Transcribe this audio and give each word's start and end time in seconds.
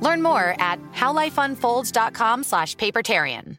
Learn 0.00 0.22
more 0.22 0.54
at 0.58 0.78
howlifeunfolds.com 0.92 2.44
slash 2.44 2.76
papertarian. 2.76 3.58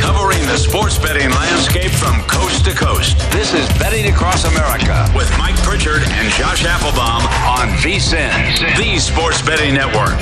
Covering 0.00 0.40
the 0.46 0.56
sports 0.56 0.98
betting 0.98 1.30
landscape 1.30 1.90
from 1.90 2.22
coast 2.22 2.64
to 2.64 2.72
coast. 2.72 3.18
This 3.32 3.52
is 3.52 3.68
Betting 3.78 4.10
Across 4.10 4.44
America 4.44 5.10
with 5.14 5.30
Mike 5.38 5.56
Pritchard 5.56 6.02
and 6.02 6.32
Josh 6.32 6.64
Applebaum 6.64 7.22
on 7.46 7.68
VSIN, 7.78 8.76
the 8.76 8.98
Sports 8.98 9.42
Betting 9.42 9.74
Network. 9.74 10.18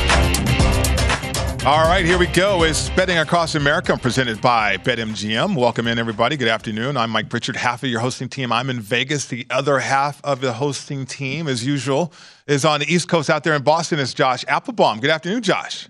All 1.66 1.82
right, 1.82 2.04
here 2.04 2.18
we 2.18 2.28
go. 2.28 2.62
It's 2.62 2.88
Betting 2.90 3.18
Across 3.18 3.56
America 3.56 3.96
presented 3.96 4.40
by 4.40 4.76
BetMGM. 4.78 5.56
Welcome 5.56 5.88
in, 5.88 5.98
everybody. 5.98 6.36
Good 6.36 6.48
afternoon. 6.48 6.96
I'm 6.96 7.10
Mike 7.10 7.28
Pritchard, 7.28 7.56
half 7.56 7.82
of 7.82 7.90
your 7.90 8.00
hosting 8.00 8.28
team. 8.28 8.52
I'm 8.52 8.70
in 8.70 8.80
Vegas. 8.80 9.26
The 9.26 9.44
other 9.50 9.80
half 9.80 10.24
of 10.24 10.40
the 10.40 10.52
hosting 10.52 11.04
team, 11.04 11.48
as 11.48 11.66
usual, 11.66 12.12
is 12.46 12.64
on 12.64 12.80
the 12.80 12.86
East 12.86 13.08
Coast 13.08 13.28
out 13.28 13.42
there 13.42 13.54
in 13.54 13.62
Boston. 13.62 13.98
Is 13.98 14.14
Josh 14.14 14.44
Applebaum. 14.46 15.00
Good 15.00 15.10
afternoon, 15.10 15.42
Josh. 15.42 15.88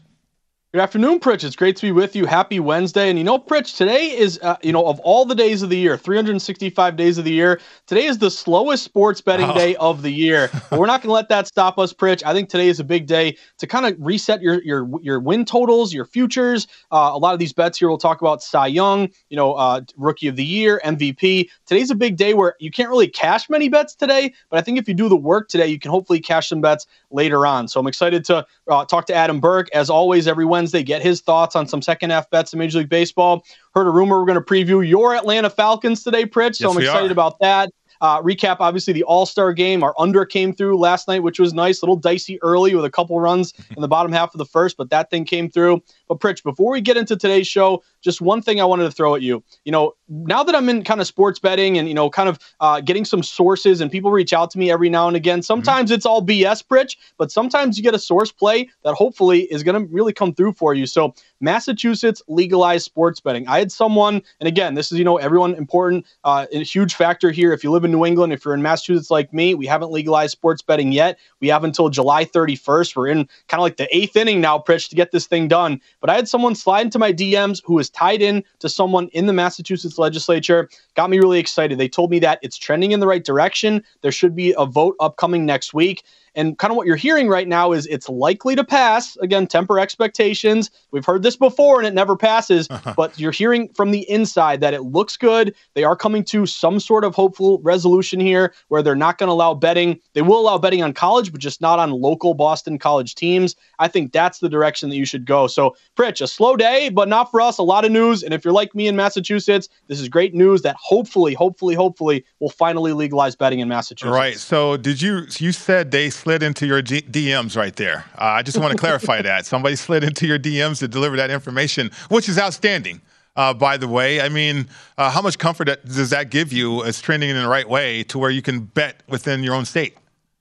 Good 0.74 0.82
afternoon, 0.82 1.18
Pritch. 1.20 1.44
It's 1.44 1.56
great 1.56 1.76
to 1.76 1.82
be 1.86 1.92
with 1.92 2.14
you. 2.14 2.26
Happy 2.26 2.60
Wednesday. 2.60 3.08
And 3.08 3.16
you 3.16 3.24
know, 3.24 3.38
Pritch, 3.38 3.74
today 3.74 4.14
is, 4.14 4.38
uh, 4.42 4.56
you 4.62 4.70
know, 4.70 4.84
of 4.84 5.00
all 5.00 5.24
the 5.24 5.34
days 5.34 5.62
of 5.62 5.70
the 5.70 5.78
year, 5.78 5.96
365 5.96 6.94
days 6.94 7.16
of 7.16 7.24
the 7.24 7.32
year, 7.32 7.58
today 7.86 8.04
is 8.04 8.18
the 8.18 8.30
slowest 8.30 8.84
sports 8.84 9.22
betting 9.22 9.48
oh. 9.48 9.54
day 9.54 9.76
of 9.76 10.02
the 10.02 10.10
year. 10.10 10.50
But 10.68 10.78
we're 10.78 10.84
not 10.84 11.00
going 11.00 11.08
to 11.08 11.14
let 11.14 11.30
that 11.30 11.46
stop 11.46 11.78
us, 11.78 11.94
Pritch. 11.94 12.22
I 12.22 12.34
think 12.34 12.50
today 12.50 12.68
is 12.68 12.78
a 12.78 12.84
big 12.84 13.06
day 13.06 13.38
to 13.56 13.66
kind 13.66 13.86
of 13.86 13.96
reset 13.98 14.42
your 14.42 14.62
your 14.62 14.86
your 15.00 15.20
win 15.20 15.46
totals, 15.46 15.94
your 15.94 16.04
futures. 16.04 16.66
Uh, 16.92 17.12
a 17.14 17.18
lot 17.18 17.32
of 17.32 17.38
these 17.38 17.54
bets 17.54 17.78
here, 17.78 17.88
we'll 17.88 17.96
talk 17.96 18.20
about 18.20 18.42
Cy 18.42 18.66
Young, 18.66 19.08
you 19.30 19.38
know, 19.38 19.54
uh, 19.54 19.80
Rookie 19.96 20.28
of 20.28 20.36
the 20.36 20.44
Year, 20.44 20.82
MVP. 20.84 21.48
Today's 21.64 21.90
a 21.90 21.94
big 21.94 22.18
day 22.18 22.34
where 22.34 22.54
you 22.60 22.70
can't 22.70 22.90
really 22.90 23.08
cash 23.08 23.48
many 23.48 23.70
bets 23.70 23.94
today, 23.94 24.34
but 24.50 24.58
I 24.58 24.60
think 24.60 24.78
if 24.78 24.86
you 24.86 24.92
do 24.92 25.08
the 25.08 25.16
work 25.16 25.48
today, 25.48 25.68
you 25.68 25.78
can 25.78 25.90
hopefully 25.90 26.20
cash 26.20 26.50
some 26.50 26.60
bets 26.60 26.86
later 27.10 27.46
on. 27.46 27.68
So 27.68 27.80
I'm 27.80 27.86
excited 27.86 28.26
to 28.26 28.46
uh, 28.68 28.84
talk 28.84 29.06
to 29.06 29.14
Adam 29.14 29.40
Burke, 29.40 29.70
as 29.72 29.88
always, 29.88 30.28
every 30.28 30.44
Wednesday, 30.58 30.82
get 30.82 31.02
his 31.02 31.20
thoughts 31.20 31.54
on 31.54 31.68
some 31.68 31.80
second 31.80 32.10
half 32.10 32.28
bets 32.30 32.52
in 32.52 32.58
Major 32.58 32.78
League 32.78 32.88
Baseball. 32.88 33.44
Heard 33.76 33.86
a 33.86 33.90
rumor 33.90 34.18
we're 34.18 34.26
going 34.26 34.44
to 34.44 34.44
preview 34.44 34.86
your 34.86 35.14
Atlanta 35.14 35.48
Falcons 35.48 36.02
today, 36.02 36.26
Pritch. 36.26 36.56
So 36.56 36.66
yes, 36.68 36.76
I'm 36.76 36.82
excited 36.82 37.12
about 37.12 37.38
that. 37.38 37.70
Uh, 38.00 38.22
recap, 38.22 38.56
obviously, 38.60 38.92
the 38.92 39.02
All 39.04 39.26
Star 39.26 39.52
game. 39.52 39.82
Our 39.82 39.94
under 39.98 40.24
came 40.24 40.52
through 40.52 40.78
last 40.78 41.08
night, 41.08 41.22
which 41.22 41.38
was 41.38 41.52
nice. 41.54 41.82
A 41.82 41.84
little 41.84 41.96
dicey 41.96 42.40
early 42.42 42.74
with 42.74 42.84
a 42.84 42.90
couple 42.90 43.18
runs 43.20 43.52
in 43.76 43.80
the 43.80 43.88
bottom 43.88 44.12
half 44.12 44.34
of 44.34 44.38
the 44.38 44.44
first, 44.44 44.76
but 44.76 44.90
that 44.90 45.10
thing 45.10 45.24
came 45.24 45.50
through. 45.50 45.82
But, 46.08 46.20
Pritch, 46.20 46.42
before 46.42 46.72
we 46.72 46.80
get 46.80 46.96
into 46.96 47.16
today's 47.16 47.46
show, 47.46 47.82
just 48.00 48.20
one 48.20 48.42
thing 48.42 48.60
I 48.60 48.64
wanted 48.64 48.84
to 48.84 48.90
throw 48.90 49.14
at 49.14 49.22
you. 49.22 49.42
You 49.64 49.72
know, 49.72 49.94
now 50.08 50.42
that 50.42 50.54
I'm 50.54 50.68
in 50.68 50.84
kind 50.84 51.00
of 51.00 51.06
sports 51.06 51.38
betting 51.38 51.78
and, 51.78 51.88
you 51.88 51.94
know, 51.94 52.08
kind 52.08 52.28
of 52.28 52.38
uh, 52.60 52.80
getting 52.80 53.04
some 53.04 53.22
sources 53.22 53.80
and 53.80 53.90
people 53.90 54.10
reach 54.10 54.32
out 54.32 54.50
to 54.52 54.58
me 54.58 54.70
every 54.70 54.88
now 54.88 55.08
and 55.08 55.16
again, 55.16 55.42
sometimes 55.42 55.90
mm-hmm. 55.90 55.96
it's 55.96 56.06
all 56.06 56.24
BS, 56.24 56.64
Pritch, 56.64 56.96
but 57.18 57.30
sometimes 57.30 57.76
you 57.76 57.82
get 57.82 57.94
a 57.94 57.98
source 57.98 58.32
play 58.32 58.68
that 58.84 58.94
hopefully 58.94 59.42
is 59.42 59.62
going 59.62 59.80
to 59.80 59.92
really 59.92 60.12
come 60.12 60.34
through 60.34 60.52
for 60.52 60.74
you. 60.74 60.86
So, 60.86 61.14
Massachusetts 61.40 62.22
legalized 62.28 62.84
sports 62.84 63.20
betting. 63.20 63.46
I 63.48 63.58
had 63.58 63.70
someone, 63.70 64.22
and 64.40 64.48
again, 64.48 64.74
this 64.74 64.90
is, 64.92 64.98
you 64.98 65.04
know, 65.04 65.18
everyone 65.18 65.54
important, 65.54 66.06
uh, 66.24 66.46
a 66.52 66.62
huge 66.62 66.94
factor 66.94 67.30
here. 67.30 67.52
If 67.52 67.62
you 67.62 67.70
live 67.70 67.84
in 67.84 67.92
New 67.92 68.04
England, 68.04 68.32
if 68.32 68.44
you're 68.44 68.54
in 68.54 68.62
Massachusetts 68.62 69.10
like 69.10 69.32
me, 69.32 69.54
we 69.54 69.66
haven't 69.66 69.90
legalized 69.90 70.32
sports 70.32 70.62
betting 70.62 70.92
yet. 70.92 71.18
We 71.40 71.48
have 71.48 71.64
until 71.64 71.88
July 71.88 72.24
31st. 72.24 72.96
We're 72.96 73.08
in 73.08 73.28
kind 73.48 73.60
of 73.60 73.62
like 73.62 73.76
the 73.76 73.94
eighth 73.96 74.16
inning 74.16 74.40
now, 74.40 74.58
Pritch, 74.58 74.88
to 74.88 74.96
get 74.96 75.12
this 75.12 75.26
thing 75.26 75.48
done. 75.48 75.80
But 76.00 76.10
I 76.10 76.14
had 76.14 76.28
someone 76.28 76.54
slide 76.54 76.86
into 76.86 76.98
my 76.98 77.12
DMs 77.12 77.62
who 77.64 77.74
was 77.74 77.90
tied 77.90 78.22
in 78.22 78.44
to 78.58 78.68
someone 78.68 79.08
in 79.08 79.26
the 79.26 79.32
Massachusetts 79.32 79.98
legislature. 79.98 80.68
Got 80.98 81.10
me 81.10 81.18
really 81.20 81.38
excited. 81.38 81.78
They 81.78 81.88
told 81.88 82.10
me 82.10 82.18
that 82.18 82.40
it's 82.42 82.56
trending 82.56 82.90
in 82.90 82.98
the 82.98 83.06
right 83.06 83.24
direction. 83.24 83.84
There 84.00 84.10
should 84.10 84.34
be 84.34 84.52
a 84.58 84.66
vote 84.66 84.96
upcoming 84.98 85.46
next 85.46 85.72
week. 85.72 86.02
And 86.34 86.56
kind 86.56 86.70
of 86.70 86.76
what 86.76 86.86
you're 86.86 86.94
hearing 86.94 87.28
right 87.28 87.48
now 87.48 87.72
is 87.72 87.86
it's 87.86 88.08
likely 88.08 88.54
to 88.54 88.62
pass. 88.62 89.16
Again, 89.16 89.48
temper 89.48 89.80
expectations. 89.80 90.70
We've 90.92 91.04
heard 91.04 91.24
this 91.24 91.36
before 91.36 91.78
and 91.78 91.86
it 91.86 91.94
never 91.94 92.16
passes, 92.16 92.68
but 92.96 93.18
you're 93.18 93.32
hearing 93.32 93.68
from 93.70 93.90
the 93.90 94.08
inside 94.08 94.60
that 94.60 94.72
it 94.72 94.82
looks 94.82 95.16
good. 95.16 95.54
They 95.74 95.82
are 95.82 95.96
coming 95.96 96.22
to 96.26 96.46
some 96.46 96.78
sort 96.78 97.02
of 97.02 97.14
hopeful 97.14 97.58
resolution 97.60 98.20
here 98.20 98.54
where 98.68 98.82
they're 98.82 98.94
not 98.94 99.18
going 99.18 99.28
to 99.28 99.32
allow 99.32 99.54
betting. 99.54 99.98
They 100.12 100.22
will 100.22 100.38
allow 100.38 100.58
betting 100.58 100.82
on 100.82 100.92
college, 100.92 101.32
but 101.32 101.40
just 101.40 101.60
not 101.60 101.80
on 101.80 101.90
local 101.90 102.34
Boston 102.34 102.78
college 102.78 103.16
teams. 103.16 103.56
I 103.80 103.88
think 103.88 104.12
that's 104.12 104.38
the 104.38 104.48
direction 104.48 104.90
that 104.90 104.96
you 104.96 105.04
should 105.04 105.24
go. 105.24 105.48
So, 105.48 105.76
Pritch, 105.96 106.20
a 106.20 106.28
slow 106.28 106.56
day, 106.56 106.88
but 106.88 107.08
not 107.08 107.30
for 107.32 107.40
us. 107.40 107.58
A 107.58 107.62
lot 107.62 107.84
of 107.84 107.90
news. 107.90 108.22
And 108.22 108.32
if 108.32 108.44
you're 108.44 108.54
like 108.54 108.74
me 108.76 108.86
in 108.86 108.94
Massachusetts, 108.94 109.68
this 109.88 110.00
is 110.00 110.08
great 110.08 110.34
news 110.34 110.62
that 110.62 110.76
hopefully, 110.88 111.34
hopefully, 111.34 111.74
hopefully 111.74 112.24
will 112.40 112.48
finally 112.48 112.94
legalize 112.94 113.36
betting 113.36 113.60
in 113.60 113.68
Massachusetts. 113.68 114.10
Right. 114.10 114.38
So, 114.38 114.78
did 114.78 115.02
you, 115.02 115.26
you 115.38 115.52
said 115.52 115.90
they 115.90 116.08
slid 116.08 116.42
into 116.42 116.66
your 116.66 116.80
G- 116.80 117.02
DMs 117.02 117.58
right 117.58 117.76
there. 117.76 118.06
Uh, 118.14 118.24
I 118.24 118.42
just 118.42 118.56
want 118.56 118.72
to 118.72 118.78
clarify 118.78 119.20
that. 119.30 119.44
Somebody 119.44 119.76
slid 119.76 120.02
into 120.02 120.26
your 120.26 120.38
DMs 120.38 120.78
to 120.78 120.88
deliver 120.88 121.16
that 121.16 121.30
information, 121.30 121.90
which 122.08 122.26
is 122.26 122.38
outstanding. 122.38 123.02
Uh, 123.36 123.52
by 123.52 123.76
the 123.76 123.86
way, 123.86 124.22
I 124.22 124.30
mean, 124.30 124.66
uh, 124.96 125.10
how 125.10 125.20
much 125.20 125.38
comfort 125.38 125.66
does 125.84 126.10
that 126.10 126.30
give 126.30 126.54
you 126.54 126.82
as 126.84 127.02
trending 127.02 127.28
in 127.28 127.36
the 127.36 127.46
right 127.46 127.68
way 127.68 128.02
to 128.04 128.18
where 128.18 128.30
you 128.30 128.40
can 128.40 128.60
bet 128.60 129.02
within 129.08 129.42
your 129.42 129.54
own 129.54 129.66
state? 129.66 129.94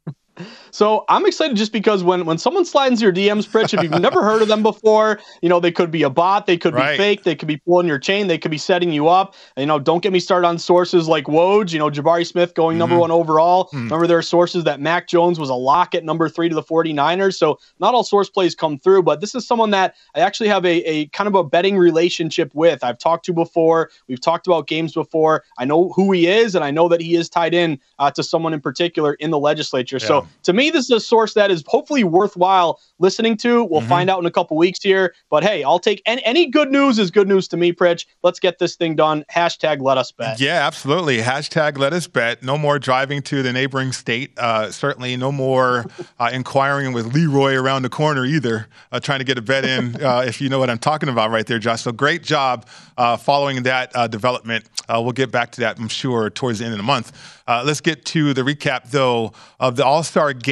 So 0.72 1.06
I'm 1.10 1.26
excited 1.26 1.58
just 1.58 1.72
because 1.72 2.04
when 2.04 2.26
when 2.26 2.38
someone 2.38 2.66
slides 2.66 3.02
your 3.02 3.14
DMs, 3.14 3.48
Pritch, 3.48 3.74
if 3.74 3.84
you've 3.84 4.02
never 4.02 4.24
heard 4.24 4.42
of 4.42 4.48
them 4.48 4.64
before, 4.64 5.20
you 5.42 5.50
know 5.50 5.60
they 5.60 5.72
could 5.72 5.92
be 5.92 6.04
a 6.04 6.10
bot, 6.10 6.46
they 6.46 6.58
could 6.58 6.74
right. 6.74 6.92
be 6.92 6.98
fake, 6.98 7.24
they 7.24 7.36
could 7.36 7.48
be 7.48 7.58
pulling 7.58 7.88
your 7.88 8.00
chain, 8.00 8.28
they 8.28 8.38
could 8.38 8.52
be 8.52 8.58
setting 8.58 8.92
you 8.92 9.08
up. 9.08 9.36
And, 9.56 9.62
you 9.62 9.68
know, 9.68 9.80
don't 9.80 10.02
get 10.02 10.12
me 10.12 10.20
started 10.20 10.48
on 10.48 10.58
sources 10.58 11.08
like 11.08 11.26
Woj. 11.26 11.72
You 11.72 11.80
know, 11.80 11.90
Jabari 11.90 12.26
Smith 12.26 12.54
going 12.54 12.74
mm-hmm. 12.74 12.80
number 12.80 12.98
one 12.98 13.12
overall. 13.12 13.66
Mm-hmm. 13.66 13.78
Remember, 13.86 14.08
there 14.08 14.18
are 14.18 14.24
sources 14.24 14.64
that 14.66 14.80
Mac 14.80 15.08
Jones 15.08 15.40
was 15.40 15.50
a 15.50 15.56
lock 15.56 15.96
at 15.96 16.04
number 16.04 16.30
three 16.30 16.50
to 16.50 16.56
the 16.56 16.64
49ers. 16.64 17.36
So 17.36 17.60
not 17.80 17.94
all 17.94 18.04
source 18.04 18.30
plays 18.30 18.56
come 18.56 18.78
through, 18.78 19.04
but 19.04 19.22
this 19.22 19.36
is 19.36 19.46
someone 19.46 19.72
that 19.72 19.96
I 20.16 20.20
actually 20.20 20.50
have 20.50 20.66
a, 20.66 20.84
a 20.84 21.06
kind 21.08 21.28
of 21.28 21.36
a 21.36 21.44
betting 21.44 21.78
relationship 21.78 22.54
with. 22.54 22.84
I've 22.84 22.98
talked 22.98 23.26
to 23.26 23.34
before. 23.34 23.90
We've 24.08 24.22
talked 24.22 24.48
about 24.48 24.68
games 24.68 24.94
before. 24.94 25.44
I 25.58 25.66
know 25.66 25.90
who 25.90 26.12
he 26.12 26.28
is, 26.28 26.56
and 26.56 26.64
I 26.64 26.72
know 26.72 26.88
that 26.90 27.02
he 27.02 27.16
is 27.16 27.30
tied 27.30 27.54
in 27.54 27.80
uh, 28.00 28.12
to 28.12 28.24
someone 28.24 28.54
in 28.54 28.62
particular 28.62 29.14
in 29.16 29.32
the 29.32 29.40
legislature. 29.40 29.98
Yeah. 30.00 30.08
So 30.08 30.28
to 30.44 30.54
me, 30.58 30.70
this 30.70 30.86
is 30.86 30.92
a 30.92 31.00
source 31.00 31.34
that 31.36 31.50
is 31.50 31.64
hopefully 31.68 32.04
worthwhile 32.04 32.82
listening 33.00 33.38
to. 33.38 33.64
We'll 33.64 33.80
mm-hmm. 33.80 33.90
find 33.90 34.10
out 34.10 34.20
in 34.20 34.26
a 34.26 34.32
couple 34.32 34.58
weeks 34.58 34.80
here. 34.82 35.14
But 35.30 35.44
hey, 35.44 35.64
I'll 35.64 35.80
take 35.80 36.02
any, 36.06 36.24
any 36.26 36.48
good 36.48 36.72
news 36.72 37.00
is 37.00 37.12
good 37.12 37.28
news 37.28 37.48
to 37.50 37.58
me, 37.58 37.72
Pritch. 37.72 38.06
Let's 38.24 38.40
get 38.40 38.60
this 38.60 38.76
thing 38.76 38.96
done. 38.96 39.24
Hashtag 39.34 39.82
let 39.82 39.98
us 39.98 40.12
bet. 40.12 40.40
Yeah, 40.40 40.66
absolutely. 40.66 41.20
Hashtag 41.20 41.78
let 41.78 41.94
us 41.94 42.08
bet. 42.08 42.44
No 42.44 42.58
more 42.58 42.80
driving 42.80 43.22
to 43.24 43.44
the 43.44 43.54
neighboring 43.54 43.92
state. 43.92 44.38
Uh, 44.38 44.72
certainly 44.72 45.16
no 45.16 45.32
more 45.32 45.86
uh, 46.20 46.30
inquiring 46.34 46.94
with 46.94 47.14
Leroy 47.14 47.56
around 47.56 47.84
the 47.84 47.90
corner 47.90 48.26
either, 48.26 48.68
uh, 48.92 49.00
trying 49.00 49.20
to 49.20 49.26
get 49.26 49.38
a 49.38 49.42
bet 49.42 49.64
in, 49.64 50.02
uh, 50.04 50.24
if 50.26 50.42
you 50.42 50.50
know 50.50 50.60
what 50.60 50.70
I'm 50.70 50.80
talking 50.80 51.10
about 51.10 51.30
right 51.32 51.46
there, 51.46 51.60
Josh. 51.60 51.84
So 51.84 51.92
great 51.92 52.24
job 52.24 52.66
uh, 52.98 53.18
following 53.18 53.64
that 53.64 53.96
uh, 53.96 54.08
development. 54.08 54.66
we'll 54.90 55.12
get 55.12 55.32
back 55.32 55.52
to 55.52 55.62
that, 55.62 55.80
I'm 55.80 55.88
sure, 55.88 56.30
towards 56.30 56.60
the 56.60 56.66
end 56.66 56.74
of 56.74 56.78
the 56.78 56.84
month. 56.84 57.12
let's 57.48 57.82
get 57.82 58.06
to 58.06 58.34
the 58.34 58.42
recap, 58.42 58.90
though, 58.90 59.34
of 59.60 59.76
the 59.76 59.86
All 59.86 60.04
Star 60.04 60.34
game. 60.34 60.47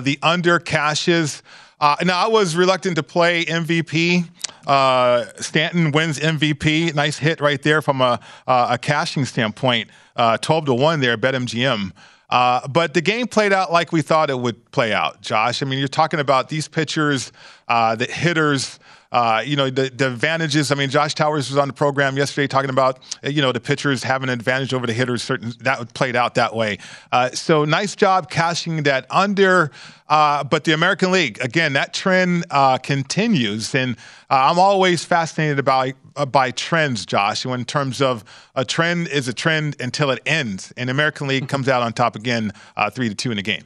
The 0.00 0.18
under 0.22 0.58
cashes. 0.58 1.42
Uh, 1.78 1.96
now, 2.04 2.18
I 2.18 2.28
was 2.28 2.56
reluctant 2.56 2.96
to 2.96 3.02
play 3.02 3.44
MVP. 3.44 4.28
Uh, 4.66 5.26
Stanton 5.40 5.92
wins 5.92 6.18
MVP. 6.18 6.94
Nice 6.94 7.18
hit 7.18 7.40
right 7.40 7.62
there 7.62 7.82
from 7.82 8.00
a, 8.00 8.18
uh, 8.46 8.68
a 8.70 8.78
cashing 8.78 9.24
standpoint. 9.24 9.90
Uh, 10.16 10.38
12 10.38 10.66
to 10.66 10.74
1 10.74 11.00
there, 11.00 11.18
BetMGM. 11.18 11.92
Uh, 12.30 12.66
but 12.68 12.94
the 12.94 13.00
game 13.00 13.26
played 13.26 13.52
out 13.52 13.70
like 13.70 13.92
we 13.92 14.02
thought 14.02 14.30
it 14.30 14.38
would 14.38 14.70
play 14.72 14.92
out, 14.92 15.20
Josh. 15.20 15.62
I 15.62 15.66
mean, 15.66 15.78
you're 15.78 15.86
talking 15.86 16.18
about 16.18 16.48
these 16.48 16.66
pitchers, 16.66 17.30
uh, 17.68 17.94
the 17.94 18.06
hitters, 18.06 18.80
uh, 19.12 19.42
you 19.44 19.56
know, 19.56 19.70
the, 19.70 19.90
the, 19.90 20.08
advantages. 20.08 20.72
I 20.72 20.74
mean, 20.74 20.90
Josh 20.90 21.14
Towers 21.14 21.48
was 21.48 21.58
on 21.58 21.68
the 21.68 21.74
program 21.74 22.16
yesterday 22.16 22.46
talking 22.46 22.70
about, 22.70 22.98
uh, 23.24 23.28
you 23.28 23.40
know, 23.40 23.52
the 23.52 23.60
pitchers 23.60 24.02
having 24.02 24.28
an 24.28 24.32
advantage 24.38 24.74
over 24.74 24.86
the 24.86 24.92
hitters. 24.92 25.22
Certain 25.22 25.52
that 25.60 25.94
played 25.94 26.16
out 26.16 26.34
that 26.34 26.54
way. 26.54 26.78
Uh, 27.12 27.30
so 27.30 27.64
nice 27.64 27.94
job 27.94 28.30
cashing 28.30 28.82
that 28.84 29.06
under. 29.10 29.70
Uh, 30.08 30.44
but 30.44 30.64
the 30.64 30.72
American 30.72 31.10
League, 31.10 31.38
again, 31.40 31.72
that 31.72 31.92
trend 31.92 32.44
uh, 32.50 32.78
continues, 32.78 33.74
and 33.74 33.96
I'm 34.30 34.58
always 34.58 35.04
fascinated 35.04 35.58
about 35.58 35.92
by 36.30 36.52
trends, 36.52 37.04
Josh. 37.04 37.44
In 37.44 37.64
terms 37.64 38.00
of 38.00 38.24
a 38.54 38.64
trend 38.64 39.08
is 39.08 39.28
a 39.28 39.32
trend 39.32 39.76
until 39.80 40.10
it 40.10 40.20
ends, 40.24 40.72
and 40.76 40.90
American 40.90 41.26
League 41.26 41.48
comes 41.48 41.68
out 41.68 41.82
on 41.82 41.92
top 41.92 42.14
again, 42.14 42.52
three 42.92 43.08
to 43.08 43.14
two 43.14 43.30
in 43.30 43.36
the 43.36 43.42
game. 43.42 43.64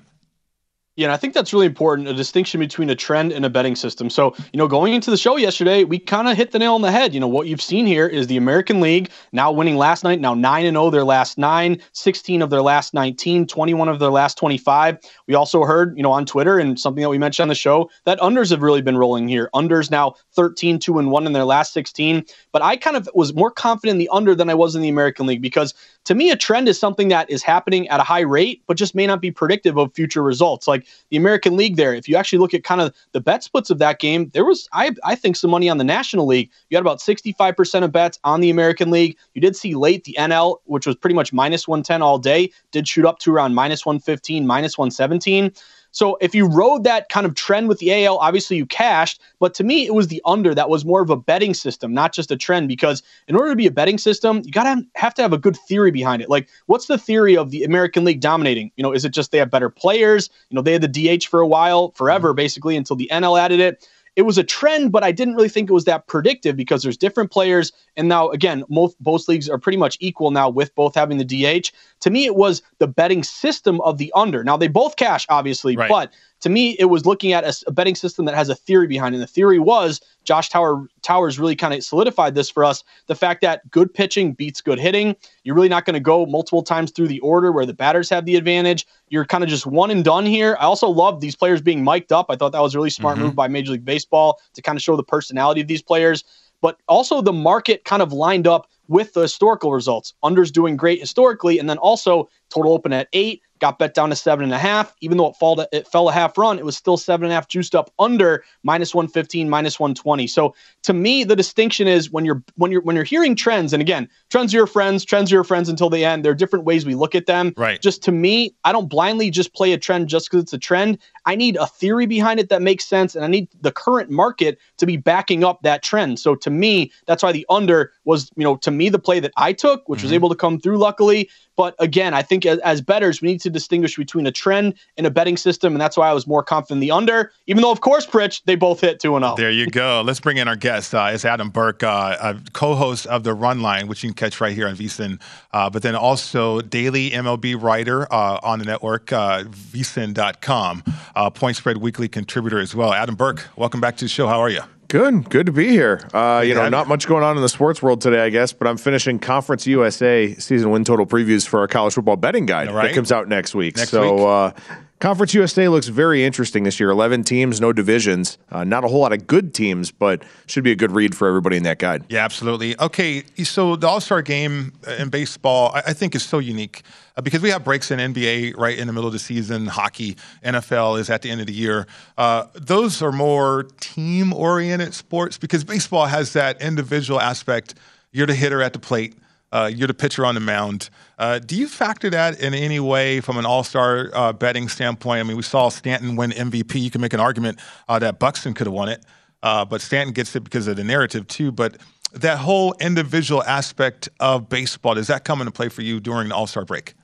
Yeah, 1.01 1.07
and 1.07 1.15
I 1.15 1.17
think 1.17 1.33
that's 1.33 1.55
really 1.55 1.65
important 1.65 2.09
a 2.09 2.13
distinction 2.13 2.61
between 2.61 2.91
a 2.91 2.95
trend 2.95 3.33
and 3.33 3.47
a 3.47 3.49
betting 3.49 3.75
system. 3.75 4.11
So, 4.11 4.35
you 4.53 4.59
know, 4.59 4.69
going 4.69 4.93
into 4.93 5.11
the 5.11 5.17
show 5.17 5.39
yesterday, 5.39 5.83
we 5.83 5.99
kind 5.99 6.29
of 6.29 6.37
hit 6.37 6.51
the 6.51 6.59
nail 6.59 6.75
on 6.75 6.83
the 6.83 6.93
head. 6.93 7.15
You 7.15 7.21
know, 7.21 7.27
what 7.27 7.47
you've 7.47 7.63
seen 7.63 7.87
here 7.87 8.07
is 8.07 8.27
the 8.27 8.37
American 8.37 8.83
League 8.83 9.11
now 9.33 9.51
winning 9.51 9.79
last 9.79 10.05
night, 10.05 10.21
now 10.21 10.35
9 10.35 10.67
and 10.67 10.75
0 10.75 10.91
their 10.91 11.05
last 11.05 11.39
9, 11.39 11.81
16 11.93 12.43
of 12.43 12.51
their 12.51 12.61
last 12.61 12.93
19, 12.93 13.47
21 13.47 13.89
of 13.89 13.99
their 13.99 14.11
last 14.11 14.37
25. 14.37 14.99
We 15.27 15.33
also 15.33 15.65
heard, 15.65 15.97
you 15.97 16.03
know, 16.03 16.13
on 16.13 16.27
Twitter 16.27 16.59
and 16.59 16.79
something 16.79 17.01
that 17.01 17.09
we 17.09 17.17
mentioned 17.17 17.45
on 17.45 17.49
the 17.49 17.55
show 17.55 17.89
that 18.05 18.21
unders 18.21 18.51
have 18.51 18.61
really 18.61 18.83
been 18.83 18.99
rolling 18.99 19.27
here. 19.27 19.49
Unders 19.55 19.91
now 19.91 20.17
13 20.35 20.79
2 20.79 20.99
and 20.99 21.11
1 21.11 21.27
in 21.27 21.33
their 21.33 21.47
last 21.47 21.73
16, 21.73 22.27
but 22.53 22.61
I 22.61 22.77
kind 22.77 22.99
of 22.99 23.09
was 23.15 23.33
more 23.33 23.51
confident 23.51 23.95
in 23.95 23.99
the 23.99 24.11
under 24.13 24.35
than 24.35 24.51
I 24.51 24.55
was 24.55 24.77
in 24.77 24.83
the 24.83 24.91
American 24.91 25.25
League 25.25 25.41
because 25.41 25.73
to 26.05 26.15
me 26.15 26.31
a 26.31 26.37
trend 26.37 26.69
is 26.69 26.79
something 26.79 27.09
that 27.09 27.31
is 27.31 27.43
happening 27.43 27.89
at 27.89 28.01
a 28.01 28.03
high 28.03 28.21
rate 28.21 28.63
but 28.67 28.77
just 28.77 28.95
may 28.95 29.07
not 29.07 29.23
be 29.23 29.31
predictive 29.31 29.79
of 29.79 29.95
future 29.95 30.23
results. 30.23 30.69
Like 30.69 30.87
the 31.11 31.17
American 31.17 31.57
League 31.57 31.77
there. 31.77 31.95
If 31.95 32.09
you 32.09 32.17
actually 32.17 32.39
look 32.39 32.55
at 32.55 32.65
kind 32.65 32.81
of 32.81 32.95
the 33.13 33.21
bet 33.21 33.43
splits 33.43 33.71
of 33.71 33.79
that 33.79 33.99
game, 33.99 34.31
there 34.35 34.45
was 34.45 34.69
I 34.73 34.93
I 35.05 35.15
think 35.15 35.37
some 35.37 35.51
money 35.51 35.69
on 35.69 35.79
the 35.79 35.85
National 35.85 36.27
League. 36.27 36.51
You 36.69 36.77
had 36.77 36.83
about 36.83 36.99
65% 36.99 37.85
of 37.85 37.93
bets 37.93 38.19
on 38.25 38.41
the 38.41 38.51
American 38.51 38.91
League. 38.91 39.17
You 39.35 39.41
did 39.41 39.57
see 39.57 39.75
late 39.75 40.05
the 40.05 40.17
NL, 40.19 40.59
which 40.65 40.87
was 40.87 40.97
pretty 40.97 41.15
much 41.15 41.33
minus 41.33 41.67
110 41.67 42.03
all 42.03 42.19
day, 42.19 42.51
did 42.71 42.87
shoot 42.87 43.05
up 43.05 43.19
to 43.21 43.33
around 43.33 43.55
minus 43.55 43.85
115, 43.85 44.47
minus 44.47 44.79
117. 44.79 45.53
So 45.93 46.17
if 46.21 46.35
you 46.35 46.47
rode 46.47 46.85
that 46.85 47.09
kind 47.09 47.27
of 47.27 47.35
trend 47.35 47.69
with 47.69 47.79
the 47.79 48.05
AL, 48.05 48.19
obviously 48.19 48.57
you 48.57 48.67
cashed. 48.67 49.21
But 49.39 49.55
to 49.55 49.65
me, 49.65 49.87
it 49.87 49.95
was 49.95 50.09
the 50.09 50.23
under 50.25 50.55
that 50.55 50.69
was 50.69 50.85
more 50.85 51.01
of 51.01 51.11
a 51.11 51.17
betting 51.17 51.55
system, 51.55 51.93
not 51.93 52.13
just 52.13 52.31
a 52.31 52.37
trend. 52.37 52.69
Because 52.69 53.03
in 53.29 53.37
order 53.37 53.51
to 53.51 53.57
be 53.57 53.67
a 53.67 53.71
betting 53.71 53.99
system, 53.99 54.43
you 54.45 54.53
gotta 54.53 54.83
have 54.95 55.15
to 55.15 55.23
have 55.23 55.33
a 55.33 55.39
good 55.39 55.57
theory 55.57 55.91
behind 55.91 56.23
it. 56.23 56.29
Like, 56.29 56.49
what's 56.67 56.87
the 56.87 56.99
theory 56.99 57.37
of 57.37 57.51
the 57.51 57.65
American 57.65 58.05
League 58.05 58.21
dominating? 58.21 58.71
You 58.77 58.83
know, 58.83 58.93
is 58.93 59.05
it 59.05 59.13
just 59.13 59.33
they 59.33 59.39
have 59.39 59.51
better 59.51 59.71
players? 59.71 60.31
You 60.49 60.57
know, 60.57 60.63
they 60.63 60.73
had 60.73 60.83
the 60.83 61.19
DH 61.19 61.25
for 61.25 61.41
a 61.41 61.47
while, 61.47 61.93
forever, 61.93 62.29
mm-hmm. 62.31 62.37
basically, 62.37 62.77
until 62.77 62.97
the 62.97 63.09
NL 63.13 63.41
added 63.41 63.61
it 63.61 63.87
it 64.17 64.23
was 64.23 64.39
a 64.39 64.45
trend, 64.45 64.93
but 64.93 65.05
I 65.05 65.13
didn't 65.13 65.35
really 65.35 65.49
think 65.49 65.71
it 65.71 65.73
was 65.73 65.85
that 65.85 66.07
predictive 66.07 66.57
because 66.57 66.83
there's 66.83 66.97
different 66.97 67.31
players. 67.31 67.73
And 67.97 68.09
now, 68.09 68.29
again, 68.31 68.65
both 68.69 68.95
both 68.99 69.29
leagues 69.29 69.49
are 69.49 69.59
pretty 69.59 69.79
much 69.79 69.97
equal 70.01 70.31
now 70.31 70.49
with 70.49 70.75
both 70.75 70.95
having 70.95 71.19
the 71.19 71.25
DH. 71.25 71.73
To 72.01 72.11
me, 72.11 72.25
it 72.25 72.37
was 72.37 72.63
the 72.79 72.89
betting 72.89 73.23
system 73.23 73.81
of 73.83 73.99
the 73.99 74.13
under. 74.15 74.43
Now 74.43 74.57
they 74.57 74.69
both 74.69 74.97
cash, 74.97 75.27
obviously, 75.29 75.77
right. 75.77 75.89
but 75.89 76.13
to 76.41 76.49
me, 76.49 76.71
it 76.79 76.87
was 76.87 77.05
looking 77.05 77.33
at 77.33 77.45
a, 77.45 77.55
a, 77.67 77.73
betting 77.73 77.95
system 77.95 78.25
that 78.25 78.35
has 78.35 78.49
a 78.49 78.55
theory 78.55 78.87
behind 78.87 79.15
it. 79.15 79.19
And 79.19 79.23
the 79.23 79.27
theory 79.27 79.59
was 79.59 80.01
Josh 80.25 80.49
Tower 80.49 80.89
Towers 81.03 81.39
really 81.39 81.55
kind 81.55 81.75
of 81.75 81.85
solidified 81.85 82.35
this 82.35 82.49
for 82.49 82.65
us. 82.65 82.83
The 83.07 83.15
fact 83.15 83.43
that 83.43 83.71
good 83.71 83.93
pitching 83.93 84.33
beats 84.33 84.63
good 84.63 84.79
hitting. 84.79 85.15
You're 85.45 85.55
really 85.55 85.69
not 85.69 85.85
going 85.85 85.95
to 85.95 86.01
go 86.01 86.25
multiple 86.25 86.63
times 86.63 86.91
through 86.91 87.09
the 87.09 87.21
order 87.21 87.53
where 87.53 87.67
the 87.67 87.75
batters 87.75 88.09
have 88.11 88.25
the 88.25 88.37
advantage. 88.37 88.87
You're 89.09 89.27
kind 89.27 89.45
of 89.45 89.51
just 89.51 89.67
one 89.67 89.91
and 89.91 90.03
done 90.03 90.25
here. 90.25 90.57
I 90.59 90.65
also 90.65 90.89
love 90.89 91.21
these 91.21 91.37
players 91.37 91.61
being 91.61 91.85
mic'd 91.85 92.13
up. 92.13 92.27
I 92.31 92.37
thought 92.37 92.53
that 92.53 92.63
was 92.63 92.75
a 92.75 92.79
really 92.79 92.91
smart 92.91 93.17
mm-hmm. 93.17 93.27
move 93.27 93.35
by 93.35 93.49
Major 93.49 93.73
League 93.73 93.85
Baseball 93.85 94.41
to 94.55 94.63
kind 94.63 94.77
of 94.77 94.83
show 94.83 94.97
the 94.97 95.05
personality 95.05 95.61
of 95.61 95.67
these 95.67 95.83
players. 95.83 96.25
But 96.61 96.79
also 96.89 97.21
the 97.21 97.33
market 97.33 97.85
kind 97.85 98.03
of 98.03 98.13
lined 98.13 98.47
up 98.47 98.69
with 98.89 99.13
the 99.13 99.23
historical 99.23 99.73
results. 99.73 100.15
Unders 100.25 100.53
doing 100.53 100.77
great 100.77 101.01
historically, 101.01 101.59
and 101.59 101.71
then 101.71 101.79
also 101.79 102.29
total 102.51 102.73
open 102.73 102.93
at 102.93 103.09
eight, 103.13 103.41
got 103.61 103.79
bet 103.79 103.95
down 103.95 104.11
to 104.11 104.17
seven 104.17 104.45
and 104.45 104.53
a 104.53 104.59
half. 104.59 104.95
Even 105.01 105.17
though 105.17 105.29
it, 105.29 105.37
fall 105.37 105.55
to, 105.55 105.69
it 105.71 105.87
fell 105.87 106.09
a 106.09 106.13
half 106.13 106.37
run, 106.37 106.59
it 106.59 106.65
was 106.65 106.77
still 106.77 106.97
seven 106.97 107.25
and 107.25 107.33
a 107.33 107.35
half 107.35 107.47
juiced 107.47 107.75
up 107.75 107.93
under 107.99 108.43
minus 108.65 108.93
115, 108.93 109.49
minus 109.49 109.79
120. 109.79 110.27
So 110.27 110.55
to 110.83 110.93
me, 110.93 111.23
the 111.23 111.37
distinction 111.37 111.87
is 111.87 112.11
when 112.11 112.25
you're 112.25 112.43
when 112.57 112.73
you're 112.73 112.81
when 112.81 112.97
you're 112.97 113.05
hearing 113.05 113.37
trends, 113.37 113.73
and 113.73 113.81
again, 113.81 114.09
trends 114.29 114.53
are 114.53 114.57
your 114.57 114.67
friends, 114.67 115.05
trends 115.05 115.31
are 115.31 115.37
your 115.37 115.45
friends 115.45 115.69
until 115.69 115.89
the 115.89 116.05
end. 116.05 116.25
There 116.25 116.33
are 116.33 116.35
different 116.35 116.65
ways 116.65 116.85
we 116.85 116.97
look 116.97 117.15
at 117.15 117.27
them. 117.27 117.55
Right. 117.57 117.81
Just 117.81 118.03
to 118.05 118.13
me, 118.13 118.55
I 118.65 118.73
don't 118.73 118.89
blindly 118.89 119.31
just 119.31 119.55
play 119.55 119.73
a 119.73 119.79
trend 119.79 120.09
just 120.09 120.31
because 120.31 120.43
it's 120.43 120.53
a 120.53 120.59
trend. 120.59 120.99
I 121.31 121.37
need 121.37 121.55
a 121.59 121.67
theory 121.69 122.07
behind 122.07 122.41
it 122.41 122.49
that 122.49 122.61
makes 122.61 122.85
sense, 122.85 123.15
and 123.15 123.25
I 123.25 123.29
need 123.29 123.47
the 123.61 123.71
current 123.71 124.11
market 124.11 124.59
to 124.79 124.87
be 124.87 124.97
backing 124.97 125.45
up 125.45 125.63
that 125.63 125.81
trend. 125.81 126.19
So 126.19 126.35
to 126.35 126.51
me, 126.51 126.91
that's 127.07 127.23
why 127.23 127.31
the 127.31 127.47
under 127.49 127.93
was, 128.05 128.33
you 128.35 128.43
know, 128.43 128.57
to 128.57 128.73
me 128.73 128.89
the 128.89 128.99
play 128.99 129.21
that 129.21 129.31
I 129.37 129.53
took, 129.53 129.89
which 129.89 129.99
mm-hmm. 129.99 130.07
was 130.07 130.13
able 130.13 130.29
to 130.31 130.35
come 130.35 130.59
through 130.59 130.79
luckily. 130.79 131.31
But 131.61 131.75
again, 131.79 132.15
I 132.15 132.23
think 132.23 132.47
as, 132.47 132.59
as 132.61 132.81
betters, 132.81 133.21
we 133.21 133.29
need 133.29 133.43
to 133.43 133.51
distinguish 133.51 133.95
between 133.95 134.27
a 134.27 134.33
trend 134.33 134.75
and 134.97 135.07
a 135.07 135.11
betting 135.11 135.37
system, 135.37 135.75
and 135.75 135.81
that's 135.81 135.97
why 135.97 136.09
I 136.09 136.15
was 136.15 136.27
more 136.27 136.43
confident 136.43 136.79
in 136.79 136.81
the 136.81 136.91
under. 136.91 137.33
Even 137.47 137.63
though, 137.63 137.71
of 137.71 137.83
course, 137.83 138.07
Pritch, 138.07 138.43
they 138.47 138.55
both 138.55 138.81
hit 138.81 138.99
two 138.99 139.15
and 139.15 139.23
zero. 139.23 139.35
Oh. 139.35 139.37
There 139.37 139.51
you 139.51 139.67
go. 139.67 140.03
Let's 140.07 140.21
bring 140.21 140.39
in 140.39 140.49
our 140.49 140.57
guest. 140.57 140.95
Uh, 140.95 141.11
it's 141.13 141.27
Adam 141.27 141.51
Burke, 141.51 141.83
uh, 141.83 142.35
co-host 142.55 143.07
of 143.09 143.25
the 143.25 143.35
Run 143.35 143.61
Line, 143.61 143.89
which 143.89 144.03
you 144.03 144.09
can 144.09 144.15
catch 144.15 144.41
right 144.41 144.55
here 144.55 144.67
on 144.67 144.75
VSiN, 144.75 145.21
uh, 145.53 145.69
but 145.69 145.83
then 145.83 145.95
also 145.95 146.63
daily 146.63 147.11
MLB 147.11 147.61
writer 147.61 148.11
uh, 148.11 148.41
on 148.43 148.59
the 148.59 148.65
network, 148.65 149.13
uh, 149.13 149.45
VSiN.com, 149.45 150.83
uh, 151.21 151.29
Point 151.29 151.57
Spread 151.57 151.77
Weekly 151.77 152.09
contributor 152.09 152.59
as 152.59 152.75
well. 152.75 152.93
Adam 152.93 153.15
Burke, 153.15 153.47
welcome 153.57 153.81
back 153.81 153.97
to 153.99 154.07
the 154.07 154.09
show. 154.09 154.27
How 154.27 154.41
are 154.41 154.49
you? 154.49 154.63
Good, 154.89 155.29
good 155.29 155.47
to 155.47 155.53
be 155.53 155.69
here. 155.69 156.01
Uh, 156.13 156.43
you 156.45 156.55
know, 156.55 156.69
not 156.69 156.89
much 156.89 157.07
going 157.07 157.23
on 157.23 157.37
in 157.37 157.43
the 157.43 157.49
sports 157.49 157.81
world 157.81 158.01
today, 158.01 158.25
I 158.25 158.31
guess, 158.31 158.53
but 158.53 158.67
I'm 158.67 158.79
finishing 158.79 159.19
Conference 159.21 159.67
USA 159.67 160.35
season 160.35 160.71
win 160.71 160.83
total 160.83 161.07
previews 161.07 161.47
for 161.47 161.61
our 161.61 161.69
college 161.69 161.95
football 161.95 162.17
betting 162.17 162.47
guide 162.47 162.73
right. 162.73 162.89
that 162.89 162.95
comes 162.95 163.13
out 163.13 163.29
next 163.29 163.55
week. 163.55 163.77
Next 163.77 163.91
so, 163.91 164.15
week. 164.15 164.57
Uh, 164.59 164.75
Conference 164.99 165.33
USA 165.33 165.69
looks 165.69 165.89
very 165.89 166.25
interesting 166.25 166.65
this 166.65 166.81
year. 166.81 166.91
11 166.91 167.25
teams, 167.25 167.61
no 167.61 167.73
divisions. 167.73 168.37
Uh, 168.51 168.65
not 168.65 168.85
a 168.85 168.89
whole 168.89 169.01
lot 169.01 169.13
of 169.13 169.27
good 169.27 169.55
teams, 169.55 169.93
but 169.93 170.23
should 170.47 170.65
be 170.65 170.73
a 170.73 170.77
good 170.77 170.93
read 170.93 171.17
for 171.17 171.29
everybody 171.29 171.57
in 171.57 171.63
that 171.63 171.79
guide. 171.79 172.05
Yeah, 172.09 172.25
absolutely. 172.25 172.79
Okay, 172.81 173.23
so 173.45 173.77
the 173.77 173.87
All 173.87 174.01
Star 174.01 174.23
game 174.23 174.73
in 174.99 175.09
baseball, 175.09 175.71
I 175.75 175.93
think, 175.93 176.15
is 176.15 176.23
so 176.23 176.39
unique 176.39 176.83
uh, 177.21 177.23
because 177.23 177.43
we 177.43 177.51
have 177.51 177.63
breaks 177.63 177.91
in 177.91 177.99
NBA 177.99 178.57
right 178.57 178.79
in 178.79 178.87
the 178.87 178.95
middle 178.95 179.07
of 179.07 179.13
the 179.13 179.19
season. 179.19 179.67
Hockey, 179.67 180.17
NFL 180.43 180.99
is 180.99 181.11
at 181.11 181.21
the 181.21 181.31
end 181.31 181.43
of 181.43 181.47
the 181.47 181.53
year. 181.53 181.87
Uh, 182.17 182.47
those 182.55 183.03
are 183.03 183.13
more 183.13 183.65
team 183.79 184.33
oriented 184.33 184.95
sports 184.95 185.37
because 185.37 185.63
baseball 185.63 186.07
has 186.07 186.33
that 186.33 186.63
individual 186.63 187.21
aspect. 187.21 187.75
You're 188.11 188.27
the 188.27 188.35
hitter 188.35 188.63
at 188.63 188.73
the 188.73 188.79
plate 188.79 189.15
Uh, 189.53 189.69
you're 189.75 189.89
the 189.89 189.95
pitcher 189.95 190.25
on 190.25 190.35
the 190.37 190.41
mound. 190.41 190.91
Uh, 191.19 191.41
do 191.41 191.57
you 191.57 191.67
factor 191.67 192.09
that 192.09 192.41
in 192.41 192.55
any 192.55 192.79
way 192.79 193.21
from 193.21 193.37
an 193.37 193.45
All 193.45 193.65
Star 193.65 194.09
uh, 194.15 194.33
betting 194.33 194.69
standpoint? 194.69 195.19
I 195.19 195.25
mean, 195.25 195.37
we 195.37 195.43
saw 195.43 195.69
Stanton 195.69 196.15
win 196.15 196.31
MVP. 196.31 196.81
You 196.81 196.91
can 196.91 197.01
make 197.01 197.13
an 197.13 197.21
argument 197.21 197.59
uh, 197.89 197.99
that 197.99 198.21
Buxton 198.21 198.55
could 198.55 198.69
have 198.69 198.75
won 198.75 198.89
it, 198.89 199.05
uh, 199.43 199.65
but 199.65 199.81
Stanton 199.81 200.15
gets 200.15 200.37
it 200.37 200.45
because 200.45 200.69
of 200.69 200.77
the 200.77 200.85
narrative 200.85 201.27
too. 201.27 201.51
But 201.51 201.79
that 202.13 202.39
whole 202.39 202.75
individual 202.81 203.43
aspect 203.43 204.09
of 204.21 204.49
baseball 204.49 204.95
does 204.95 205.09
that 205.09 205.25
come 205.25 205.41
into 205.41 205.51
play 205.51 205.69
for 205.69 205.83
you 205.83 205.99
during 205.99 206.29
the 206.29 206.35
All 206.37 206.47
Star 206.47 206.65
break? 206.65 206.95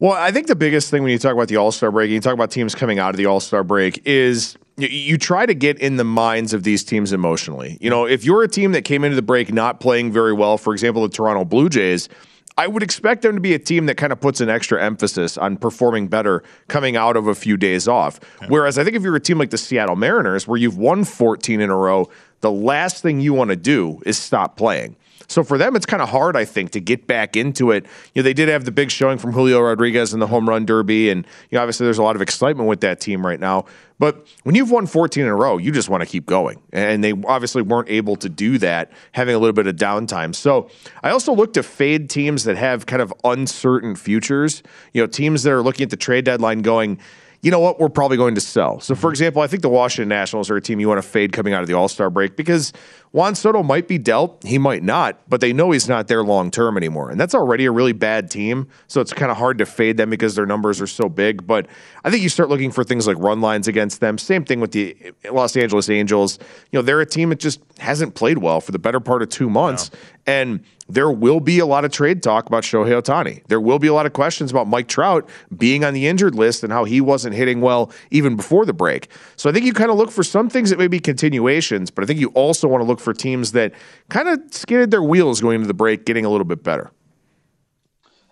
Well, 0.00 0.12
I 0.12 0.30
think 0.30 0.46
the 0.46 0.54
biggest 0.54 0.90
thing 0.90 1.02
when 1.02 1.10
you 1.10 1.18
talk 1.18 1.32
about 1.32 1.48
the 1.48 1.56
All 1.56 1.72
Star 1.72 1.90
break, 1.90 2.06
and 2.06 2.14
you 2.14 2.20
talk 2.20 2.34
about 2.34 2.52
teams 2.52 2.74
coming 2.74 3.00
out 3.00 3.10
of 3.10 3.16
the 3.16 3.26
All 3.26 3.40
Star 3.40 3.64
break, 3.64 4.00
is 4.06 4.56
you, 4.76 4.86
you 4.86 5.18
try 5.18 5.44
to 5.44 5.54
get 5.54 5.78
in 5.80 5.96
the 5.96 6.04
minds 6.04 6.54
of 6.54 6.62
these 6.62 6.84
teams 6.84 7.12
emotionally. 7.12 7.78
You 7.80 7.90
know, 7.90 8.06
if 8.06 8.24
you're 8.24 8.44
a 8.44 8.48
team 8.48 8.72
that 8.72 8.82
came 8.82 9.02
into 9.02 9.16
the 9.16 9.22
break 9.22 9.52
not 9.52 9.80
playing 9.80 10.12
very 10.12 10.32
well, 10.32 10.56
for 10.56 10.72
example, 10.72 11.02
the 11.02 11.08
Toronto 11.08 11.44
Blue 11.44 11.68
Jays, 11.68 12.08
I 12.56 12.68
would 12.68 12.82
expect 12.82 13.22
them 13.22 13.34
to 13.34 13.40
be 13.40 13.54
a 13.54 13.58
team 13.58 13.86
that 13.86 13.96
kind 13.96 14.12
of 14.12 14.20
puts 14.20 14.40
an 14.40 14.48
extra 14.48 14.82
emphasis 14.82 15.36
on 15.36 15.56
performing 15.56 16.06
better 16.06 16.44
coming 16.68 16.96
out 16.96 17.16
of 17.16 17.26
a 17.26 17.34
few 17.34 17.56
days 17.56 17.88
off. 17.88 18.20
Whereas 18.48 18.78
I 18.78 18.84
think 18.84 18.96
if 18.96 19.02
you're 19.02 19.16
a 19.16 19.20
team 19.20 19.38
like 19.38 19.50
the 19.50 19.58
Seattle 19.58 19.96
Mariners, 19.96 20.46
where 20.46 20.58
you've 20.58 20.78
won 20.78 21.04
14 21.04 21.60
in 21.60 21.70
a 21.70 21.76
row, 21.76 22.08
the 22.40 22.50
last 22.52 23.02
thing 23.02 23.20
you 23.20 23.34
want 23.34 23.50
to 23.50 23.56
do 23.56 24.00
is 24.06 24.16
stop 24.16 24.56
playing. 24.56 24.96
So 25.26 25.42
for 25.42 25.58
them, 25.58 25.76
it's 25.76 25.86
kind 25.86 26.02
of 26.02 26.08
hard, 26.08 26.36
I 26.36 26.44
think, 26.44 26.70
to 26.72 26.80
get 26.80 27.06
back 27.06 27.36
into 27.36 27.70
it. 27.70 27.84
You 28.14 28.22
know, 28.22 28.24
they 28.24 28.34
did 28.34 28.48
have 28.48 28.64
the 28.64 28.70
big 28.70 28.90
showing 28.90 29.18
from 29.18 29.32
Julio 29.32 29.60
Rodriguez 29.60 30.14
in 30.14 30.20
the 30.20 30.26
home 30.26 30.48
run 30.48 30.64
derby, 30.64 31.10
and 31.10 31.26
you 31.50 31.56
know, 31.56 31.62
obviously 31.62 31.84
there's 31.84 31.98
a 31.98 32.02
lot 32.02 32.16
of 32.16 32.22
excitement 32.22 32.68
with 32.68 32.80
that 32.80 33.00
team 33.00 33.26
right 33.26 33.40
now. 33.40 33.66
But 33.98 34.28
when 34.44 34.54
you've 34.54 34.70
won 34.70 34.86
14 34.86 35.24
in 35.24 35.28
a 35.28 35.34
row, 35.34 35.58
you 35.58 35.72
just 35.72 35.88
want 35.88 36.02
to 36.02 36.06
keep 36.06 36.24
going. 36.24 36.62
And 36.72 37.02
they 37.02 37.12
obviously 37.26 37.62
weren't 37.62 37.88
able 37.90 38.14
to 38.16 38.28
do 38.28 38.56
that, 38.58 38.92
having 39.12 39.34
a 39.34 39.38
little 39.38 39.52
bit 39.52 39.66
of 39.66 39.74
downtime. 39.74 40.34
So 40.34 40.70
I 41.02 41.10
also 41.10 41.34
look 41.34 41.52
to 41.54 41.64
fade 41.64 42.08
teams 42.08 42.44
that 42.44 42.56
have 42.56 42.86
kind 42.86 43.02
of 43.02 43.12
uncertain 43.24 43.96
futures. 43.96 44.62
You 44.92 45.02
know, 45.02 45.08
teams 45.08 45.42
that 45.42 45.52
are 45.52 45.62
looking 45.62 45.82
at 45.84 45.90
the 45.90 45.96
trade 45.96 46.24
deadline 46.24 46.62
going, 46.62 47.00
you 47.40 47.52
know 47.52 47.60
what, 47.60 47.78
we're 47.78 47.88
probably 47.88 48.16
going 48.16 48.34
to 48.34 48.40
sell. 48.40 48.80
So, 48.80 48.94
for 48.94 49.00
mm-hmm. 49.00 49.12
example, 49.12 49.42
I 49.42 49.46
think 49.46 49.62
the 49.62 49.68
Washington 49.68 50.08
Nationals 50.08 50.50
are 50.50 50.56
a 50.56 50.60
team 50.60 50.80
you 50.80 50.88
want 50.88 51.00
to 51.00 51.08
fade 51.08 51.32
coming 51.32 51.52
out 51.52 51.62
of 51.62 51.68
the 51.68 51.74
All 51.74 51.86
Star 51.88 52.10
break 52.10 52.36
because 52.36 52.72
Juan 53.12 53.34
Soto 53.36 53.62
might 53.62 53.86
be 53.86 53.96
dealt, 53.96 54.42
he 54.44 54.58
might 54.58 54.82
not, 54.82 55.20
but 55.28 55.40
they 55.40 55.52
know 55.52 55.70
he's 55.70 55.88
not 55.88 56.08
there 56.08 56.24
long 56.24 56.50
term 56.50 56.76
anymore. 56.76 57.10
And 57.10 57.20
that's 57.20 57.34
already 57.34 57.64
a 57.64 57.70
really 57.70 57.92
bad 57.92 58.30
team. 58.30 58.68
So 58.88 59.00
it's 59.00 59.12
kind 59.12 59.30
of 59.30 59.36
hard 59.36 59.58
to 59.58 59.66
fade 59.66 59.96
them 59.96 60.10
because 60.10 60.34
their 60.34 60.46
numbers 60.46 60.80
are 60.80 60.86
so 60.86 61.08
big. 61.08 61.46
But 61.46 61.66
I 62.04 62.10
think 62.10 62.22
you 62.22 62.28
start 62.28 62.48
looking 62.48 62.72
for 62.72 62.82
things 62.82 63.06
like 63.06 63.16
run 63.18 63.40
lines 63.40 63.68
against 63.68 64.00
them. 64.00 64.18
Same 64.18 64.44
thing 64.44 64.58
with 64.58 64.72
the 64.72 64.96
Los 65.30 65.56
Angeles 65.56 65.88
Angels. 65.88 66.38
You 66.72 66.78
know, 66.78 66.82
they're 66.82 67.00
a 67.00 67.06
team 67.06 67.28
that 67.28 67.38
just 67.38 67.60
hasn't 67.78 68.16
played 68.16 68.38
well 68.38 68.60
for 68.60 68.72
the 68.72 68.78
better 68.80 69.00
part 69.00 69.22
of 69.22 69.28
two 69.28 69.48
months. 69.48 69.90
And 70.26 70.64
there 70.88 71.10
will 71.10 71.40
be 71.40 71.58
a 71.58 71.66
lot 71.66 71.84
of 71.84 71.92
trade 71.92 72.22
talk 72.22 72.46
about 72.46 72.62
Shohei 72.62 73.00
Ohtani. 73.00 73.42
There 73.48 73.60
will 73.60 73.78
be 73.78 73.88
a 73.88 73.94
lot 73.94 74.06
of 74.06 74.12
questions 74.12 74.50
about 74.50 74.68
Mike 74.68 74.88
Trout 74.88 75.28
being 75.56 75.84
on 75.84 75.94
the 75.94 76.06
injured 76.06 76.34
list 76.34 76.64
and 76.64 76.72
how 76.72 76.84
he 76.84 77.00
wasn't 77.00 77.34
hitting 77.34 77.60
well 77.60 77.92
even 78.10 78.36
before 78.36 78.64
the 78.64 78.72
break. 78.72 79.08
So 79.36 79.50
I 79.50 79.52
think 79.52 79.66
you 79.66 79.72
kind 79.72 79.90
of 79.90 79.96
look 79.96 80.10
for 80.10 80.22
some 80.22 80.48
things 80.48 80.70
that 80.70 80.78
may 80.78 80.88
be 80.88 81.00
continuations, 81.00 81.90
but 81.90 82.04
I 82.04 82.06
think 82.06 82.20
you 82.20 82.28
also 82.28 82.68
want 82.68 82.80
to 82.80 82.86
look 82.86 83.00
for 83.00 83.12
teams 83.12 83.52
that 83.52 83.72
kind 84.08 84.28
of 84.28 84.40
skidded 84.50 84.90
their 84.90 85.02
wheels 85.02 85.40
going 85.40 85.56
into 85.56 85.68
the 85.68 85.74
break, 85.74 86.06
getting 86.06 86.24
a 86.24 86.30
little 86.30 86.46
bit 86.46 86.62
better. 86.62 86.90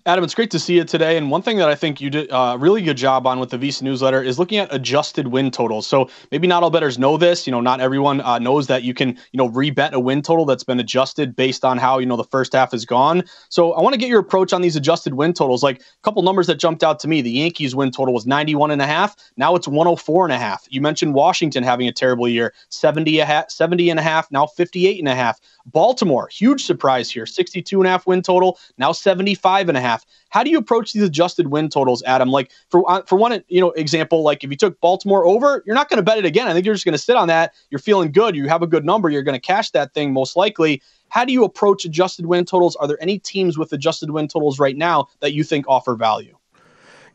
Adam, 0.06 0.22
it's 0.22 0.36
great 0.36 0.52
to 0.52 0.60
see 0.60 0.76
you 0.76 0.84
today. 0.84 1.16
And 1.16 1.32
one 1.32 1.42
thing 1.42 1.56
that 1.58 1.68
I 1.68 1.74
think 1.74 2.00
you 2.00 2.10
did 2.10 2.30
a 2.30 2.36
uh, 2.36 2.56
really 2.58 2.80
good 2.80 2.96
job 2.96 3.26
on 3.26 3.40
with 3.40 3.50
the 3.50 3.58
VSiN 3.58 3.82
newsletter 3.82 4.22
is 4.22 4.38
looking 4.38 4.58
at 4.58 4.72
adjusted 4.72 5.26
win 5.26 5.50
totals. 5.50 5.84
So 5.84 6.08
maybe 6.30 6.46
not 6.46 6.62
all 6.62 6.70
bettors 6.70 6.96
know 6.96 7.16
this. 7.16 7.44
You 7.44 7.50
know, 7.50 7.60
not 7.60 7.80
everyone 7.80 8.20
uh, 8.20 8.38
knows 8.38 8.68
that 8.68 8.84
you 8.84 8.94
can, 8.94 9.08
you 9.08 9.36
know, 9.36 9.50
rebet 9.50 9.94
a 9.94 9.98
win 9.98 10.22
total 10.22 10.44
that's 10.44 10.62
been 10.62 10.78
adjusted 10.78 11.34
based 11.34 11.64
on 11.64 11.76
how, 11.76 11.98
you 11.98 12.06
know, 12.06 12.14
the 12.16 12.22
first 12.22 12.52
half 12.52 12.72
is 12.72 12.84
gone. 12.84 13.24
So 13.48 13.72
I 13.72 13.82
want 13.82 13.94
to 13.94 13.98
get 13.98 14.08
your 14.08 14.20
approach 14.20 14.52
on 14.52 14.62
these 14.62 14.76
adjusted 14.76 15.14
win 15.14 15.32
totals. 15.32 15.64
Like 15.64 15.80
a 15.80 16.02
couple 16.04 16.22
numbers 16.22 16.46
that 16.46 16.60
jumped 16.60 16.84
out 16.84 17.00
to 17.00 17.08
me. 17.08 17.20
The 17.20 17.32
Yankees 17.32 17.74
win 17.74 17.90
total 17.90 18.14
was 18.14 18.26
91 18.28 18.70
and 18.70 18.80
a 18.80 18.86
half. 18.86 19.16
Now 19.36 19.56
it's 19.56 19.66
104 19.66 20.24
and 20.24 20.32
a 20.32 20.38
half. 20.38 20.68
You 20.70 20.80
mentioned 20.80 21.14
Washington 21.14 21.64
having 21.64 21.88
a 21.88 21.92
terrible 21.92 22.28
year, 22.28 22.54
70, 22.68 23.18
a 23.18 23.26
ha- 23.26 23.46
70 23.48 23.90
and 23.90 23.98
a 23.98 24.04
half, 24.04 24.30
now 24.30 24.46
58 24.46 25.00
and 25.00 25.08
a 25.08 25.16
half. 25.16 25.40
Baltimore, 25.66 26.28
huge 26.28 26.64
surprise 26.64 27.10
here, 27.10 27.26
62 27.26 27.80
and 27.80 27.88
a 27.88 27.90
half 27.90 28.06
win 28.06 28.22
total, 28.22 28.56
now 28.78 28.92
75 28.92 29.68
and 29.68 29.76
a 29.76 29.80
half. 29.80 29.95
How 30.30 30.42
do 30.42 30.50
you 30.50 30.58
approach 30.58 30.92
these 30.92 31.02
adjusted 31.02 31.48
win 31.48 31.68
totals, 31.68 32.02
Adam? 32.04 32.30
Like 32.30 32.50
for 32.68 32.88
uh, 32.90 33.02
for 33.02 33.16
one, 33.16 33.42
you 33.48 33.60
know, 33.60 33.70
example, 33.72 34.22
like 34.22 34.44
if 34.44 34.50
you 34.50 34.56
took 34.56 34.80
Baltimore 34.80 35.26
over, 35.26 35.62
you're 35.66 35.74
not 35.74 35.88
going 35.88 35.98
to 35.98 36.02
bet 36.02 36.18
it 36.18 36.24
again. 36.24 36.48
I 36.48 36.52
think 36.52 36.64
you're 36.66 36.74
just 36.74 36.84
going 36.84 36.92
to 36.92 36.98
sit 36.98 37.16
on 37.16 37.28
that. 37.28 37.54
You're 37.70 37.78
feeling 37.78 38.12
good. 38.12 38.36
You 38.36 38.48
have 38.48 38.62
a 38.62 38.66
good 38.66 38.84
number. 38.84 39.08
You're 39.08 39.22
going 39.22 39.38
to 39.38 39.40
cash 39.40 39.70
that 39.70 39.94
thing 39.94 40.12
most 40.12 40.36
likely. 40.36 40.82
How 41.08 41.24
do 41.24 41.32
you 41.32 41.44
approach 41.44 41.84
adjusted 41.84 42.26
win 42.26 42.44
totals? 42.44 42.76
Are 42.76 42.88
there 42.88 43.00
any 43.00 43.18
teams 43.18 43.56
with 43.56 43.72
adjusted 43.72 44.10
win 44.10 44.28
totals 44.28 44.58
right 44.58 44.76
now 44.76 45.08
that 45.20 45.32
you 45.32 45.44
think 45.44 45.66
offer 45.68 45.94
value? 45.94 46.35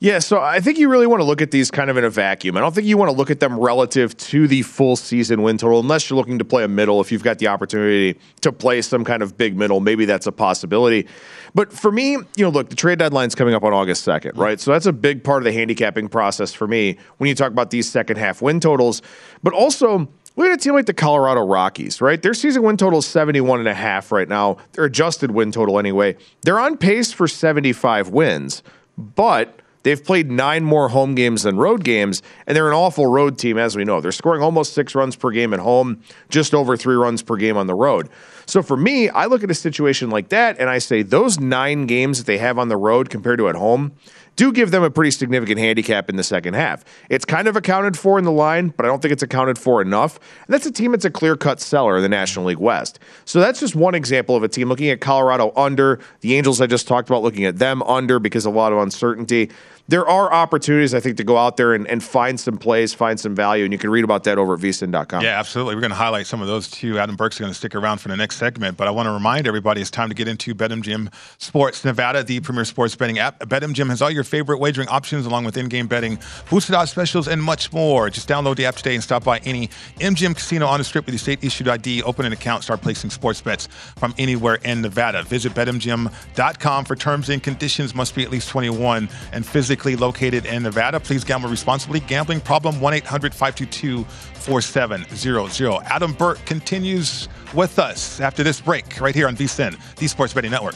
Yeah, 0.03 0.17
so 0.17 0.41
I 0.41 0.61
think 0.61 0.79
you 0.79 0.89
really 0.89 1.05
want 1.05 1.19
to 1.19 1.23
look 1.23 1.43
at 1.43 1.51
these 1.51 1.69
kind 1.69 1.91
of 1.91 1.95
in 1.95 2.03
a 2.03 2.09
vacuum. 2.09 2.57
I 2.57 2.59
don't 2.59 2.73
think 2.73 2.87
you 2.87 2.97
want 2.97 3.11
to 3.11 3.15
look 3.15 3.29
at 3.29 3.39
them 3.39 3.59
relative 3.59 4.17
to 4.17 4.47
the 4.47 4.63
full 4.63 4.95
season 4.95 5.43
win 5.43 5.59
total 5.59 5.79
unless 5.79 6.09
you're 6.09 6.17
looking 6.17 6.39
to 6.39 6.43
play 6.43 6.63
a 6.63 6.67
middle. 6.67 7.01
If 7.01 7.11
you've 7.11 7.21
got 7.21 7.37
the 7.37 7.49
opportunity 7.49 8.19
to 8.41 8.51
play 8.51 8.81
some 8.81 9.03
kind 9.03 9.21
of 9.21 9.37
big 9.37 9.55
middle, 9.55 9.79
maybe 9.79 10.05
that's 10.05 10.25
a 10.25 10.31
possibility. 10.31 11.07
But 11.53 11.71
for 11.71 11.91
me, 11.91 12.13
you 12.13 12.25
know, 12.39 12.49
look, 12.49 12.69
the 12.69 12.75
trade 12.75 12.97
deadline's 12.97 13.35
coming 13.35 13.53
up 13.53 13.63
on 13.63 13.73
August 13.73 14.03
2nd, 14.03 14.37
right? 14.37 14.59
So 14.59 14.71
that's 14.71 14.87
a 14.87 14.93
big 14.93 15.23
part 15.23 15.43
of 15.43 15.43
the 15.43 15.53
handicapping 15.53 16.07
process 16.07 16.51
for 16.51 16.67
me 16.67 16.97
when 17.17 17.27
you 17.27 17.35
talk 17.35 17.51
about 17.51 17.69
these 17.69 17.87
second 17.87 18.17
half 18.17 18.41
win 18.41 18.59
totals. 18.59 19.03
But 19.43 19.53
also, 19.53 20.09
Look 20.37 20.47
at 20.47 20.53
a 20.53 20.57
team 20.57 20.75
like 20.75 20.85
the 20.85 20.93
Colorado 20.93 21.45
Rockies, 21.45 21.99
right? 21.99 22.19
Their 22.21 22.33
season 22.33 22.63
win 22.63 22.77
total 22.77 22.99
is 22.99 23.05
71 23.05 23.59
and 23.59 23.67
a 23.67 23.73
half 23.73 24.13
right 24.13 24.29
now. 24.29 24.57
Their 24.71 24.85
adjusted 24.85 25.31
win 25.31 25.51
total 25.51 25.77
anyway. 25.77 26.15
They're 26.43 26.59
on 26.59 26.77
pace 26.77 27.11
for 27.11 27.27
75 27.27 28.07
wins, 28.07 28.63
but 28.97 29.60
They've 29.83 30.03
played 30.03 30.29
nine 30.29 30.63
more 30.63 30.89
home 30.89 31.15
games 31.15 31.43
than 31.43 31.57
road 31.57 31.83
games, 31.83 32.21
and 32.45 32.55
they're 32.55 32.67
an 32.67 32.75
awful 32.75 33.07
road 33.07 33.37
team, 33.37 33.57
as 33.57 33.75
we 33.75 33.83
know. 33.83 34.01
They're 34.01 34.11
scoring 34.11 34.41
almost 34.43 34.73
six 34.73 34.93
runs 34.93 35.15
per 35.15 35.31
game 35.31 35.53
at 35.53 35.59
home, 35.59 36.01
just 36.29 36.53
over 36.53 36.77
three 36.77 36.95
runs 36.95 37.21
per 37.21 37.35
game 37.35 37.57
on 37.57 37.67
the 37.67 37.75
road. 37.75 38.09
So 38.45 38.61
for 38.61 38.75
me, 38.75 39.09
I 39.09 39.27
look 39.27 39.43
at 39.43 39.51
a 39.51 39.55
situation 39.55 40.09
like 40.09 40.29
that 40.29 40.59
and 40.59 40.69
I 40.69 40.79
say 40.79 41.03
those 41.03 41.39
nine 41.39 41.85
games 41.85 42.17
that 42.17 42.25
they 42.25 42.37
have 42.37 42.59
on 42.59 42.67
the 42.67 42.75
road 42.75 43.09
compared 43.09 43.37
to 43.39 43.47
at 43.47 43.55
home, 43.55 43.93
do 44.35 44.51
give 44.51 44.71
them 44.71 44.83
a 44.83 44.89
pretty 44.89 45.11
significant 45.11 45.59
handicap 45.59 46.09
in 46.09 46.15
the 46.15 46.23
second 46.23 46.53
half. 46.53 46.83
It's 47.09 47.25
kind 47.25 47.47
of 47.47 47.55
accounted 47.55 47.97
for 47.97 48.17
in 48.17 48.25
the 48.25 48.31
line, 48.31 48.69
but 48.69 48.85
I 48.85 48.89
don't 48.89 49.01
think 49.01 49.11
it's 49.11 49.23
accounted 49.23 49.57
for 49.57 49.81
enough. 49.81 50.17
And 50.47 50.53
that's 50.53 50.65
a 50.65 50.71
team 50.71 50.91
that's 50.91 51.05
a 51.05 51.09
clear 51.09 51.35
cut 51.35 51.59
seller 51.59 51.97
in 51.97 52.03
the 52.03 52.09
National 52.09 52.45
League 52.45 52.57
West. 52.57 52.99
So 53.25 53.39
that's 53.39 53.59
just 53.59 53.75
one 53.75 53.93
example 53.93 54.35
of 54.35 54.43
a 54.43 54.47
team 54.47 54.69
looking 54.69 54.89
at 54.89 55.01
Colorado 55.01 55.51
under. 55.55 55.99
The 56.21 56.35
Angels 56.35 56.61
I 56.61 56.67
just 56.67 56.87
talked 56.87 57.09
about 57.09 57.23
looking 57.23 57.45
at 57.45 57.57
them 57.57 57.83
under 57.83 58.19
because 58.19 58.45
of 58.45 58.53
a 58.53 58.57
lot 58.57 58.71
of 58.71 58.79
uncertainty 58.79 59.49
there 59.87 60.07
are 60.07 60.31
opportunities, 60.31 60.93
I 60.93 60.99
think, 60.99 61.17
to 61.17 61.23
go 61.23 61.37
out 61.37 61.57
there 61.57 61.73
and, 61.73 61.87
and 61.87 62.03
find 62.03 62.39
some 62.39 62.57
plays, 62.57 62.93
find 62.93 63.19
some 63.19 63.35
value, 63.35 63.63
and 63.65 63.73
you 63.73 63.79
can 63.79 63.89
read 63.89 64.03
about 64.03 64.23
that 64.25 64.37
over 64.37 64.53
at 64.53 64.59
vsin.com. 64.59 65.23
Yeah, 65.23 65.39
absolutely. 65.39 65.75
We're 65.75 65.81
going 65.81 65.91
to 65.91 65.97
highlight 65.97 66.27
some 66.27 66.41
of 66.41 66.47
those 66.47 66.69
too. 66.69 66.99
Adam 66.99 67.15
Burke's 67.15 67.39
going 67.39 67.51
to 67.51 67.57
stick 67.57 67.75
around 67.75 67.97
for 67.97 68.07
the 68.07 68.15
next 68.15 68.37
segment, 68.37 68.77
but 68.77 68.87
I 68.87 68.91
want 68.91 69.07
to 69.07 69.11
remind 69.11 69.47
everybody 69.47 69.81
it's 69.81 69.91
time 69.91 70.09
to 70.09 70.15
get 70.15 70.27
into 70.27 70.55
BetMGM 70.55 71.11
Sports 71.39 71.83
Nevada, 71.83 72.23
the 72.23 72.39
premier 72.39 72.63
sports 72.63 72.95
betting 72.95 73.19
app. 73.19 73.39
BetMGM 73.39 73.89
has 73.89 74.01
all 74.01 74.09
your 74.09 74.23
favorite 74.23 74.59
wagering 74.59 74.87
options 74.87 75.25
along 75.25 75.45
with 75.45 75.57
in-game 75.57 75.87
betting, 75.87 76.19
boosted 76.49 76.75
odds 76.75 76.91
specials, 76.91 77.27
and 77.27 77.41
much 77.41 77.73
more. 77.73 78.09
Just 78.09 78.29
download 78.29 78.55
the 78.55 78.65
app 78.65 78.75
today 78.75 78.93
and 78.93 79.03
stop 79.03 79.23
by 79.23 79.39
any 79.39 79.67
MGM 79.99 80.35
casino 80.35 80.67
on 80.67 80.79
the 80.79 80.83
strip 80.83 81.05
with 81.05 81.13
your 81.13 81.19
state-issued 81.19 81.67
ID, 81.67 82.03
open 82.03 82.25
an 82.25 82.33
account, 82.33 82.63
start 82.63 82.81
placing 82.81 83.09
sports 83.09 83.41
bets 83.41 83.67
from 83.97 84.13
anywhere 84.17 84.55
in 84.63 84.81
Nevada. 84.81 85.23
Visit 85.23 85.53
BetMGM.com 85.53 86.85
for 86.85 86.95
terms 86.95 87.29
and 87.29 87.43
conditions. 87.43 87.93
Must 87.93 88.15
be 88.15 88.23
at 88.23 88.31
least 88.31 88.49
21 88.49 89.09
and 89.33 89.45
physically 89.45 89.70
located 89.75 90.45
in 90.45 90.63
Nevada. 90.63 90.99
Please 90.99 91.23
gamble 91.23 91.49
responsibly. 91.49 91.99
Gambling 92.01 92.41
problem 92.41 92.79
1 92.81 92.93
800 92.93 93.33
522 93.33 94.03
4700. 94.03 95.83
Adam 95.85 96.13
Burke 96.13 96.43
continues 96.45 97.29
with 97.53 97.79
us 97.79 98.19
after 98.19 98.43
this 98.43 98.59
break 98.61 98.99
right 98.99 99.15
here 99.15 99.27
on 99.27 99.35
VSIN, 99.35 99.77
the 99.95 100.07
Sports 100.07 100.33
Betting 100.33 100.51
Network. 100.51 100.75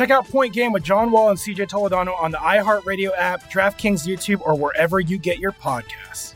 Check 0.00 0.10
out 0.10 0.26
Point 0.26 0.54
Game 0.54 0.72
with 0.72 0.82
John 0.82 1.10
Wall 1.10 1.28
and 1.28 1.38
CJ 1.38 1.68
Toledano 1.68 2.18
on 2.18 2.30
the 2.30 2.38
iHeartRadio 2.38 3.10
app, 3.18 3.50
DraftKings 3.50 4.06
YouTube, 4.08 4.40
or 4.40 4.54
wherever 4.54 4.98
you 4.98 5.18
get 5.18 5.38
your 5.38 5.52
podcasts. 5.52 6.34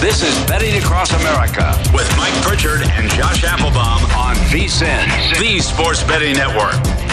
This 0.00 0.22
is 0.22 0.34
Betting 0.48 0.74
Across 0.82 1.12
America 1.20 1.78
with 1.92 2.10
Mike 2.16 2.32
Pritchard 2.42 2.80
and 2.80 3.10
Josh 3.10 3.44
Applebaum 3.44 4.04
on 4.16 4.34
VSIN, 4.48 5.38
the 5.38 5.60
Sports 5.60 6.02
Betting 6.04 6.32
Network. 6.32 7.09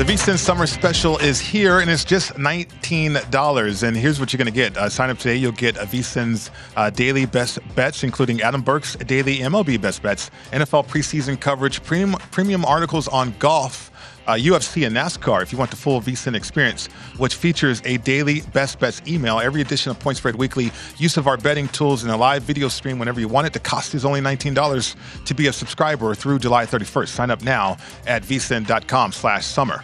The 0.00 0.06
VSIN 0.06 0.38
Summer 0.38 0.66
Special 0.66 1.18
is 1.18 1.38
here, 1.40 1.80
and 1.80 1.90
it's 1.90 2.06
just 2.06 2.32
$19. 2.32 3.82
And 3.82 3.94
here's 3.94 4.18
what 4.18 4.32
you're 4.32 4.38
going 4.38 4.46
to 4.46 4.50
get. 4.50 4.74
Uh, 4.74 4.88
sign 4.88 5.10
up 5.10 5.18
today. 5.18 5.36
You'll 5.36 5.52
get 5.52 5.76
a 5.76 5.80
VSIN's 5.80 6.50
uh, 6.74 6.88
daily 6.88 7.26
best 7.26 7.58
bets, 7.74 8.02
including 8.02 8.40
Adam 8.40 8.62
Burke's 8.62 8.96
daily 8.96 9.40
MLB 9.40 9.78
best 9.78 10.02
bets, 10.02 10.30
NFL 10.52 10.86
preseason 10.86 11.38
coverage, 11.38 11.82
premium, 11.82 12.18
premium 12.30 12.64
articles 12.64 13.08
on 13.08 13.34
golf, 13.38 13.89
uh, 14.26 14.32
UFC, 14.32 14.86
and 14.86 14.94
NASCAR 14.96 15.42
if 15.42 15.52
you 15.52 15.58
want 15.58 15.70
the 15.70 15.76
full 15.76 16.00
VSIN 16.00 16.34
experience, 16.34 16.86
which 17.16 17.34
features 17.34 17.82
a 17.84 17.98
daily 17.98 18.42
best 18.52 18.78
bets 18.78 19.02
email, 19.06 19.40
every 19.40 19.60
edition 19.60 19.90
of 19.90 19.98
Point 19.98 20.16
Spread 20.16 20.36
Weekly, 20.36 20.70
use 20.96 21.16
of 21.16 21.26
our 21.26 21.36
betting 21.36 21.68
tools, 21.68 22.02
and 22.02 22.12
a 22.12 22.16
live 22.16 22.42
video 22.42 22.68
stream 22.68 22.98
whenever 22.98 23.20
you 23.20 23.28
want 23.28 23.46
it. 23.46 23.52
The 23.52 23.60
cost 23.60 23.94
is 23.94 24.04
only 24.04 24.20
$19 24.20 25.24
to 25.24 25.34
be 25.34 25.46
a 25.46 25.52
subscriber 25.52 26.14
through 26.14 26.38
July 26.38 26.66
31st. 26.66 27.08
Sign 27.08 27.30
up 27.30 27.42
now 27.42 27.76
at 28.06 28.22
vsin.com 28.22 29.12
slash 29.12 29.46
summer. 29.46 29.82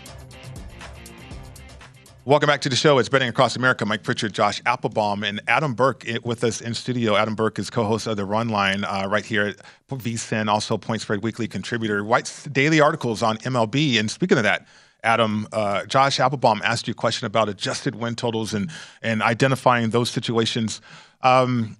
Welcome 2.27 2.49
back 2.49 2.61
to 2.63 2.69
the 2.69 2.75
show. 2.75 2.99
It's 2.99 3.09
Betting 3.09 3.29
Across 3.29 3.55
America. 3.55 3.87
Mike 3.87 4.03
Pritchard, 4.03 4.33
Josh 4.33 4.61
Applebaum, 4.67 5.23
and 5.23 5.41
Adam 5.47 5.75
Burke 5.75 6.05
with 6.25 6.43
us 6.43 6.61
in 6.61 6.75
studio. 6.75 7.15
Adam 7.15 7.37
Burke 7.37 7.57
is 7.61 7.71
co-host 7.71 8.09
of 8.09 8.17
the 8.17 8.25
Run 8.25 8.49
Line 8.49 8.83
uh, 8.83 9.07
right 9.09 9.25
here 9.25 9.47
at 9.47 9.59
VSIN, 9.91 10.49
also 10.49 10.77
Point 10.77 11.03
Spread 11.03 11.23
Weekly 11.23 11.47
contributor. 11.47 12.03
Writes 12.03 12.43
daily 12.47 12.81
articles 12.81 13.23
on 13.23 13.39
MLB. 13.39 14.01
And 14.01 14.11
speaking 14.11 14.39
of 14.39 14.43
that, 14.43 14.67
Adam, 15.05 15.47
uh, 15.53 15.87
Josh 15.87 16.19
Applebaum 16.19 16.63
asked 16.65 16.89
you 16.89 16.91
a 16.91 16.95
question 16.97 17.27
about 17.27 17.49
adjusted 17.49 17.95
win 17.95 18.17
totals 18.17 18.55
and 18.55 18.73
and 19.03 19.23
identifying 19.23 19.91
those 19.91 20.11
situations. 20.11 20.81
Um, 21.23 21.77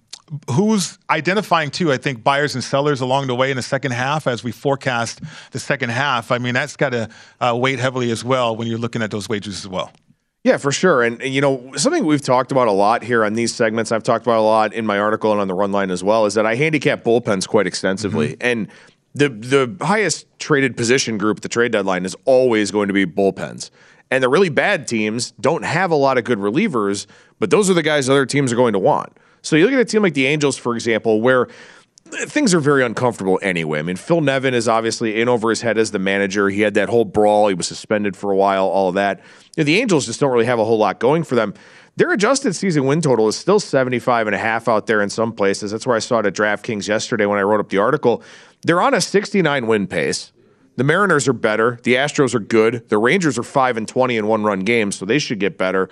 who's 0.49 0.97
identifying 1.09 1.71
too? 1.71 1.91
I 1.91 1.97
think 1.97 2.23
buyers 2.23 2.55
and 2.55 2.63
sellers 2.63 3.01
along 3.01 3.27
the 3.27 3.35
way 3.35 3.51
in 3.51 3.57
the 3.57 3.63
second 3.63 3.91
half 3.91 4.27
as 4.27 4.45
we 4.45 4.53
forecast 4.53 5.19
the 5.51 5.59
second 5.59 5.89
half. 5.89 6.31
I 6.31 6.37
mean, 6.37 6.53
that's 6.53 6.77
got 6.77 6.91
to 6.91 7.09
uh, 7.41 7.53
weight 7.53 7.79
heavily 7.79 8.11
as 8.11 8.23
well 8.23 8.55
when 8.55 8.69
you're 8.69 8.79
looking 8.79 9.01
at 9.01 9.11
those 9.11 9.27
wagers 9.27 9.57
as 9.57 9.67
well. 9.67 9.91
Yeah, 10.43 10.57
for 10.57 10.71
sure. 10.71 11.03
And, 11.03 11.21
and, 11.21 11.33
you 11.33 11.41
know, 11.41 11.73
something 11.75 12.05
we've 12.05 12.21
talked 12.21 12.51
about 12.51 12.67
a 12.67 12.71
lot 12.71 13.03
here 13.03 13.25
on 13.25 13.33
these 13.33 13.53
segments, 13.53 13.91
I've 13.91 14.03
talked 14.03 14.25
about 14.25 14.39
a 14.39 14.41
lot 14.41 14.73
in 14.73 14.85
my 14.85 14.97
article 14.97 15.31
and 15.31 15.41
on 15.41 15.47
the 15.47 15.53
run 15.53 15.71
line 15.71 15.91
as 15.91 16.03
well, 16.03 16.25
is 16.25 16.35
that 16.35 16.45
I 16.45 16.55
handicap 16.55 17.03
bullpens 17.03 17.47
quite 17.47 17.67
extensively. 17.67 18.29
Mm-hmm. 18.29 18.47
And 18.47 18.67
the 19.13 19.29
the 19.29 19.85
highest 19.85 20.27
traded 20.39 20.77
position 20.77 21.17
group 21.17 21.37
at 21.37 21.43
the 21.43 21.49
trade 21.49 21.71
deadline 21.71 22.05
is 22.05 22.15
always 22.25 22.71
going 22.71 22.87
to 22.87 22.93
be 22.93 23.05
bullpens. 23.05 23.71
And 24.09 24.23
the 24.23 24.29
really 24.29 24.49
bad 24.49 24.87
teams 24.87 25.31
don't 25.41 25.65
have 25.65 25.91
a 25.91 25.95
lot 25.95 26.17
of 26.17 26.23
good 26.23 26.39
relievers, 26.39 27.07
but 27.39 27.49
those 27.49 27.69
are 27.69 27.73
the 27.73 27.83
guys 27.83 28.07
other 28.07 28.25
teams 28.25 28.53
are 28.53 28.55
going 28.55 28.73
to 28.73 28.79
want. 28.79 29.17
So 29.41 29.55
you 29.55 29.65
look 29.65 29.73
at 29.73 29.79
a 29.79 29.85
team 29.85 30.01
like 30.01 30.13
the 30.13 30.27
Angels, 30.27 30.57
for 30.57 30.75
example, 30.75 31.19
where 31.19 31.47
things 32.11 32.53
are 32.53 32.59
very 32.59 32.83
uncomfortable 32.83 33.39
anyway. 33.41 33.79
I 33.79 33.81
mean, 33.81 33.95
Phil 33.95 34.21
Nevin 34.21 34.53
is 34.53 34.67
obviously 34.67 35.19
in 35.19 35.29
over 35.29 35.49
his 35.49 35.61
head 35.61 35.77
as 35.77 35.91
the 35.91 35.99
manager. 35.99 36.49
He 36.49 36.61
had 36.61 36.73
that 36.75 36.89
whole 36.89 37.05
brawl. 37.05 37.47
He 37.47 37.53
was 37.53 37.67
suspended 37.67 38.15
for 38.15 38.31
a 38.31 38.35
while, 38.35 38.65
all 38.65 38.89
of 38.89 38.95
that. 38.95 39.19
You 39.55 39.61
know, 39.61 39.65
the 39.65 39.79
Angels 39.79 40.05
just 40.05 40.19
don't 40.19 40.31
really 40.31 40.45
have 40.45 40.59
a 40.59 40.65
whole 40.65 40.77
lot 40.77 40.99
going 40.99 41.23
for 41.23 41.35
them. 41.35 41.53
Their 41.95 42.11
adjusted 42.11 42.55
season 42.55 42.85
win 42.85 43.01
total 43.01 43.27
is 43.27 43.35
still 43.35 43.59
75 43.59 44.27
and 44.27 44.35
a 44.35 44.39
half 44.39 44.67
out 44.67 44.85
there 44.85 45.01
in 45.01 45.09
some 45.09 45.33
places. 45.33 45.71
That's 45.71 45.87
where 45.87 45.95
I 45.95 45.99
saw 45.99 46.19
it 46.19 46.27
at 46.27 46.33
DraftKings 46.33 46.87
yesterday 46.87 47.25
when 47.25 47.39
I 47.39 47.41
wrote 47.41 47.59
up 47.59 47.69
the 47.69 47.79
article. 47.79 48.21
They're 48.63 48.81
on 48.81 48.93
a 48.93 49.01
69 49.01 49.65
win 49.65 49.87
pace. 49.87 50.31
The 50.75 50.83
Mariners 50.83 51.27
are 51.27 51.33
better. 51.33 51.79
The 51.81 51.95
Astros 51.95 52.35
are 52.35 52.39
good. 52.39 52.87
The 52.89 52.99
Rangers 52.99 53.39
are 53.39 53.43
5 53.43 53.77
and 53.77 53.87
20 53.87 54.15
in 54.15 54.27
one 54.27 54.43
run 54.43 54.59
games, 54.59 54.95
so 54.95 55.05
they 55.05 55.17
should 55.17 55.39
get 55.39 55.57
better. 55.57 55.89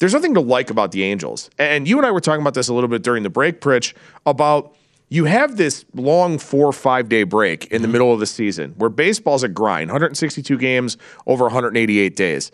There's 0.00 0.12
nothing 0.12 0.34
to 0.34 0.40
like 0.40 0.68
about 0.68 0.92
the 0.92 1.02
Angels. 1.02 1.48
And 1.58 1.88
you 1.88 1.96
and 1.96 2.06
I 2.06 2.10
were 2.10 2.20
talking 2.20 2.42
about 2.42 2.52
this 2.52 2.68
a 2.68 2.74
little 2.74 2.88
bit 2.88 3.02
during 3.02 3.22
the 3.22 3.30
break, 3.30 3.62
Pritch, 3.62 3.94
about 4.26 4.76
you 5.08 5.24
have 5.24 5.56
this 5.56 5.84
long 5.94 6.38
four 6.38 6.66
or 6.66 6.72
five 6.72 7.08
day 7.08 7.22
break 7.22 7.66
in 7.66 7.82
the 7.82 7.86
mm-hmm. 7.86 7.92
middle 7.92 8.12
of 8.12 8.20
the 8.20 8.26
season 8.26 8.74
where 8.76 8.90
baseball's 8.90 9.42
a 9.42 9.48
grind 9.48 9.88
162 9.88 10.56
games 10.58 10.96
over 11.26 11.44
188 11.44 12.16
days. 12.16 12.50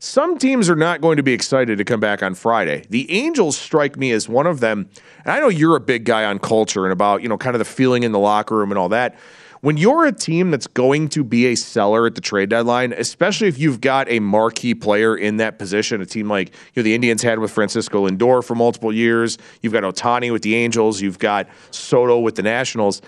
Some 0.00 0.38
teams 0.38 0.70
are 0.70 0.76
not 0.76 1.00
going 1.00 1.16
to 1.16 1.24
be 1.24 1.32
excited 1.32 1.76
to 1.78 1.84
come 1.84 1.98
back 1.98 2.22
on 2.22 2.36
Friday. 2.36 2.84
The 2.88 3.10
Angels 3.10 3.58
strike 3.58 3.96
me 3.96 4.12
as 4.12 4.28
one 4.28 4.46
of 4.46 4.60
them. 4.60 4.88
And 5.24 5.32
I 5.32 5.40
know 5.40 5.48
you're 5.48 5.74
a 5.74 5.80
big 5.80 6.04
guy 6.04 6.24
on 6.24 6.38
culture 6.38 6.84
and 6.84 6.92
about, 6.92 7.20
you 7.22 7.28
know, 7.28 7.36
kind 7.36 7.56
of 7.56 7.58
the 7.58 7.64
feeling 7.64 8.04
in 8.04 8.12
the 8.12 8.18
locker 8.18 8.56
room 8.56 8.70
and 8.70 8.78
all 8.78 8.90
that. 8.90 9.18
When 9.60 9.76
you're 9.76 10.06
a 10.06 10.12
team 10.12 10.50
that's 10.50 10.68
going 10.68 11.08
to 11.10 11.24
be 11.24 11.46
a 11.46 11.56
seller 11.56 12.06
at 12.06 12.14
the 12.14 12.20
trade 12.20 12.48
deadline, 12.48 12.92
especially 12.92 13.48
if 13.48 13.58
you've 13.58 13.80
got 13.80 14.08
a 14.08 14.20
marquee 14.20 14.74
player 14.74 15.16
in 15.16 15.38
that 15.38 15.58
position, 15.58 16.00
a 16.00 16.06
team 16.06 16.28
like 16.28 16.48
you 16.48 16.54
know 16.76 16.84
the 16.84 16.94
Indians 16.94 17.22
had 17.22 17.40
with 17.40 17.50
Francisco 17.50 18.08
Lindor 18.08 18.44
for 18.44 18.54
multiple 18.54 18.92
years, 18.92 19.36
you've 19.62 19.72
got 19.72 19.82
Otani 19.82 20.32
with 20.32 20.42
the 20.42 20.54
Angels, 20.54 21.00
you've 21.00 21.18
got 21.18 21.48
Soto 21.70 22.20
with 22.20 22.36
the 22.36 22.42
Nationals. 22.42 23.02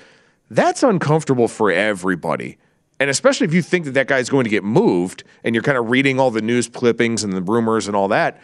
That's 0.51 0.83
uncomfortable 0.83 1.47
for 1.47 1.71
everybody. 1.71 2.59
And 2.99 3.09
especially 3.09 3.47
if 3.47 3.55
you 3.55 3.63
think 3.63 3.87
that 3.87 3.93
that 3.93 4.09
guy's 4.09 4.29
going 4.29 4.45
to 4.45 4.51
get 4.51 4.65
moved 4.65 5.25
and 5.45 5.55
you're 5.55 5.63
kind 5.63 5.79
of 5.79 5.89
reading 5.89 6.21
all 6.21 6.31
the 6.31 6.43
news 6.43 6.69
clippings 6.69 7.25
and 7.25 7.33
the 7.33 7.41
rumors 7.41 7.87
and 7.87 7.97
all 7.97 8.09
that, 8.09 8.41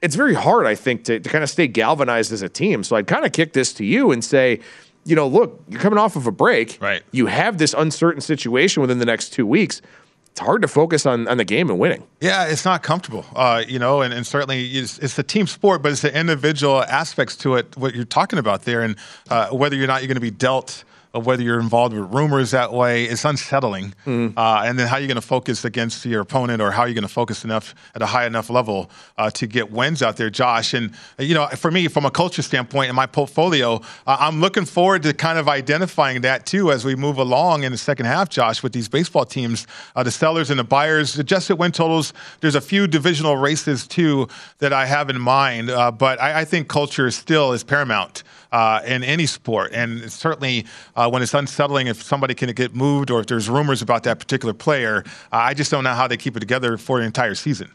it's 0.00 0.16
very 0.16 0.34
hard, 0.34 0.66
I 0.66 0.74
think, 0.74 1.04
to, 1.04 1.20
to 1.20 1.28
kind 1.28 1.44
of 1.44 1.50
stay 1.50 1.66
galvanized 1.66 2.32
as 2.32 2.42
a 2.42 2.48
team. 2.48 2.84
So 2.84 2.96
I'd 2.96 3.06
kind 3.06 3.26
of 3.26 3.32
kick 3.32 3.52
this 3.52 3.72
to 3.74 3.84
you 3.84 4.10
and 4.10 4.24
say, 4.24 4.60
you 5.04 5.16
know, 5.16 5.26
look, 5.26 5.62
you're 5.68 5.80
coming 5.80 5.98
off 5.98 6.16
of 6.16 6.26
a 6.26 6.32
break. 6.32 6.78
Right. 6.80 7.02
You 7.12 7.26
have 7.26 7.58
this 7.58 7.74
uncertain 7.76 8.20
situation 8.20 8.80
within 8.80 8.98
the 8.98 9.04
next 9.04 9.30
two 9.30 9.46
weeks. 9.46 9.82
it's 10.30 10.40
hard 10.40 10.62
to 10.62 10.68
focus 10.68 11.06
on, 11.06 11.26
on 11.28 11.38
the 11.38 11.44
game 11.44 11.70
and 11.70 11.78
winning. 11.78 12.06
Yeah, 12.20 12.46
it's 12.46 12.64
not 12.64 12.82
comfortable, 12.82 13.26
uh, 13.34 13.64
you 13.66 13.78
know, 13.78 14.02
and, 14.02 14.14
and 14.14 14.26
certainly 14.26 14.66
it's, 14.70 14.98
it's 14.98 15.16
the 15.16 15.22
team 15.22 15.46
sport, 15.46 15.82
but 15.82 15.92
it's 15.92 16.02
the 16.02 16.16
individual 16.16 16.82
aspects 16.84 17.36
to 17.38 17.56
it, 17.56 17.76
what 17.76 17.94
you're 17.94 18.04
talking 18.04 18.38
about 18.38 18.62
there, 18.62 18.82
and 18.82 18.96
uh, 19.28 19.48
whether 19.48 19.82
or 19.82 19.86
not 19.86 20.02
you're 20.02 20.08
going 20.08 20.14
to 20.14 20.20
be 20.20 20.30
dealt 20.30 20.84
of 21.14 21.26
whether 21.26 21.42
you're 21.42 21.60
involved 21.60 21.94
with 21.94 22.12
rumors 22.12 22.52
that 22.52 22.72
way. 22.72 23.04
It's 23.04 23.24
unsettling. 23.24 23.94
Mm. 24.06 24.34
Uh, 24.36 24.62
and 24.64 24.78
then 24.78 24.88
how 24.88 24.96
you're 24.96 25.08
going 25.08 25.16
to 25.16 25.20
focus 25.20 25.64
against 25.64 26.04
your 26.06 26.22
opponent 26.22 26.62
or 26.62 26.70
how 26.70 26.84
you're 26.84 26.94
going 26.94 27.02
to 27.02 27.08
focus 27.08 27.44
enough 27.44 27.74
at 27.94 28.02
a 28.02 28.06
high 28.06 28.26
enough 28.26 28.48
level 28.48 28.90
uh, 29.18 29.30
to 29.30 29.46
get 29.46 29.70
wins 29.70 30.02
out 30.02 30.16
there, 30.16 30.30
Josh. 30.30 30.72
And, 30.74 30.92
you 31.18 31.34
know, 31.34 31.46
for 31.48 31.70
me, 31.70 31.88
from 31.88 32.04
a 32.04 32.10
culture 32.10 32.42
standpoint 32.42 32.88
in 32.88 32.96
my 32.96 33.06
portfolio, 33.06 33.76
uh, 34.06 34.16
I'm 34.20 34.40
looking 34.40 34.64
forward 34.64 35.02
to 35.02 35.12
kind 35.12 35.38
of 35.38 35.48
identifying 35.48 36.22
that 36.22 36.46
too 36.46 36.72
as 36.72 36.84
we 36.84 36.94
move 36.94 37.18
along 37.18 37.64
in 37.64 37.72
the 37.72 37.78
second 37.78 38.06
half, 38.06 38.28
Josh, 38.30 38.62
with 38.62 38.72
these 38.72 38.88
baseball 38.88 39.26
teams, 39.26 39.66
uh, 39.94 40.02
the 40.02 40.10
sellers 40.10 40.50
and 40.50 40.58
the 40.58 40.64
buyers. 40.64 41.18
Adjusted 41.18 41.56
win 41.56 41.72
totals, 41.72 42.14
there's 42.40 42.54
a 42.54 42.60
few 42.60 42.86
divisional 42.86 43.36
races 43.36 43.86
too 43.86 44.28
that 44.58 44.72
I 44.72 44.86
have 44.86 45.10
in 45.10 45.20
mind. 45.20 45.70
Uh, 45.70 45.90
but 45.90 46.20
I, 46.20 46.40
I 46.40 46.44
think 46.44 46.68
culture 46.68 47.10
still 47.10 47.52
is 47.52 47.62
paramount 47.62 48.22
uh, 48.52 48.80
in 48.86 49.02
any 49.02 49.26
sport. 49.26 49.72
And 49.72 50.10
certainly 50.12 50.66
uh, 50.94 51.10
when 51.10 51.22
it's 51.22 51.34
unsettling, 51.34 51.88
if 51.88 52.02
somebody 52.02 52.34
can 52.34 52.52
get 52.52 52.74
moved 52.74 53.10
or 53.10 53.20
if 53.20 53.26
there's 53.26 53.48
rumors 53.48 53.82
about 53.82 54.04
that 54.04 54.18
particular 54.18 54.54
player, 54.54 55.02
uh, 55.32 55.36
I 55.36 55.54
just 55.54 55.70
don't 55.70 55.84
know 55.84 55.94
how 55.94 56.06
they 56.06 56.16
keep 56.16 56.36
it 56.36 56.40
together 56.40 56.76
for 56.76 57.00
the 57.00 57.06
entire 57.06 57.34
season. 57.34 57.70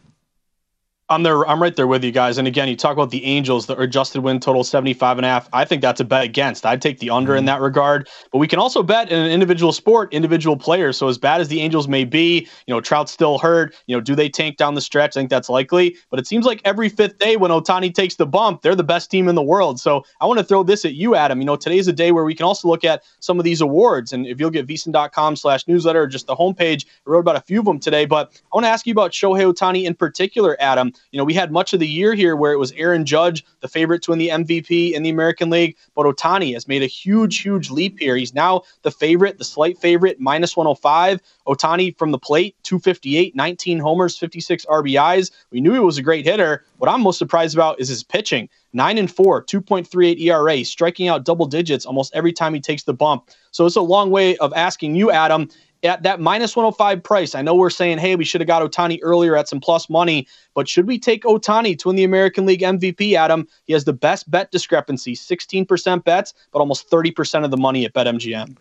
I'm 1.10 1.24
there. 1.24 1.48
I'm 1.48 1.62
right 1.62 1.74
there 1.74 1.88
with 1.88 2.04
you 2.04 2.12
guys. 2.12 2.38
And 2.38 2.50
again, 2.50 2.68
you 2.68 2.76
talk 2.76 2.92
about 2.92 3.12
the 3.12 3.24
Angels, 3.24 3.66
the 3.66 3.78
adjusted 3.80 4.22
win 4.22 4.42
total 4.42 4.66
75 4.66 5.18
and 5.18 5.26
a 5.26 5.30
half. 5.30 5.48
I 5.54 5.64
think 5.64 5.82
that's 5.82 6.02
a 6.02 6.04
bet 6.04 6.26
against. 6.26 6.66
I'd 6.66 6.82
take 6.82 7.00
the 7.00 7.12
under 7.12 7.32
mm-hmm. 7.32 7.40
in 7.40 7.46
that 7.46 7.62
regard. 7.62 8.10
But 8.30 8.40
we 8.40 8.48
can 8.48 8.60
also 8.60 8.84
bet 8.84 9.10
in 9.10 9.18
an 9.18 9.32
individual 9.32 9.72
sport, 9.72 10.14
individual 10.14 10.58
players. 10.58 10.98
So 10.98 11.08
as 11.08 11.18
bad 11.18 11.40
as 11.40 11.48
the 11.48 11.62
Angels 11.62 11.88
may 11.88 12.04
be, 12.04 12.46
you 12.66 12.74
know, 12.74 12.82
Trout's 12.82 13.14
still 13.14 13.40
hurt. 13.40 13.74
You 13.86 13.96
know, 13.96 14.02
do 14.02 14.16
they 14.16 14.28
tank 14.28 14.58
down 14.58 14.76
the 14.76 14.82
stretch? 14.82 15.16
I 15.16 15.22
think 15.22 15.30
that's 15.30 15.48
likely. 15.48 15.96
But 16.10 16.20
it 16.20 16.28
seems 16.28 16.46
like 16.46 16.60
every 16.66 16.90
fifth 16.90 17.20
day 17.20 17.38
when 17.38 17.52
Otani 17.52 17.94
takes 17.94 18.16
the 18.16 18.26
bump, 18.26 18.62
they're 18.62 18.76
the 18.76 18.84
best 18.84 19.10
team 19.10 19.30
in 19.30 19.36
the 19.36 19.42
world. 19.42 19.80
So 19.80 20.04
I 20.20 20.26
want 20.26 20.40
to 20.40 20.46
throw 20.46 20.64
this 20.64 20.84
at 20.84 20.96
you, 20.96 21.16
Adam. 21.16 21.40
You 21.40 21.46
know, 21.46 21.56
today's 21.56 21.88
a 21.88 21.94
day 21.94 22.12
where 22.12 22.26
we 22.26 22.36
can 22.36 22.46
also 22.46 22.68
look 22.68 22.84
at 22.84 23.04
some 23.22 23.40
of 23.40 23.46
these 23.46 23.62
awards. 23.62 24.12
And 24.12 24.28
if 24.28 24.42
you'll 24.42 24.50
get 24.50 24.68
vsin.com 24.68 25.38
slash 25.38 25.70
newsletter, 25.70 26.02
or 26.02 26.08
just 26.08 26.28
the 26.28 26.36
homepage, 26.36 26.86
I 26.86 27.12
wrote 27.12 27.20
about 27.20 27.38
a 27.38 27.42
few 27.42 27.60
of 27.60 27.66
them 27.66 27.80
today. 27.80 28.06
But 28.06 28.42
I 28.52 28.58
want 28.58 28.66
to 28.66 28.70
ask 28.70 28.86
you 28.86 28.92
about 28.92 29.12
Shohei 29.12 29.50
Otani 29.50 29.86
in 29.86 29.96
particular, 29.96 30.58
Adam. 30.60 30.92
You 31.12 31.18
know, 31.18 31.24
we 31.24 31.34
had 31.34 31.52
much 31.52 31.74
of 31.74 31.80
the 31.80 31.88
year 31.88 32.14
here 32.14 32.36
where 32.36 32.52
it 32.52 32.58
was 32.58 32.72
Aaron 32.74 33.06
Judge, 33.06 33.46
the 33.62 33.68
favorite 33.68 34.02
to 34.04 34.12
win 34.12 34.20
the 34.20 34.30
MVP 34.30 34.94
in 34.94 35.04
the 35.04 35.10
American 35.10 35.50
League, 35.50 35.76
but 35.96 36.06
Otani 36.06 36.54
has 36.54 36.68
made 36.68 36.84
a 36.84 36.88
huge, 36.88 37.40
huge 37.40 37.70
leap 37.70 38.00
here. 38.00 38.16
He's 38.16 38.34
now 38.34 38.64
the 38.84 38.92
favorite, 38.92 39.38
the 39.38 39.44
slight 39.44 39.78
favorite, 39.78 40.20
minus 40.20 40.56
105. 40.56 41.20
Otani 41.48 41.98
from 41.98 42.12
the 42.12 42.20
plate, 42.20 42.56
258, 42.64 43.36
19 43.36 43.80
homers, 43.80 44.18
56 44.18 44.66
RBIs. 44.66 45.32
We 45.52 45.62
knew 45.62 45.74
he 45.74 45.80
was 45.80 45.98
a 45.98 46.02
great 46.02 46.26
hitter. 46.26 46.66
What 46.78 46.90
I'm 46.90 47.02
most 47.02 47.18
surprised 47.18 47.56
about 47.56 47.80
is 47.80 47.88
his 47.88 48.04
pitching. 48.04 48.50
9 48.74 48.98
and 48.98 49.12
4, 49.12 49.44
2.38 49.44 50.20
ERA, 50.22 50.64
striking 50.64 51.08
out 51.08 51.24
double 51.24 51.46
digits 51.46 51.86
almost 51.86 52.14
every 52.14 52.34
time 52.34 52.54
he 52.54 52.60
takes 52.60 52.84
the 52.84 52.94
bump. 52.94 53.30
So 53.52 53.66
it's 53.66 53.76
a 53.76 53.82
long 53.82 54.12
way 54.12 54.38
of 54.38 54.54
asking 54.54 54.96
you, 54.96 55.10
Adam, 55.10 55.50
at 55.84 56.04
that 56.04 56.20
minus 56.20 56.56
105 56.56 57.04
price, 57.04 57.36
I 57.36 57.42
know 57.42 57.56
we're 57.56 57.70
saying, 57.70 57.98
hey, 57.98 58.16
we 58.16 58.26
should 58.26 58.42
have 58.42 58.48
got 58.48 58.62
Otani 58.62 59.00
earlier 59.02 59.36
at 59.36 59.48
some 59.48 59.60
plus 59.60 59.90
money, 59.90 60.28
but 60.54 60.68
should 60.68 60.88
we 60.88 60.98
take 60.98 61.24
Otani 61.24 61.78
to 61.80 61.90
win 61.90 61.96
the 61.96 62.04
American 62.04 62.46
League 62.46 62.62
MVP, 62.62 63.14
Adam? 63.14 63.48
He 63.66 63.74
has 63.74 63.86
the 63.86 63.94
best 63.94 64.30
bet 64.30 64.52
discrepancy 64.52 65.16
16% 65.16 66.04
bets, 66.04 66.34
but 66.52 66.60
almost 66.60 66.90
30% 66.90 67.44
of 67.44 67.52
the 67.52 67.58
money 67.58 67.86
at 67.86 67.94
BetMGM. 67.94 68.58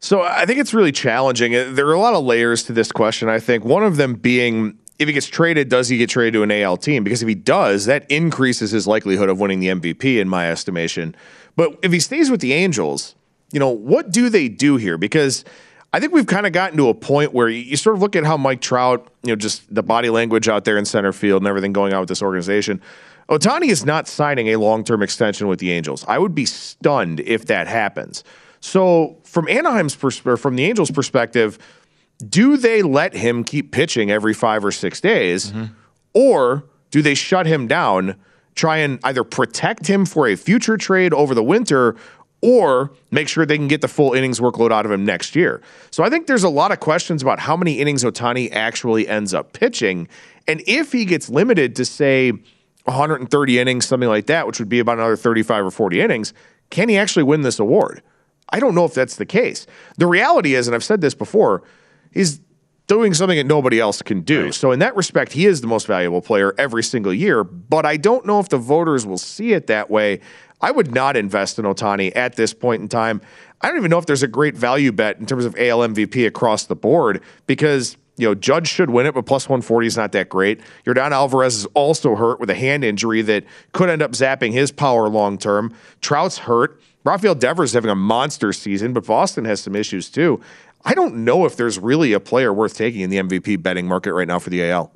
So 0.00 0.22
I 0.22 0.44
think 0.44 0.58
it's 0.58 0.74
really 0.74 0.92
challenging. 0.92 1.54
Uh, 1.54 1.70
there 1.70 1.86
are 1.86 1.94
a 1.94 2.00
lot 2.00 2.14
of 2.14 2.24
layers 2.24 2.62
to 2.64 2.72
this 2.72 2.92
question. 2.92 3.28
I 3.28 3.40
think 3.40 3.64
one 3.64 3.82
of 3.82 3.96
them 3.96 4.14
being 4.14 4.78
if 4.98 5.08
he 5.08 5.14
gets 5.14 5.26
traded, 5.26 5.68
does 5.68 5.88
he 5.88 5.96
get 5.96 6.08
traded 6.08 6.34
to 6.34 6.42
an 6.42 6.52
AL 6.52 6.76
team? 6.76 7.02
Because 7.02 7.22
if 7.22 7.28
he 7.28 7.34
does, 7.34 7.86
that 7.86 8.08
increases 8.10 8.70
his 8.70 8.86
likelihood 8.86 9.28
of 9.28 9.40
winning 9.40 9.60
the 9.60 9.68
MVP, 9.68 10.20
in 10.20 10.28
my 10.28 10.48
estimation. 10.50 11.16
But 11.56 11.76
if 11.82 11.92
he 11.92 11.98
stays 11.98 12.30
with 12.30 12.40
the 12.40 12.52
Angels, 12.52 13.14
you 13.50 13.58
know, 13.58 13.70
what 13.70 14.10
do 14.10 14.28
they 14.28 14.48
do 14.48 14.76
here? 14.76 14.96
Because 14.96 15.44
I 15.94 16.00
think 16.00 16.12
we've 16.12 16.26
kind 16.26 16.44
of 16.44 16.52
gotten 16.52 16.76
to 16.78 16.88
a 16.88 16.94
point 16.94 17.32
where 17.32 17.48
you, 17.48 17.76
sort 17.76 17.94
of 17.94 18.02
look 18.02 18.16
at 18.16 18.24
how 18.24 18.36
Mike 18.36 18.60
Trout, 18.60 19.06
you 19.22 19.28
know, 19.28 19.36
just 19.36 19.72
the 19.72 19.84
body 19.84 20.10
language 20.10 20.48
out 20.48 20.64
there 20.64 20.76
in 20.76 20.84
center 20.84 21.12
field 21.12 21.42
and 21.42 21.46
everything 21.46 21.72
going 21.72 21.94
on 21.94 22.00
with 22.00 22.08
this 22.08 22.20
organization. 22.20 22.80
Otani 23.28 23.68
is 23.68 23.84
not 23.86 24.08
signing 24.08 24.48
a 24.48 24.56
long 24.56 24.82
term 24.82 25.04
extension 25.04 25.46
with 25.46 25.60
the 25.60 25.70
Angels. 25.70 26.04
I 26.08 26.18
would 26.18 26.34
be 26.34 26.46
stunned 26.46 27.20
if 27.20 27.46
that 27.46 27.68
happens. 27.68 28.24
So, 28.58 29.18
from 29.22 29.46
Anaheim's 29.46 29.94
perspective, 29.94 30.40
from 30.40 30.56
the 30.56 30.64
Angels' 30.64 30.90
perspective, 30.90 31.58
do 32.28 32.56
they 32.56 32.82
let 32.82 33.14
him 33.14 33.44
keep 33.44 33.70
pitching 33.70 34.10
every 34.10 34.34
five 34.34 34.64
or 34.64 34.72
six 34.72 35.00
days, 35.00 35.52
mm-hmm. 35.52 35.74
or 36.12 36.64
do 36.90 37.02
they 37.02 37.14
shut 37.14 37.46
him 37.46 37.68
down, 37.68 38.16
try 38.56 38.78
and 38.78 38.98
either 39.04 39.22
protect 39.22 39.86
him 39.86 40.06
for 40.06 40.26
a 40.26 40.34
future 40.34 40.76
trade 40.76 41.14
over 41.14 41.36
the 41.36 41.44
winter, 41.44 41.94
or 42.44 42.90
make 43.10 43.26
sure 43.26 43.46
they 43.46 43.56
can 43.56 43.68
get 43.68 43.80
the 43.80 43.88
full 43.88 44.12
innings 44.12 44.38
workload 44.38 44.70
out 44.70 44.84
of 44.84 44.92
him 44.92 45.02
next 45.02 45.34
year. 45.34 45.62
So 45.90 46.04
I 46.04 46.10
think 46.10 46.26
there's 46.26 46.44
a 46.44 46.50
lot 46.50 46.72
of 46.72 46.80
questions 46.80 47.22
about 47.22 47.38
how 47.38 47.56
many 47.56 47.80
innings 47.80 48.04
Otani 48.04 48.52
actually 48.52 49.08
ends 49.08 49.32
up 49.32 49.54
pitching. 49.54 50.08
And 50.46 50.62
if 50.66 50.92
he 50.92 51.06
gets 51.06 51.30
limited 51.30 51.74
to, 51.76 51.86
say, 51.86 52.32
130 52.84 53.58
innings, 53.58 53.86
something 53.86 54.10
like 54.10 54.26
that, 54.26 54.46
which 54.46 54.58
would 54.58 54.68
be 54.68 54.78
about 54.78 54.98
another 54.98 55.16
35 55.16 55.64
or 55.64 55.70
40 55.70 56.02
innings, 56.02 56.34
can 56.68 56.90
he 56.90 56.98
actually 56.98 57.22
win 57.22 57.40
this 57.40 57.58
award? 57.58 58.02
I 58.50 58.60
don't 58.60 58.74
know 58.74 58.84
if 58.84 58.92
that's 58.92 59.16
the 59.16 59.24
case. 59.24 59.66
The 59.96 60.06
reality 60.06 60.54
is, 60.54 60.68
and 60.68 60.74
I've 60.74 60.84
said 60.84 61.00
this 61.00 61.14
before, 61.14 61.62
he's 62.12 62.42
doing 62.88 63.14
something 63.14 63.38
that 63.38 63.46
nobody 63.46 63.80
else 63.80 64.02
can 64.02 64.20
do. 64.20 64.44
Right. 64.44 64.54
So, 64.54 64.70
in 64.70 64.80
that 64.80 64.94
respect, 64.96 65.32
he 65.32 65.46
is 65.46 65.62
the 65.62 65.66
most 65.66 65.86
valuable 65.86 66.20
player 66.20 66.54
every 66.58 66.82
single 66.82 67.14
year. 67.14 67.42
But 67.42 67.86
I 67.86 67.96
don't 67.96 68.26
know 68.26 68.38
if 68.38 68.50
the 68.50 68.58
voters 68.58 69.06
will 69.06 69.16
see 69.16 69.54
it 69.54 69.66
that 69.68 69.90
way. 69.90 70.20
I 70.64 70.70
would 70.70 70.94
not 70.94 71.14
invest 71.14 71.58
in 71.58 71.66
Otani 71.66 72.10
at 72.16 72.36
this 72.36 72.54
point 72.54 72.80
in 72.80 72.88
time. 72.88 73.20
I 73.60 73.68
don't 73.68 73.76
even 73.76 73.90
know 73.90 73.98
if 73.98 74.06
there's 74.06 74.22
a 74.22 74.26
great 74.26 74.56
value 74.56 74.92
bet 74.92 75.18
in 75.18 75.26
terms 75.26 75.44
of 75.44 75.54
AL 75.58 75.80
MVP 75.80 76.26
across 76.26 76.64
the 76.64 76.74
board 76.74 77.20
because 77.46 77.98
you 78.16 78.26
know, 78.26 78.34
Judge 78.34 78.68
should 78.68 78.88
win 78.88 79.04
it, 79.04 79.12
but 79.12 79.26
plus 79.26 79.46
140 79.46 79.86
is 79.86 79.96
not 79.98 80.12
that 80.12 80.30
great. 80.30 80.62
Yordan 80.86 81.10
Alvarez 81.10 81.54
is 81.54 81.66
also 81.74 82.14
hurt 82.14 82.40
with 82.40 82.48
a 82.48 82.54
hand 82.54 82.82
injury 82.82 83.20
that 83.20 83.44
could 83.72 83.90
end 83.90 84.00
up 84.00 84.12
zapping 84.12 84.52
his 84.52 84.72
power 84.72 85.06
long 85.06 85.36
term. 85.36 85.74
Trout's 86.00 86.38
hurt. 86.38 86.80
Rafael 87.04 87.34
Devers 87.34 87.74
having 87.74 87.90
a 87.90 87.94
monster 87.94 88.50
season, 88.54 88.94
but 88.94 89.04
Boston 89.04 89.44
has 89.44 89.60
some 89.60 89.76
issues 89.76 90.08
too. 90.08 90.40
I 90.86 90.94
don't 90.94 91.26
know 91.26 91.44
if 91.44 91.56
there's 91.56 91.78
really 91.78 92.14
a 92.14 92.20
player 92.20 92.54
worth 92.54 92.74
taking 92.74 93.02
in 93.02 93.10
the 93.10 93.18
MVP 93.18 93.62
betting 93.62 93.86
market 93.86 94.14
right 94.14 94.26
now 94.26 94.38
for 94.38 94.48
the 94.48 94.70
AL. 94.70 94.90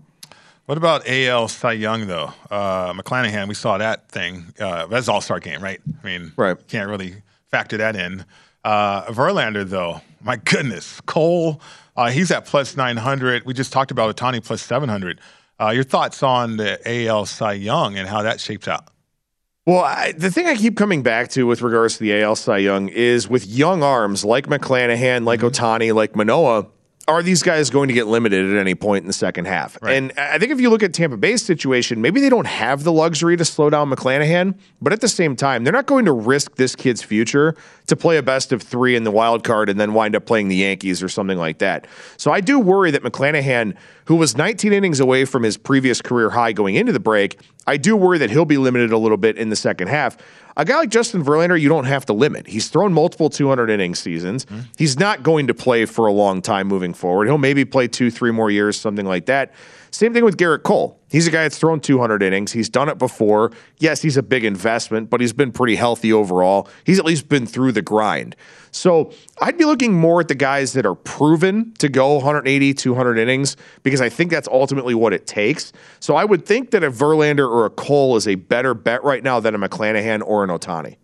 What 0.69 0.77
about 0.77 1.09
AL 1.09 1.49
Cy 1.49 1.73
Young 1.73 2.07
though? 2.09 2.31
Uh, 2.51 2.93
McClanahan, 2.93 3.49
we 3.49 3.55
saw 3.55 3.79
that 3.79 4.11
thing. 4.11 4.53
Uh, 4.61 4.85
that's 4.85 5.09
All 5.09 5.23
Star 5.23 5.41
game, 5.41 5.63
right? 5.63 5.81
I 6.03 6.07
mean, 6.07 6.31
right. 6.37 6.59
Can't 6.69 6.91
really 6.91 7.23
factor 7.51 7.79
that 7.79 7.97
in. 7.97 8.27
Uh, 8.65 9.07
Verlander 9.07 9.67
though, 9.67 10.03
my 10.21 10.37
goodness, 10.37 11.01
Cole, 11.07 11.63
uh, 11.97 12.11
he's 12.11 12.31
at 12.31 12.45
plus 12.45 12.77
nine 12.77 12.99
hundred. 12.99 13.47
We 13.47 13.55
just 13.55 13.73
talked 13.73 13.91
about 13.91 14.15
Otani 14.15 14.45
plus 14.45 14.61
seven 14.61 14.91
hundred. 14.91 15.21
Uh, 15.59 15.71
your 15.71 15.85
thoughts 15.85 16.23
on 16.23 16.59
the 16.59 16.79
AL 16.85 17.25
Cy 17.25 17.55
Young 17.55 17.97
and 17.97 18.07
how 18.07 18.21
that 18.21 18.39
shapes 18.39 18.69
out? 18.69 18.91
Well, 19.65 19.81
I, 19.81 20.13
the 20.13 20.31
thing 20.31 20.49
I 20.49 20.55
keep 20.55 20.77
coming 20.77 21.03
back 21.03 21.31
to 21.31 21.47
with 21.47 21.63
regards 21.63 21.97
to 21.97 22.01
the 22.01 22.21
AL 22.21 22.37
Cy 22.37 22.59
Young 22.59 22.89
is 22.89 23.27
with 23.27 23.47
young 23.47 23.83
arms 23.83 24.23
like 24.23 24.49
McClanahan, 24.49 25.25
like 25.25 25.41
mm-hmm. 25.41 25.49
Ohtani, 25.49 25.95
like 25.95 26.15
Manoah 26.15 26.67
are 27.09 27.23
these 27.23 27.43
guys 27.43 27.71
going 27.71 27.89
to 27.89 27.95
get 27.95 28.07
limited 28.07 28.53
at 28.53 28.61
any 28.61 28.75
point 28.75 29.03
in 29.03 29.07
the 29.07 29.15
second 29.15 29.47
half? 29.47 29.79
Right. 29.81 29.97
And 29.97 30.13
I 30.19 30.39
think 30.39 30.53
if 30.53 30.61
you 30.61 30.69
look 30.69 30.83
at 30.83 30.93
Tampa 30.93 31.17
Bay's 31.17 31.43
situation, 31.43 32.03
maybe 32.03 32.21
they 32.21 32.29
don't 32.29 32.47
have 32.47 32.85
the 32.85 32.93
luxury 32.93 33.37
to 33.39 33.45
slow 33.47 33.71
down 33.71 33.91
McClanahan, 33.91 34.55
but 34.83 34.93
at 34.93 35.01
the 35.01 35.09
same 35.09 35.35
time, 35.35 35.65
they're 35.65 35.73
not 35.73 35.87
going 35.87 36.05
to 36.05 36.13
risk 36.13 36.57
this 36.57 36.77
kid's 36.77 37.03
future 37.03 37.57
to 37.87 37.97
play 37.97 38.19
a 38.19 38.23
best 38.23 38.53
of 38.53 38.63
three 38.63 38.95
in 38.95 39.05
the 39.05 39.11
wild 39.11 39.43
card 39.43 39.71
and 39.71 39.81
then 39.81 39.95
wind 39.95 40.15
up 40.15 40.27
playing 40.27 40.49
the 40.49 40.57
Yankees 40.57 41.03
or 41.03 41.09
something 41.09 41.39
like 41.39 41.59
that. 41.59 41.87
So 42.19 42.31
I 42.31 42.43
do 42.43 42.61
worry 42.61 42.91
that 42.91 43.03
McClanahan, 43.03 43.75
who 44.05 44.17
was 44.17 44.37
19 44.37 44.75
innings 44.75 45.01
away 45.01 45.25
from 45.25 45.43
his 45.43 45.57
previous 45.57 46.03
career 46.03 46.29
high 46.29 46.53
going 46.53 46.75
into 46.75 46.93
the 46.93 47.01
break, 47.01 47.39
I 47.69 47.77
do 47.77 47.97
worry 47.97 48.17
that 48.19 48.31
he'll 48.31 48.47
be 48.47 48.57
limited 48.57 48.93
a 48.93 48.99
little 48.99 49.19
bit 49.19 49.37
in 49.37 49.51
the 49.51 49.57
second 49.57 49.89
half. 49.89 50.17
A 50.57 50.65
guy 50.65 50.79
like 50.79 50.89
Justin 50.89 51.23
Verlander, 51.23 51.61
you 51.61 51.69
don't 51.69 51.85
have 51.85 52.07
to 52.07 52.15
limit. 52.15 52.47
He's 52.47 52.69
thrown 52.69 52.95
multiple 52.95 53.29
200 53.29 53.69
inning 53.69 53.95
seasons. 53.95 54.47
Mm-hmm. 54.47 54.61
He's 54.79 54.99
not 54.99 55.23
going 55.23 55.49
to 55.49 55.55
play 55.55 55.85
for 55.85 56.07
a 56.07 56.13
long 56.13 56.41
time 56.41 56.67
moving 56.67 56.95
forward. 56.95 57.27
He'll 57.27 57.37
maybe 57.37 57.67
play 57.67 57.87
two, 57.87 58.11
three 58.11 58.31
more 58.33 58.51
years, 58.51 58.81
something 58.81 59.05
like 59.05 59.27
that. 59.27 59.53
Same 59.91 60.13
thing 60.13 60.25
with 60.25 60.37
Gerrit 60.37 60.63
Cole. 60.63 61.01
He's 61.11 61.27
a 61.27 61.31
guy 61.31 61.43
that's 61.43 61.59
thrown 61.59 61.81
200 61.81 62.23
innings. 62.23 62.53
He's 62.53 62.69
done 62.69 62.89
it 62.89 62.99
before. 62.99 63.51
Yes, 63.79 64.03
he's 64.03 64.17
a 64.17 64.23
big 64.23 64.45
investment, 64.45 65.09
but 65.09 65.21
he's 65.21 65.33
been 65.33 65.53
pretty 65.53 65.77
healthy 65.77 66.13
overall. 66.13 66.69
He's 66.85 66.99
at 66.99 67.05
least 67.05 67.29
been 67.29 67.47
through 67.47 67.73
the 67.73 67.83
grind. 67.83 68.37
So 68.71 69.13
I'd 69.41 69.57
be 69.57 69.65
looking 69.65 69.95
more 69.95 70.21
at 70.21 70.29
the 70.29 70.35
guys 70.35 70.75
that 70.75 70.85
are 70.85 70.95
proven 70.95 71.73
to 71.79 71.89
go 71.89 72.15
180, 72.15 72.75
200 72.75 73.19
innings 73.19 73.57
because 73.83 74.01
I 74.01 74.09
think 74.09 74.31
that's 74.31 74.49
ultimately 74.49 74.95
what 74.95 75.13
it 75.13 75.27
takes. 75.27 75.73
So 76.01 76.17
I 76.17 76.25
would 76.25 76.45
think 76.45 76.71
that 76.73 76.85
a 76.85 76.91
Verlander 76.91 77.49
or 77.49 77.65
a 77.65 77.71
Cole 77.71 78.17
is 78.17 78.29
a 78.29 78.35
better 78.35 78.75
bet 78.75 79.03
right 79.03 79.23
now 79.23 79.41
than 79.41 79.55
a 79.55 79.59
McClanahan 79.59 80.23
or 80.25 80.45
an 80.45 80.51
Ohtani. 80.51 80.97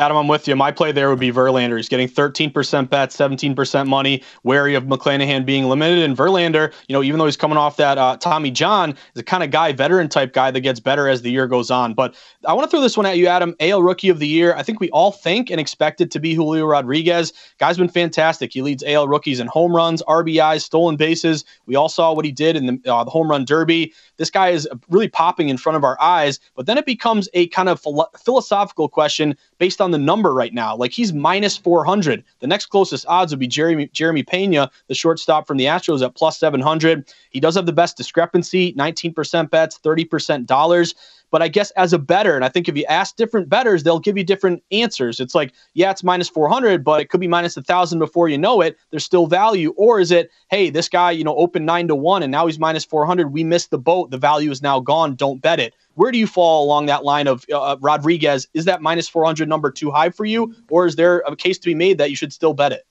Adam, 0.00 0.16
I'm 0.16 0.26
with 0.26 0.48
you. 0.48 0.56
My 0.56 0.72
play 0.72 0.90
there 0.90 1.08
would 1.08 1.20
be 1.20 1.30
Verlander. 1.30 1.76
He's 1.76 1.88
getting 1.88 2.08
13% 2.08 2.90
bets, 2.90 3.16
17% 3.16 3.86
money, 3.86 4.24
wary 4.42 4.74
of 4.74 4.84
McClanahan 4.84 5.46
being 5.46 5.68
limited. 5.68 6.02
And 6.02 6.16
Verlander, 6.16 6.72
you 6.88 6.94
know, 6.94 7.02
even 7.04 7.18
though 7.18 7.26
he's 7.26 7.36
coming 7.36 7.56
off 7.56 7.76
that 7.76 7.96
uh, 7.96 8.16
Tommy 8.16 8.50
John, 8.50 8.90
is 8.90 8.98
the 9.14 9.22
kind 9.22 9.44
of 9.44 9.52
guy, 9.52 9.72
veteran 9.72 10.08
type 10.08 10.32
guy 10.32 10.50
that 10.50 10.60
gets 10.62 10.80
better 10.80 11.06
as 11.08 11.22
the 11.22 11.30
year 11.30 11.46
goes 11.46 11.70
on. 11.70 11.94
But 11.94 12.16
I 12.44 12.54
want 12.54 12.68
to 12.68 12.70
throw 12.70 12.80
this 12.80 12.96
one 12.96 13.06
at 13.06 13.18
you, 13.18 13.28
Adam. 13.28 13.54
AL 13.60 13.84
Rookie 13.84 14.08
of 14.08 14.18
the 14.18 14.26
Year. 14.26 14.56
I 14.56 14.64
think 14.64 14.80
we 14.80 14.90
all 14.90 15.12
think 15.12 15.48
and 15.48 15.60
expect 15.60 16.00
it 16.00 16.10
to 16.10 16.18
be 16.18 16.34
Julio 16.34 16.66
Rodriguez. 16.66 17.32
Guy's 17.60 17.78
been 17.78 17.88
fantastic. 17.88 18.52
He 18.52 18.62
leads 18.62 18.82
AL 18.82 19.06
rookies 19.06 19.38
in 19.38 19.46
home 19.46 19.76
runs, 19.76 20.02
RBIs, 20.08 20.62
stolen 20.62 20.96
bases. 20.96 21.44
We 21.66 21.76
all 21.76 21.88
saw 21.88 22.12
what 22.12 22.24
he 22.24 22.32
did 22.32 22.56
in 22.56 22.66
the, 22.66 22.92
uh, 22.92 23.04
the 23.04 23.10
home 23.10 23.30
run 23.30 23.44
derby. 23.44 23.92
This 24.16 24.30
guy 24.30 24.50
is 24.50 24.68
really 24.88 25.08
popping 25.08 25.48
in 25.48 25.56
front 25.56 25.76
of 25.76 25.84
our 25.84 26.00
eyes. 26.00 26.40
But 26.54 26.66
then 26.66 26.78
it 26.78 26.86
becomes 26.86 27.28
a 27.34 27.48
kind 27.48 27.68
of 27.68 27.80
philo- 27.80 28.10
philosophical 28.18 28.88
question 28.88 29.36
based 29.58 29.80
on 29.80 29.90
the 29.90 29.98
number 29.98 30.32
right 30.32 30.52
now. 30.54 30.76
Like 30.76 30.92
he's 30.92 31.12
minus 31.12 31.56
400. 31.56 32.24
The 32.40 32.46
next 32.46 32.66
closest 32.66 33.06
odds 33.08 33.32
would 33.32 33.40
be 33.40 33.46
Jeremy 33.48 33.88
Jeremy 33.92 34.22
Pena, 34.22 34.70
the 34.88 34.94
shortstop 34.94 35.46
from 35.46 35.56
the 35.56 35.64
Astros, 35.66 36.04
at 36.04 36.14
plus 36.14 36.38
700. 36.38 37.12
He 37.30 37.40
does 37.40 37.56
have 37.56 37.66
the 37.66 37.72
best 37.72 37.96
discrepancy: 37.96 38.72
19% 38.74 39.50
bets, 39.50 39.78
30% 39.82 40.46
dollars. 40.46 40.94
But 41.34 41.42
I 41.42 41.48
guess 41.48 41.72
as 41.72 41.92
a 41.92 41.98
better, 41.98 42.36
and 42.36 42.44
I 42.44 42.48
think 42.48 42.68
if 42.68 42.76
you 42.76 42.84
ask 42.84 43.16
different 43.16 43.48
betters, 43.48 43.82
they'll 43.82 43.98
give 43.98 44.16
you 44.16 44.22
different 44.22 44.62
answers. 44.70 45.18
It's 45.18 45.34
like, 45.34 45.52
yeah, 45.72 45.90
it's 45.90 46.04
minus 46.04 46.28
400, 46.28 46.84
but 46.84 47.00
it 47.00 47.10
could 47.10 47.18
be 47.18 47.26
minus 47.26 47.56
a 47.56 47.62
thousand 47.62 47.98
before 47.98 48.28
you 48.28 48.38
know 48.38 48.60
it. 48.60 48.78
There's 48.92 49.04
still 49.04 49.26
value. 49.26 49.74
Or 49.76 49.98
is 49.98 50.12
it, 50.12 50.30
hey, 50.48 50.70
this 50.70 50.88
guy, 50.88 51.10
you 51.10 51.24
know, 51.24 51.34
opened 51.34 51.66
nine 51.66 51.88
to 51.88 51.96
one 51.96 52.22
and 52.22 52.30
now 52.30 52.46
he's 52.46 52.60
minus 52.60 52.84
400. 52.84 53.32
We 53.32 53.42
missed 53.42 53.72
the 53.72 53.78
boat. 53.78 54.12
The 54.12 54.16
value 54.16 54.52
is 54.52 54.62
now 54.62 54.78
gone. 54.78 55.16
Don't 55.16 55.42
bet 55.42 55.58
it. 55.58 55.74
Where 55.94 56.12
do 56.12 56.18
you 56.18 56.28
fall 56.28 56.64
along 56.64 56.86
that 56.86 57.02
line 57.02 57.26
of 57.26 57.44
uh, 57.52 57.78
Rodriguez? 57.80 58.46
Is 58.54 58.66
that 58.66 58.80
minus 58.80 59.08
400 59.08 59.48
number 59.48 59.72
too 59.72 59.90
high 59.90 60.10
for 60.10 60.24
you? 60.24 60.54
Or 60.70 60.86
is 60.86 60.94
there 60.94 61.24
a 61.26 61.34
case 61.34 61.58
to 61.58 61.66
be 61.66 61.74
made 61.74 61.98
that 61.98 62.10
you 62.10 62.16
should 62.16 62.32
still 62.32 62.54
bet 62.54 62.70
it? 62.70 62.86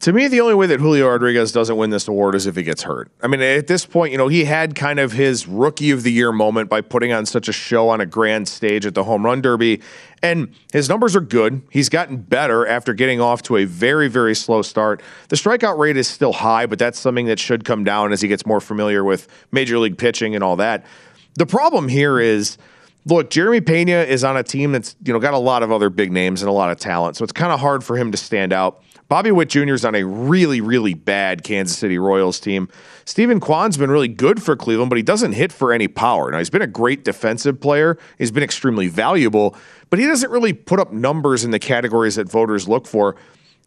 To 0.00 0.12
me, 0.12 0.28
the 0.28 0.40
only 0.40 0.54
way 0.54 0.68
that 0.68 0.78
Julio 0.78 1.08
Rodriguez 1.08 1.50
doesn't 1.50 1.76
win 1.76 1.90
this 1.90 2.06
award 2.06 2.36
is 2.36 2.46
if 2.46 2.54
he 2.54 2.62
gets 2.62 2.82
hurt. 2.84 3.10
I 3.20 3.26
mean, 3.26 3.40
at 3.40 3.66
this 3.66 3.84
point, 3.84 4.12
you 4.12 4.18
know, 4.18 4.28
he 4.28 4.44
had 4.44 4.76
kind 4.76 5.00
of 5.00 5.10
his 5.10 5.48
rookie 5.48 5.90
of 5.90 6.04
the 6.04 6.12
year 6.12 6.30
moment 6.30 6.70
by 6.70 6.82
putting 6.82 7.12
on 7.12 7.26
such 7.26 7.48
a 7.48 7.52
show 7.52 7.88
on 7.88 8.00
a 8.00 8.06
grand 8.06 8.46
stage 8.46 8.86
at 8.86 8.94
the 8.94 9.02
home 9.02 9.24
run 9.24 9.40
derby. 9.40 9.80
And 10.22 10.54
his 10.72 10.88
numbers 10.88 11.16
are 11.16 11.20
good. 11.20 11.62
He's 11.70 11.88
gotten 11.88 12.18
better 12.18 12.64
after 12.64 12.94
getting 12.94 13.20
off 13.20 13.42
to 13.44 13.56
a 13.56 13.64
very, 13.64 14.06
very 14.06 14.36
slow 14.36 14.62
start. 14.62 15.02
The 15.30 15.36
strikeout 15.36 15.78
rate 15.78 15.96
is 15.96 16.06
still 16.06 16.32
high, 16.32 16.66
but 16.66 16.78
that's 16.78 16.98
something 16.98 17.26
that 17.26 17.40
should 17.40 17.64
come 17.64 17.82
down 17.82 18.12
as 18.12 18.20
he 18.20 18.28
gets 18.28 18.46
more 18.46 18.60
familiar 18.60 19.02
with 19.02 19.26
major 19.50 19.78
league 19.78 19.98
pitching 19.98 20.36
and 20.36 20.44
all 20.44 20.54
that. 20.56 20.86
The 21.34 21.46
problem 21.46 21.88
here 21.88 22.20
is 22.20 22.56
look, 23.04 23.30
Jeremy 23.30 23.60
Pena 23.60 24.02
is 24.02 24.22
on 24.22 24.36
a 24.36 24.42
team 24.42 24.72
that's, 24.72 24.94
you 25.04 25.12
know, 25.12 25.18
got 25.18 25.34
a 25.34 25.38
lot 25.38 25.62
of 25.62 25.72
other 25.72 25.90
big 25.90 26.12
names 26.12 26.42
and 26.42 26.48
a 26.48 26.52
lot 26.52 26.70
of 26.70 26.78
talent. 26.78 27.16
So 27.16 27.24
it's 27.24 27.32
kind 27.32 27.52
of 27.52 27.58
hard 27.58 27.82
for 27.82 27.96
him 27.96 28.12
to 28.12 28.18
stand 28.18 28.52
out. 28.52 28.82
Bobby 29.08 29.30
Witt 29.30 29.48
Jr. 29.48 29.72
is 29.72 29.84
on 29.86 29.94
a 29.94 30.04
really, 30.04 30.60
really 30.60 30.92
bad 30.92 31.42
Kansas 31.42 31.78
City 31.78 31.98
Royals 31.98 32.38
team. 32.38 32.68
Steven 33.06 33.40
Kwan's 33.40 33.78
been 33.78 33.90
really 33.90 34.08
good 34.08 34.42
for 34.42 34.54
Cleveland, 34.54 34.90
but 34.90 34.96
he 34.96 35.02
doesn't 35.02 35.32
hit 35.32 35.50
for 35.50 35.72
any 35.72 35.88
power. 35.88 36.30
Now, 36.30 36.38
he's 36.38 36.50
been 36.50 36.62
a 36.62 36.66
great 36.66 37.04
defensive 37.04 37.58
player. 37.58 37.96
He's 38.18 38.30
been 38.30 38.42
extremely 38.42 38.88
valuable, 38.88 39.56
but 39.88 39.98
he 39.98 40.06
doesn't 40.06 40.30
really 40.30 40.52
put 40.52 40.78
up 40.78 40.92
numbers 40.92 41.42
in 41.42 41.52
the 41.52 41.58
categories 41.58 42.16
that 42.16 42.28
voters 42.30 42.68
look 42.68 42.86
for. 42.86 43.16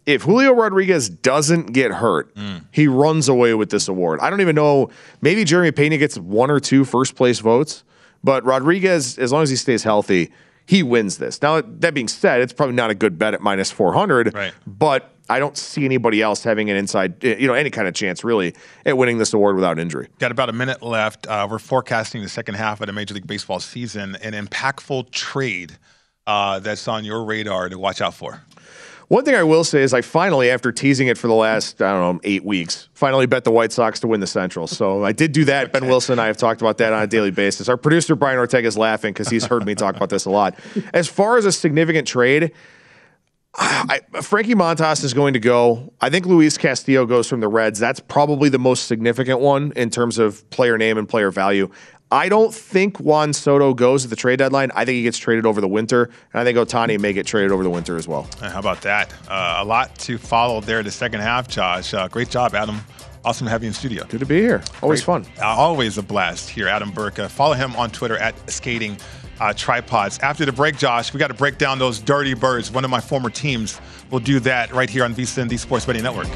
If 0.05 0.23
Julio 0.23 0.53
Rodriguez 0.53 1.09
doesn't 1.09 1.73
get 1.73 1.91
hurt, 1.91 2.33
mm. 2.35 2.63
he 2.71 2.87
runs 2.87 3.27
away 3.27 3.55
with 3.55 3.71
this 3.71 3.87
award. 3.87 4.19
I 4.19 4.29
don't 4.29 4.41
even 4.41 4.55
know. 4.55 4.89
Maybe 5.21 5.43
Jeremy 5.43 5.71
Pena 5.71 5.97
gets 5.97 6.17
one 6.17 6.51
or 6.51 6.59
two 6.59 6.85
first 6.85 7.15
place 7.15 7.39
votes, 7.39 7.83
but 8.23 8.43
Rodriguez, 8.45 9.17
as 9.17 9.31
long 9.31 9.41
as 9.41 9.49
he 9.49 9.55
stays 9.55 9.83
healthy, 9.83 10.31
he 10.67 10.83
wins 10.83 11.17
this. 11.17 11.41
Now, 11.41 11.61
that 11.61 11.93
being 11.93 12.07
said, 12.07 12.41
it's 12.41 12.53
probably 12.53 12.75
not 12.75 12.91
a 12.91 12.95
good 12.95 13.17
bet 13.17 13.33
at 13.33 13.41
minus 13.41 13.71
400, 13.71 14.33
right. 14.33 14.53
but 14.65 15.11
I 15.31 15.39
don't 15.39 15.57
see 15.57 15.85
anybody 15.85 16.21
else 16.21 16.43
having 16.43 16.69
an 16.69 16.75
inside, 16.75 17.23
you 17.23 17.47
know, 17.47 17.53
any 17.53 17.69
kind 17.69 17.87
of 17.87 17.93
chance 17.93 18.23
really 18.23 18.53
at 18.85 18.97
winning 18.97 19.17
this 19.17 19.33
award 19.33 19.55
without 19.55 19.79
injury. 19.79 20.07
Got 20.19 20.31
about 20.31 20.49
a 20.49 20.53
minute 20.53 20.83
left. 20.83 21.25
Uh, 21.25 21.47
we're 21.49 21.57
forecasting 21.59 22.21
the 22.21 22.29
second 22.29 22.55
half 22.55 22.81
of 22.81 22.87
the 22.87 22.93
Major 22.93 23.13
League 23.13 23.27
Baseball 23.27 23.59
season. 23.59 24.17
An 24.17 24.33
impactful 24.33 25.11
trade 25.11 25.77
uh, 26.27 26.59
that's 26.59 26.87
on 26.87 27.05
your 27.05 27.23
radar 27.23 27.69
to 27.69 27.79
watch 27.79 28.01
out 28.01 28.13
for. 28.13 28.41
One 29.07 29.25
thing 29.25 29.35
I 29.35 29.43
will 29.43 29.65
say 29.65 29.81
is 29.81 29.93
I 29.93 29.99
finally, 29.99 30.49
after 30.49 30.71
teasing 30.71 31.07
it 31.07 31.17
for 31.17 31.27
the 31.27 31.33
last, 31.33 31.81
I 31.81 31.91
don't 31.91 32.15
know, 32.15 32.21
eight 32.23 32.45
weeks, 32.45 32.87
finally 32.93 33.25
bet 33.25 33.43
the 33.43 33.51
White 33.51 33.73
Sox 33.73 33.99
to 34.01 34.07
win 34.07 34.21
the 34.21 34.27
Central. 34.27 34.67
So 34.67 35.03
I 35.03 35.11
did 35.11 35.33
do 35.33 35.43
that. 35.45 35.63
Okay. 35.65 35.79
Ben 35.79 35.89
Wilson 35.89 36.13
and 36.13 36.21
I 36.21 36.27
have 36.27 36.37
talked 36.37 36.61
about 36.61 36.77
that 36.77 36.93
on 36.93 37.03
a 37.03 37.07
daily 37.07 37.31
basis. 37.31 37.67
Our 37.67 37.75
producer, 37.75 38.15
Brian 38.15 38.37
Ortega, 38.37 38.67
is 38.67 38.77
laughing 38.77 39.11
because 39.11 39.27
he's 39.27 39.45
heard 39.45 39.65
me 39.65 39.75
talk 39.75 39.97
about 39.97 40.09
this 40.09 40.23
a 40.23 40.29
lot. 40.29 40.57
As 40.93 41.09
far 41.09 41.37
as 41.37 41.43
a 41.43 41.51
significant 41.51 42.07
trade, 42.07 42.53
I, 43.53 43.99
Frankie 44.21 44.55
Montas 44.55 45.03
is 45.03 45.13
going 45.13 45.33
to 45.33 45.39
go. 45.39 45.93
I 45.99 46.09
think 46.09 46.25
Luis 46.25 46.57
Castillo 46.57 47.05
goes 47.05 47.27
from 47.27 47.41
the 47.41 47.47
Reds. 47.47 47.79
That's 47.79 47.99
probably 47.99 48.49
the 48.49 48.59
most 48.59 48.85
significant 48.85 49.39
one 49.39 49.73
in 49.75 49.89
terms 49.89 50.17
of 50.19 50.49
player 50.51 50.77
name 50.77 50.97
and 50.97 51.07
player 51.07 51.31
value. 51.31 51.69
I 52.13 52.27
don't 52.27 52.53
think 52.53 52.99
Juan 52.99 53.31
Soto 53.31 53.73
goes 53.73 54.03
at 54.03 54.09
the 54.09 54.17
trade 54.17 54.39
deadline. 54.39 54.69
I 54.75 54.83
think 54.83 54.95
he 54.95 55.03
gets 55.03 55.17
traded 55.17 55.45
over 55.45 55.61
the 55.61 55.67
winter, 55.67 56.09
and 56.33 56.41
I 56.41 56.43
think 56.43 56.57
Otani 56.57 56.99
may 56.99 57.13
get 57.13 57.25
traded 57.25 57.51
over 57.51 57.63
the 57.63 57.69
winter 57.69 57.95
as 57.95 58.05
well. 58.07 58.27
How 58.41 58.59
about 58.59 58.81
that? 58.81 59.13
Uh, 59.29 59.57
a 59.59 59.65
lot 59.65 59.97
to 59.99 60.17
follow 60.17 60.59
there 60.59 60.83
the 60.83 60.91
second 60.91 61.21
half, 61.21 61.47
Josh. 61.47 61.93
Uh, 61.93 62.09
great 62.09 62.29
job, 62.29 62.53
Adam. 62.53 62.81
Awesome 63.23 63.45
to 63.45 63.51
have 63.51 63.63
you 63.63 63.67
in 63.67 63.73
studio. 63.73 64.03
Good 64.07 64.19
to 64.21 64.25
be 64.25 64.41
here. 64.41 64.61
Always 64.81 65.03
great. 65.03 65.25
fun. 65.25 65.33
Uh, 65.41 65.45
always 65.47 65.97
a 65.97 66.01
blast 66.03 66.49
here, 66.49 66.67
Adam 66.67 66.91
Burke. 66.91 67.17
follow 67.29 67.53
him 67.53 67.73
on 67.77 67.91
Twitter 67.91 68.17
at 68.17 68.33
skating 68.49 68.97
uh, 69.41 69.51
tripods. 69.53 70.19
After 70.19 70.45
the 70.45 70.53
break, 70.53 70.77
Josh, 70.77 71.13
we 71.13 71.19
got 71.19 71.27
to 71.27 71.33
break 71.33 71.57
down 71.57 71.79
those 71.79 71.99
dirty 71.99 72.35
birds. 72.35 72.71
One 72.71 72.85
of 72.85 72.91
my 72.91 73.01
former 73.01 73.29
teams 73.29 73.81
will 74.11 74.19
do 74.19 74.39
that 74.41 74.71
right 74.71 74.89
here 74.89 75.03
on 75.03 75.15
VSIN, 75.15 75.49
the 75.49 75.57
Sports 75.57 75.85
Betting 75.85 76.03
Network. 76.03 76.27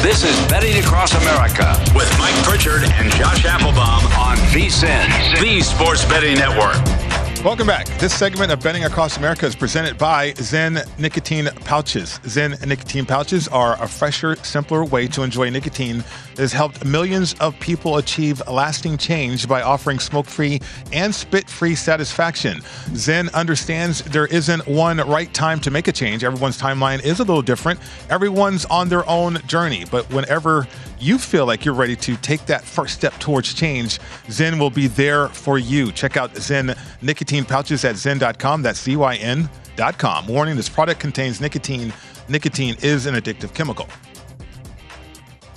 This 0.00 0.24
is 0.24 0.48
Betting 0.48 0.82
Across 0.82 1.14
America 1.14 1.76
with 1.94 2.10
Mike 2.18 2.34
Pritchard 2.44 2.84
and 2.84 3.12
Josh 3.12 3.44
Applebaum 3.44 4.04
on 4.18 4.36
VSIN, 4.48 5.40
the 5.40 5.60
Sports 5.60 6.04
Betting 6.06 6.36
Network. 6.36 7.03
Welcome 7.44 7.66
back. 7.66 7.86
This 7.98 8.14
segment 8.14 8.50
of 8.50 8.62
Betting 8.62 8.86
Across 8.86 9.18
America 9.18 9.44
is 9.44 9.54
presented 9.54 9.98
by 9.98 10.32
ZYN 10.32 10.98
Nicotine 10.98 11.48
Pouches. 11.66 12.18
ZYN 12.20 12.66
Nicotine 12.66 13.04
Pouches 13.04 13.48
are 13.48 13.74
a 13.82 13.86
fresher, 13.86 14.34
simpler 14.36 14.82
way 14.82 15.06
to 15.08 15.22
enjoy 15.22 15.50
nicotine 15.50 15.98
that 15.98 16.38
has 16.38 16.54
helped 16.54 16.86
millions 16.86 17.34
of 17.40 17.60
people 17.60 17.98
achieve 17.98 18.40
lasting 18.48 18.96
change 18.96 19.46
by 19.46 19.60
offering 19.60 19.98
smoke 19.98 20.24
free 20.24 20.58
and 20.90 21.14
spit 21.14 21.50
free 21.50 21.74
satisfaction. 21.74 22.62
ZYN 22.92 23.30
understands 23.34 24.00
there 24.04 24.26
isn't 24.28 24.66
one 24.66 24.96
right 25.06 25.32
time 25.34 25.60
to 25.60 25.70
make 25.70 25.86
a 25.86 25.92
change. 25.92 26.24
Everyone's 26.24 26.58
timeline 26.58 27.04
is 27.04 27.20
a 27.20 27.24
little 27.24 27.42
different. 27.42 27.78
Everyone's 28.08 28.64
on 28.64 28.88
their 28.88 29.06
own 29.06 29.36
journey. 29.46 29.84
But 29.90 30.10
whenever 30.10 30.66
you 31.04 31.18
feel 31.18 31.44
like 31.44 31.66
you're 31.66 31.74
ready 31.74 31.94
to 31.96 32.16
take 32.16 32.46
that 32.46 32.64
first 32.64 32.94
step 32.94 33.12
towards 33.18 33.52
change, 33.52 33.98
ZYN 34.28 34.58
will 34.58 34.70
be 34.70 34.86
there 34.86 35.28
for 35.28 35.58
you. 35.58 35.92
Check 35.92 36.16
out 36.16 36.32
ZYN 36.32 36.78
nicotine 37.02 37.44
pouches 37.44 37.84
at 37.84 37.96
zyn.com. 37.96 38.62
That's 38.62 38.82
Z-Y-N.com. 38.82 40.26
Warning, 40.26 40.56
this 40.56 40.70
product 40.70 41.00
contains 41.00 41.42
nicotine. 41.42 41.92
Nicotine 42.28 42.76
is 42.80 43.04
an 43.04 43.16
addictive 43.16 43.54
chemical. 43.54 43.86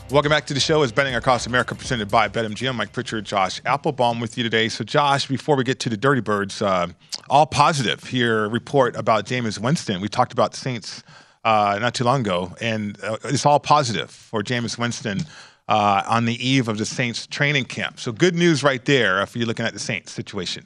Welcome 0.09 0.29
back 0.29 0.45
to 0.47 0.53
the 0.53 0.59
show. 0.59 0.83
Is 0.83 0.91
Betting 0.91 1.15
Across 1.15 1.47
America 1.47 1.75
presented 1.75 2.09
by 2.09 2.27
BetMGM. 2.27 2.75
Mike 2.75 2.91
Pritchard, 2.91 3.25
Josh 3.25 3.61
Applebaum 3.65 4.19
with 4.19 4.37
you 4.37 4.43
today. 4.43 4.67
So, 4.69 4.83
Josh, 4.83 5.27
before 5.27 5.55
we 5.55 5.63
get 5.63 5.79
to 5.81 5.89
the 5.89 5.97
Dirty 5.97 6.21
Birds, 6.21 6.61
uh, 6.61 6.87
all 7.29 7.45
positive 7.45 8.03
here 8.05 8.47
report 8.49 8.95
about 8.95 9.25
Jameis 9.25 9.59
Winston. 9.59 10.01
We 10.01 10.07
talked 10.07 10.31
about 10.31 10.51
the 10.51 10.57
Saints 10.57 11.03
uh, 11.47 11.79
not 11.79 11.95
too 11.95 12.03
long 12.03 12.19
ago, 12.19 12.53
and 12.59 13.01
uh, 13.01 13.15
it's 13.23 13.45
all 13.45 13.59
positive 13.59 14.11
for 14.11 14.43
Jameis 14.43 14.77
Winston 14.77 15.21
uh, 15.69 16.03
on 16.05 16.25
the 16.25 16.35
eve 16.45 16.67
of 16.67 16.77
the 16.77 16.85
Saints 16.85 17.25
training 17.25 17.63
camp. 17.63 18.01
So 18.01 18.11
good 18.11 18.35
news 18.35 18.63
right 18.63 18.83
there 18.83 19.21
if 19.21 19.33
you're 19.33 19.47
looking 19.47 19.65
at 19.65 19.71
the 19.71 19.79
Saints 19.79 20.11
situation. 20.11 20.65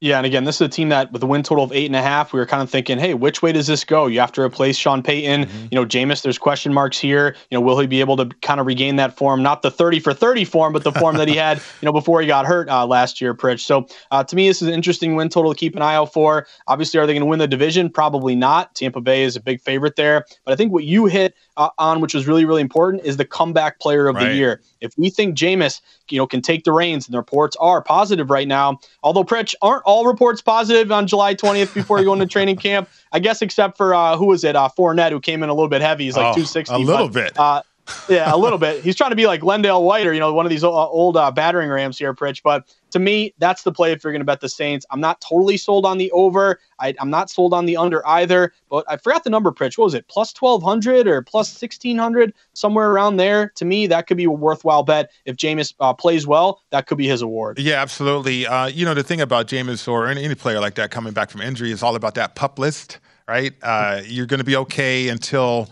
Yeah, 0.00 0.18
and 0.18 0.26
again, 0.26 0.44
this 0.44 0.56
is 0.56 0.60
a 0.60 0.68
team 0.68 0.90
that 0.90 1.10
with 1.10 1.22
a 1.22 1.26
win 1.26 1.42
total 1.42 1.64
of 1.64 1.72
eight 1.72 1.86
and 1.86 1.96
a 1.96 2.02
half, 2.02 2.34
we 2.34 2.38
were 2.38 2.44
kind 2.44 2.62
of 2.62 2.68
thinking, 2.68 2.98
hey, 2.98 3.14
which 3.14 3.40
way 3.40 3.52
does 3.52 3.66
this 3.66 3.82
go? 3.82 4.06
You 4.06 4.20
have 4.20 4.32
to 4.32 4.42
replace 4.42 4.76
Sean 4.76 5.02
Payton. 5.02 5.46
Mm-hmm. 5.46 5.66
You 5.70 5.76
know, 5.76 5.86
Jameis, 5.86 6.20
there's 6.20 6.36
question 6.36 6.74
marks 6.74 6.98
here. 6.98 7.34
You 7.50 7.56
know, 7.56 7.62
will 7.62 7.78
he 7.78 7.86
be 7.86 8.00
able 8.00 8.18
to 8.18 8.26
kind 8.42 8.60
of 8.60 8.66
regain 8.66 8.96
that 8.96 9.16
form? 9.16 9.42
Not 9.42 9.62
the 9.62 9.70
30 9.70 10.00
for 10.00 10.12
30 10.12 10.44
form, 10.44 10.74
but 10.74 10.84
the 10.84 10.92
form 10.92 11.16
that 11.16 11.28
he 11.28 11.36
had, 11.36 11.62
you 11.80 11.86
know, 11.86 11.92
before 11.92 12.20
he 12.20 12.26
got 12.26 12.44
hurt 12.44 12.68
uh, 12.68 12.84
last 12.86 13.22
year, 13.22 13.32
Pritch. 13.32 13.60
So 13.60 13.86
uh, 14.10 14.22
to 14.24 14.36
me, 14.36 14.48
this 14.48 14.60
is 14.60 14.68
an 14.68 14.74
interesting 14.74 15.16
win 15.16 15.30
total 15.30 15.54
to 15.54 15.58
keep 15.58 15.74
an 15.74 15.80
eye 15.80 15.94
out 15.94 16.12
for. 16.12 16.46
Obviously, 16.66 17.00
are 17.00 17.06
they 17.06 17.14
going 17.14 17.22
to 17.22 17.26
win 17.26 17.38
the 17.38 17.48
division? 17.48 17.88
Probably 17.88 18.36
not. 18.36 18.74
Tampa 18.74 19.00
Bay 19.00 19.22
is 19.22 19.34
a 19.34 19.40
big 19.40 19.62
favorite 19.62 19.96
there. 19.96 20.26
But 20.44 20.52
I 20.52 20.56
think 20.56 20.72
what 20.72 20.84
you 20.84 21.06
hit 21.06 21.34
uh, 21.56 21.70
on, 21.78 22.02
which 22.02 22.12
was 22.12 22.26
really, 22.26 22.44
really 22.44 22.60
important, 22.60 23.02
is 23.04 23.16
the 23.16 23.24
comeback 23.24 23.80
player 23.80 24.08
of 24.08 24.16
right. 24.16 24.28
the 24.28 24.34
year. 24.34 24.60
If 24.82 24.92
we 24.98 25.08
think 25.08 25.38
Jameis, 25.38 25.80
you 26.10 26.18
know, 26.18 26.26
can 26.26 26.42
take 26.42 26.64
the 26.64 26.72
reins, 26.72 27.06
and 27.06 27.14
the 27.14 27.18
reports 27.18 27.56
are 27.56 27.80
positive 27.80 28.28
right 28.28 28.46
now, 28.46 28.78
although 29.02 29.24
Pritch 29.24 29.54
aren't 29.62 29.85
all 29.86 30.04
reports 30.04 30.42
positive 30.42 30.92
on 30.92 31.06
July 31.06 31.34
20th 31.34 31.72
before 31.72 31.98
you 32.00 32.04
go 32.04 32.12
into 32.12 32.26
training 32.26 32.56
camp. 32.56 32.88
I 33.12 33.20
guess 33.20 33.40
except 33.40 33.76
for 33.76 33.94
uh, 33.94 34.16
who 34.16 34.26
was 34.26 34.44
it? 34.44 34.56
Uh, 34.56 34.68
Fournette, 34.76 35.12
who 35.12 35.20
came 35.20 35.42
in 35.42 35.48
a 35.48 35.54
little 35.54 35.68
bit 35.68 35.80
heavy. 35.80 36.04
He's 36.04 36.16
like 36.16 36.26
oh, 36.26 36.34
260. 36.34 36.74
A 36.74 36.78
little 36.78 37.08
but, 37.08 37.14
bit. 37.14 37.38
Uh, 37.38 37.62
yeah, 38.08 38.34
a 38.34 38.36
little 38.36 38.58
bit. 38.58 38.82
He's 38.82 38.96
trying 38.96 39.10
to 39.10 39.16
be 39.16 39.26
like 39.26 39.40
LenDale 39.40 39.82
White 39.82 40.06
or 40.06 40.12
you 40.12 40.20
know 40.20 40.32
one 40.32 40.46
of 40.46 40.50
these 40.50 40.64
old 40.64 41.16
uh, 41.16 41.30
battering 41.30 41.70
rams 41.70 41.98
here, 41.98 42.14
Pritch. 42.14 42.42
But 42.42 42.68
to 42.90 42.98
me, 42.98 43.34
that's 43.38 43.62
the 43.62 43.72
play 43.72 43.92
if 43.92 44.02
you're 44.02 44.12
going 44.12 44.20
to 44.20 44.26
bet 44.26 44.40
the 44.40 44.48
Saints. 44.48 44.86
I'm 44.90 45.00
not 45.00 45.20
totally 45.20 45.56
sold 45.56 45.84
on 45.84 45.98
the 45.98 46.10
over. 46.12 46.60
I, 46.78 46.94
am 46.98 47.10
not 47.10 47.30
sold 47.30 47.52
on 47.52 47.66
the 47.66 47.76
under 47.76 48.06
either. 48.06 48.52
But 48.70 48.84
I 48.88 48.96
forgot 48.96 49.24
the 49.24 49.30
number, 49.30 49.50
Pritch. 49.52 49.76
What 49.76 49.84
was 49.84 49.94
it? 49.94 50.08
Plus 50.08 50.34
1200 50.38 51.06
or 51.06 51.22
plus 51.22 51.48
1600, 51.48 52.32
somewhere 52.54 52.90
around 52.90 53.16
there. 53.16 53.50
To 53.56 53.64
me, 53.64 53.86
that 53.88 54.06
could 54.06 54.16
be 54.16 54.24
a 54.24 54.30
worthwhile 54.30 54.82
bet. 54.82 55.10
If 55.24 55.36
Jameis 55.36 55.74
uh, 55.80 55.92
plays 55.94 56.26
well, 56.26 56.62
that 56.70 56.86
could 56.86 56.98
be 56.98 57.06
his 57.06 57.22
award. 57.22 57.58
Yeah, 57.58 57.82
absolutely. 57.82 58.46
Uh, 58.46 58.66
you 58.66 58.84
know, 58.84 58.94
the 58.94 59.02
thing 59.02 59.20
about 59.20 59.46
Jameis 59.46 59.86
or 59.88 60.06
any, 60.06 60.24
any 60.24 60.34
player 60.34 60.60
like 60.60 60.74
that 60.76 60.90
coming 60.90 61.12
back 61.12 61.30
from 61.30 61.40
injury 61.40 61.72
is 61.72 61.82
all 61.82 61.96
about 61.96 62.14
that 62.14 62.34
pup 62.34 62.58
list, 62.58 62.98
right? 63.28 63.52
Uh, 63.62 64.02
you're 64.06 64.26
going 64.26 64.38
to 64.38 64.44
be 64.44 64.56
okay 64.56 65.08
until 65.08 65.68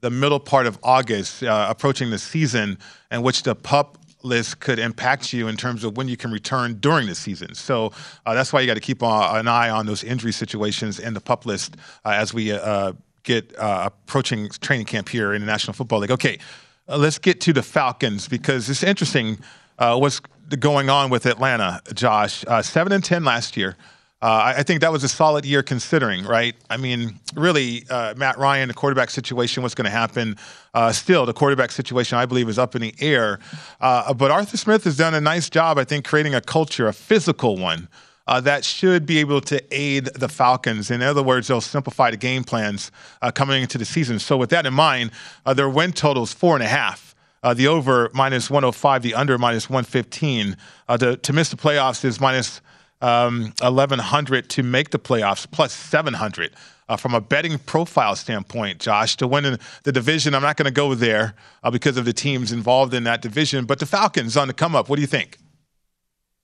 the 0.00 0.10
middle 0.10 0.40
part 0.40 0.66
of 0.66 0.78
August, 0.82 1.42
uh, 1.42 1.66
approaching 1.68 2.10
the 2.10 2.18
season, 2.18 2.78
in 3.10 3.22
which 3.22 3.42
the 3.42 3.54
pup 3.54 3.98
list 4.22 4.60
could 4.60 4.78
impact 4.78 5.32
you 5.32 5.48
in 5.48 5.56
terms 5.56 5.84
of 5.84 5.96
when 5.96 6.08
you 6.08 6.16
can 6.16 6.30
return 6.30 6.74
during 6.80 7.06
the 7.06 7.14
season. 7.14 7.54
So 7.54 7.92
uh, 8.26 8.34
that's 8.34 8.52
why 8.52 8.60
you 8.60 8.66
got 8.66 8.74
to 8.74 8.80
keep 8.80 9.02
an 9.02 9.48
eye 9.48 9.70
on 9.70 9.86
those 9.86 10.02
injury 10.02 10.32
situations 10.32 10.98
and 10.98 11.14
the 11.14 11.20
pup 11.20 11.46
list 11.46 11.76
uh, 12.04 12.10
as 12.10 12.34
we 12.34 12.52
uh, 12.52 12.92
get 13.22 13.56
uh, 13.58 13.84
approaching 13.86 14.48
training 14.60 14.86
camp 14.86 15.08
here 15.08 15.34
in 15.34 15.40
the 15.40 15.46
National 15.46 15.72
Football 15.72 16.00
League. 16.00 16.10
Okay, 16.10 16.38
uh, 16.88 16.96
let's 16.96 17.18
get 17.18 17.40
to 17.42 17.52
the 17.52 17.62
Falcons 17.62 18.28
because 18.28 18.68
it's 18.68 18.82
interesting 18.82 19.38
what's 19.78 20.20
going 20.58 20.90
on 20.90 21.10
with 21.10 21.26
Atlanta, 21.26 21.80
Josh. 21.94 22.44
seven 22.62 22.92
and 22.92 23.04
ten 23.04 23.24
last 23.24 23.56
year. 23.56 23.76
Uh, 24.20 24.54
I 24.56 24.64
think 24.64 24.80
that 24.80 24.90
was 24.90 25.04
a 25.04 25.08
solid 25.08 25.44
year 25.44 25.62
considering, 25.62 26.24
right? 26.24 26.56
I 26.68 26.76
mean, 26.76 27.20
really, 27.34 27.84
uh, 27.88 28.14
Matt 28.16 28.36
Ryan, 28.36 28.66
the 28.66 28.74
quarterback 28.74 29.10
situation, 29.10 29.62
what's 29.62 29.76
going 29.76 29.84
to 29.84 29.90
happen? 29.90 30.36
Uh, 30.74 30.90
still, 30.90 31.24
the 31.24 31.32
quarterback 31.32 31.70
situation, 31.70 32.18
I 32.18 32.26
believe, 32.26 32.48
is 32.48 32.58
up 32.58 32.74
in 32.74 32.82
the 32.82 32.92
air. 32.98 33.38
Uh, 33.80 34.12
but 34.12 34.32
Arthur 34.32 34.56
Smith 34.56 34.82
has 34.84 34.96
done 34.96 35.14
a 35.14 35.20
nice 35.20 35.48
job, 35.48 35.78
I 35.78 35.84
think, 35.84 36.04
creating 36.04 36.34
a 36.34 36.40
culture, 36.40 36.88
a 36.88 36.92
physical 36.92 37.56
one. 37.56 37.86
Uh, 38.26 38.40
that 38.40 38.64
should 38.64 39.06
be 39.06 39.18
able 39.18 39.40
to 39.40 39.62
aid 39.70 40.06
the 40.06 40.28
Falcons. 40.28 40.90
In 40.90 41.00
other 41.00 41.22
words, 41.22 41.46
they'll 41.46 41.60
simplify 41.60 42.10
the 42.10 42.16
game 42.16 42.42
plans 42.42 42.90
uh, 43.22 43.30
coming 43.30 43.62
into 43.62 43.78
the 43.78 43.84
season. 43.84 44.18
So, 44.18 44.36
with 44.36 44.50
that 44.50 44.66
in 44.66 44.74
mind, 44.74 45.12
their 45.54 45.68
win 45.70 45.92
total 45.92 46.24
is 46.24 46.32
four 46.32 46.54
and 46.56 46.62
a 46.64 46.68
half. 46.68 47.08
Uh, 47.42 47.54
the 47.54 47.68
over 47.68 48.10
minus 48.12 48.50
105, 48.50 49.02
the 49.02 49.14
under 49.14 49.38
minus 49.38 49.70
115. 49.70 50.56
Uh, 50.88 50.98
to, 50.98 51.16
to 51.18 51.32
miss 51.32 51.50
the 51.50 51.56
playoffs 51.56 52.04
is 52.04 52.20
minus 52.20 52.60
um, 53.00 53.52
1100 53.60 54.48
to 54.50 54.62
make 54.62 54.90
the 54.90 54.98
playoffs, 54.98 55.50
plus 55.50 55.72
700. 55.72 56.52
Uh, 56.88 56.96
from 56.96 57.12
a 57.12 57.20
betting 57.20 57.58
profile 57.58 58.16
standpoint, 58.16 58.78
Josh, 58.80 59.16
to 59.16 59.28
win 59.28 59.58
the 59.82 59.92
division, 59.92 60.34
I'm 60.34 60.40
not 60.40 60.56
going 60.56 60.64
to 60.64 60.72
go 60.72 60.94
there 60.94 61.34
uh, 61.62 61.70
because 61.70 61.98
of 61.98 62.06
the 62.06 62.14
teams 62.14 62.50
involved 62.50 62.94
in 62.94 63.04
that 63.04 63.20
division. 63.20 63.66
But 63.66 63.78
the 63.78 63.86
Falcons 63.86 64.38
on 64.38 64.48
the 64.48 64.54
come 64.54 64.74
up. 64.74 64.88
What 64.88 64.96
do 64.96 65.02
you 65.02 65.06
think? 65.06 65.38